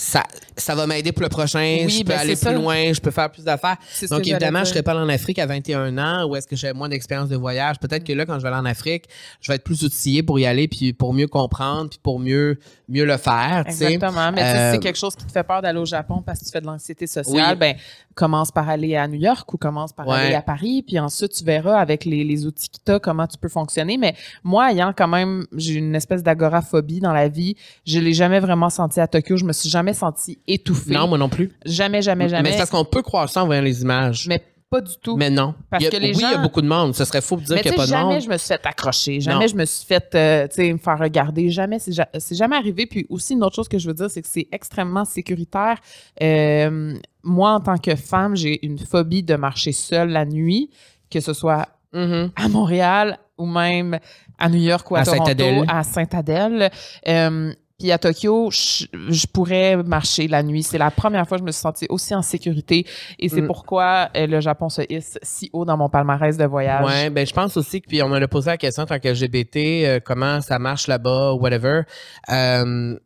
[0.00, 0.22] ça,
[0.56, 1.78] ça va m'aider pour le prochain.
[1.84, 2.52] Oui, je peux ben, aller plus ça.
[2.52, 3.76] loin, je peux faire plus d'affaires.
[4.08, 6.72] Donc, évidemment, je serais pas allé en Afrique à 21 ans ou est-ce que j'ai
[6.72, 7.80] moins d'expérience de voyage?
[7.80, 9.06] Peut-être que là, quand je vais aller en Afrique,
[9.40, 12.60] je vais être plus outillé pour y aller, puis pour mieux comprendre, puis pour mieux,
[12.88, 13.64] mieux le faire.
[13.66, 14.30] Exactement.
[14.30, 16.44] Mais si Euh, c'est quelque chose qui te fait peur d'aller au Japon parce que
[16.44, 17.56] tu fais de l'anxiété sociale, Oui.
[17.58, 17.74] ben
[18.18, 20.16] commence par aller à New York ou commence par Ouais.
[20.16, 23.26] aller à Paris, puis ensuite tu verras avec les, les outils que tu as comment
[23.26, 23.96] tu peux fonctionner.
[23.96, 27.54] Mais moi, ayant quand même, j'ai une espèce d'agoraphobie dans la vie,
[27.86, 29.36] je l'ai jamais vraiment senti à Tokyo.
[29.36, 30.94] Je me suis jamais sentie étouffée.
[30.94, 31.52] Non, moi non plus.
[31.64, 32.42] Jamais, jamais, jamais.
[32.42, 34.26] Mais c'est parce qu'on peut croire ça en voyant les images.
[34.28, 35.16] Mais pas du tout.
[35.16, 35.54] Mais non.
[35.70, 36.94] Parce a- que les oui, il y a gens- beaucoup de monde.
[36.94, 38.22] Ce serait faux de dire qu'il n'y a pas de jamais monde.
[38.22, 39.46] je me suis fait accrocher, jamais Non.
[39.46, 42.56] je me suis fait euh, tu sais, me faire regarder, jamais c'est ja- c'est jamais
[42.56, 42.86] arrivé.
[42.86, 45.78] Puis aussi une autre chose que je veux dire, c'est que c'est extrêmement sécuritaire.
[46.22, 50.70] Euh, moi, en tant que femme, j'ai une phobie de marcher seule la nuit,
[51.10, 52.32] que ce soit Mhm.
[52.36, 53.98] à Montréal ou même
[54.38, 55.64] à New York ou à, À Toronto, Sainte-Adèle.
[55.68, 56.70] à Sainte-Adèle.
[57.08, 60.62] Euh, puis à Tokyo, je, je pourrais marcher la nuit.
[60.64, 62.84] C'est la première fois que je me suis sentie aussi en sécurité.
[63.18, 63.46] Et c'est Mm.
[63.46, 66.84] pourquoi euh, le Japon se hisse si haut dans mon palmarès de voyage.
[66.84, 69.08] Ouais, ben je pense aussi que puis on m'a posé la question en tant que
[69.08, 69.56] LGBT,
[69.86, 71.82] euh, comment ça marche là-bas, whatever.
[72.30, 72.98] Euh,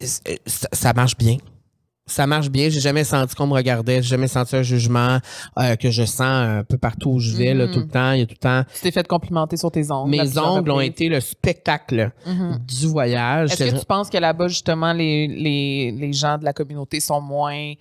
[0.00, 1.36] ça, ça marche bien.
[2.10, 2.68] Ça marche bien.
[2.68, 4.02] J'ai jamais senti qu'on me regardait.
[4.02, 5.18] J'ai jamais senti un jugement
[5.58, 7.72] euh, que je sens un peu partout où je vais, là, Mhm.
[7.72, 8.12] tout le temps.
[8.12, 8.64] Il y a tout le temps.
[8.74, 10.10] Tu t'es fait complimenter sur tes ongles.
[10.10, 12.58] Mes ongles ont été le spectacle Mhm.
[12.66, 13.52] du voyage.
[13.52, 17.20] Est-ce que tu penses que là-bas, justement, les, les, les gens de la communauté sont
[17.20, 17.72] moins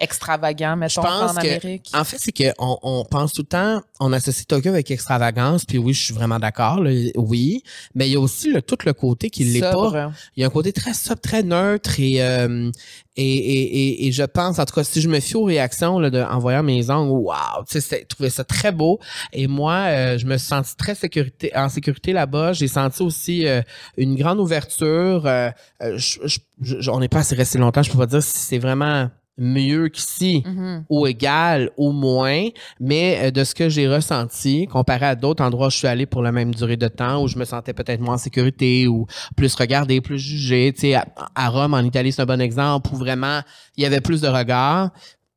[0.00, 1.90] extravagant, mettons, pense en que- Amérique?
[1.94, 5.78] En fait, c'est qu'on on pense tout le temps, on associe Tokyo avec extravagance, puis
[5.78, 6.80] oui, je suis vraiment d'accord,
[7.16, 7.62] oui,
[7.94, 9.90] mais il y a aussi le, tout le côté qui l'est pas.
[10.36, 12.70] Il y a un côté très sobre, très neutre et, euh,
[13.16, 13.62] et, et,
[14.04, 16.20] et, et je pense, en tout cas, si je me fie aux réactions là, de,
[16.20, 19.00] en voyant mes ongles, waouh, tu sais, je trouvais ça très beau.
[19.32, 22.52] Et moi, euh, je me suis senti très sécurité, en sécurité là-bas.
[22.52, 23.60] J'ai senti aussi euh,
[23.96, 25.26] une grande ouverture.
[25.26, 25.50] euh,
[25.82, 26.38] euh, je- je-
[26.80, 29.88] je- on n'est pas assez resté longtemps, je peux pas dire si c'est vraiment mieux
[29.88, 30.84] qu'ici Mhm.
[30.90, 32.48] ou égal ou moins,
[32.80, 36.06] mais euh, de ce que j'ai ressenti, comparé à d'autres endroits où je suis allé
[36.06, 39.06] pour la même durée de temps, où je me sentais peut-être moins en sécurité ou
[39.36, 40.72] plus regardé, plus jugé.
[40.74, 43.40] Tu sais, à, à Rome, en Italie, c'est un bon exemple où vraiment
[43.76, 44.90] il y avait plus de regards.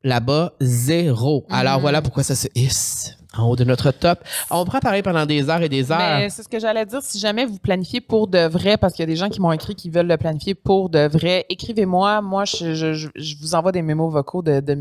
[0.04, 1.45] Là-bas, zéro.
[1.52, 1.82] Alors Mhm.
[1.82, 4.20] voilà pourquoi ça se hisse en haut de notre top.
[4.50, 5.98] On pourra parler pendant des heures et des heures.
[6.00, 7.00] Mais c'est ce que j'allais dire.
[7.02, 9.52] Si jamais vous planifiez pour de vrai, parce qu'il y a des gens qui m'ont
[9.52, 12.22] écrit qui veulent le planifier pour de vrai, écrivez-moi.
[12.22, 14.78] Moi, je, je, je- je vous envoie des mémos vocaux de, de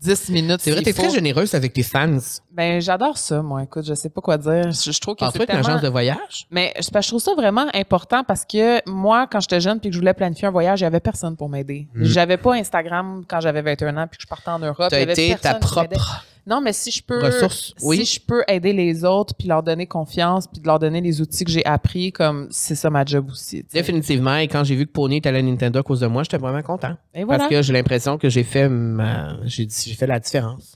[0.00, 0.60] 10 minutes.
[0.60, 2.18] c'est vrai, t'es très généreuse avec tes fans.
[2.50, 3.62] Ben, j'adore ça, moi.
[3.62, 4.72] Écoute, je sais pas quoi dire.
[4.72, 5.68] Je, je trouve que c'est être une tellement...
[5.68, 6.46] agence de voyage?
[6.50, 9.94] Mais je, je trouve ça vraiment important parce que moi, quand j'étais jeune puis que
[9.94, 11.86] je voulais planifier un voyage, il y avait personne pour m'aider.
[11.94, 12.02] Mm.
[12.04, 14.88] J'avais pas Instagram quand j'avais 21 ans puis que je partais en Europe.
[14.90, 17.20] Tu Il y as avait été ta propre Non, mais si je peux,
[17.50, 18.04] si Oui.
[18.04, 21.44] je peux aider les autres puis leur donner confiance puis de leur donner les outils
[21.44, 23.64] que j'ai appris, comme c'est ça ma job aussi.
[23.72, 24.36] Définitivement.
[24.36, 26.38] Et quand j'ai vu que Pony était allé à Nintendo à cause de moi, j'étais
[26.38, 26.96] vraiment content.
[27.14, 27.38] Et voilà.
[27.40, 30.74] Parce que j'ai l'impression que j'ai fait ma- j'ai fait la différence.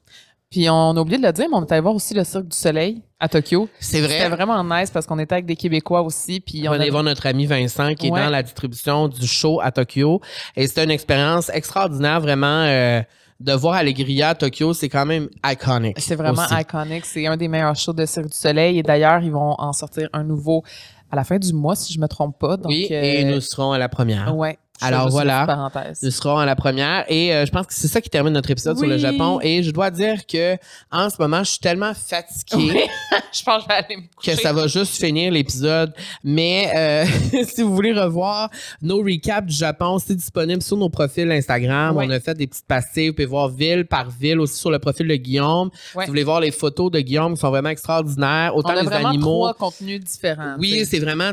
[0.48, 2.46] Puis on a oublié de le dire, mais on est allé voir aussi le Cirque
[2.46, 3.68] du Soleil à Tokyo.
[3.80, 4.28] C'est C'était vrai.
[4.28, 6.38] vraiment nice parce qu'on était avec des Québécois aussi.
[6.38, 8.20] Puis on On a voir notre ami Vincent qui Ouais.
[8.20, 10.20] est dans la distribution du show à Tokyo.
[10.54, 12.62] Et c'était une expérience extraordinaire, vraiment.
[12.62, 13.02] euh,
[13.40, 15.98] de voir Allegria à Tokyo, c'est quand même iconic.
[16.00, 16.54] C'est vraiment aussi.
[16.60, 17.04] iconique.
[17.04, 18.78] C'est un des meilleurs shows de Cirque du Soleil.
[18.78, 20.62] Et d'ailleurs, ils vont en sortir un nouveau
[21.10, 22.56] à la fin du mois, si je me trompe pas.
[22.56, 24.34] Donc, oui, euh, et nous serons à la première.
[24.36, 24.58] Ouais.
[24.80, 25.70] Alors, voilà.
[26.02, 28.50] Nous serons à la première et euh, je pense que c'est ça qui termine notre
[28.50, 28.96] épisode sur le.
[28.98, 29.40] Japon.
[29.42, 30.56] Et je dois dire que
[30.90, 32.72] en ce moment, je suis tellement fatiguée.
[32.74, 32.80] Oui.
[33.32, 34.34] je pense que je vais aller me coucher.
[34.36, 35.92] que ça va juste finir l'épisode.
[36.24, 38.50] Mais euh, si vous voulez revoir
[38.80, 41.96] nos recaps du Japon, c'est disponible sur nos profils Instagram.
[41.96, 43.08] On a fait des petites pastilles.
[43.08, 45.70] Vous pouvez voir ville par ville aussi sur le profil de Guillaume.
[45.72, 48.52] Si vous voulez voir les photos de Guillaume, qui sont vraiment extraordinaires.
[48.54, 49.50] On Autant a les vraiment animaux.
[49.50, 50.56] trois contenus différents.
[50.58, 51.32] Oui, c'est vraiment.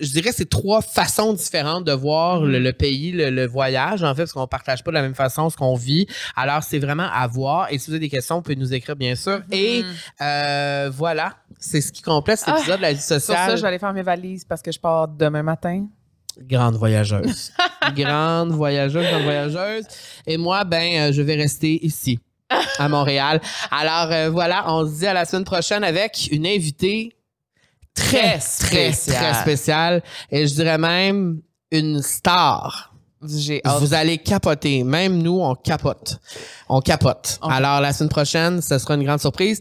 [0.00, 2.50] Je dirais c'est trois façons différentes de voir Mhm.
[2.50, 5.14] le, le pays, le, le voyage, en fait, parce qu'on partage pas de la même
[5.14, 6.06] façon ce qu'on vit.
[6.36, 7.72] Alors, c'est vraiment à voir.
[7.72, 9.40] Et si vous avez des questions, vous pouvez nous écrire, bien sûr.
[9.50, 9.94] Et Mhm.
[10.22, 13.50] euh, voilà, c'est ce qui complète cet Ah, épisode de la vie Sur sociale.
[13.50, 15.86] ça, je vais aller faire mes valises parce que je pars demain matin.
[16.40, 17.52] Grande voyageuse.
[17.96, 19.84] grande voyageuse, grande voyageuse.
[20.26, 22.20] Et moi, ben, euh, je vais rester ici,
[22.78, 23.40] à Montréal.
[23.72, 27.12] Alors euh, voilà, on se dit à la semaine prochaine avec une invitée
[27.98, 30.02] très, très, très spéciale.
[30.30, 31.40] Et je dirais même
[31.70, 32.94] une star.
[33.20, 34.84] Vous allez capoter.
[34.84, 36.20] Même nous, on capote.
[36.68, 37.40] On capote.
[37.42, 39.58] Alors, la semaine prochaine, ce sera une grande surprise.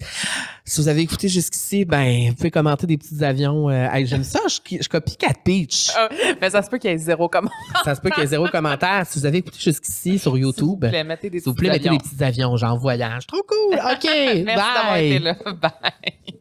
[0.63, 3.67] Si vous avez écouté jusqu'ici, ben, vous pouvez commenter des petits avions.
[3.67, 4.41] Euh, hey, J'aime ça.
[4.47, 5.89] Je, je copie Cat Peach.
[5.97, 6.07] Ah,
[6.39, 7.49] mais ça se peut qu'il y ait zéro comment.
[7.83, 9.07] Ça se peut qu'il y ait zéro commentaire.
[9.09, 11.61] Si vous avez écouté jusqu'ici sur YouTube, S'il vous plaît, mettez des s'il vous petits
[11.61, 11.97] plaît, mettez avions.
[11.97, 13.25] des petits avions, genre voyage.
[13.25, 13.75] Trop cool.
[13.91, 14.07] OK.
[14.45, 14.45] Merci
[14.91, 15.05] bye.
[15.07, 15.33] été là.
[15.53, 16.39] Bye.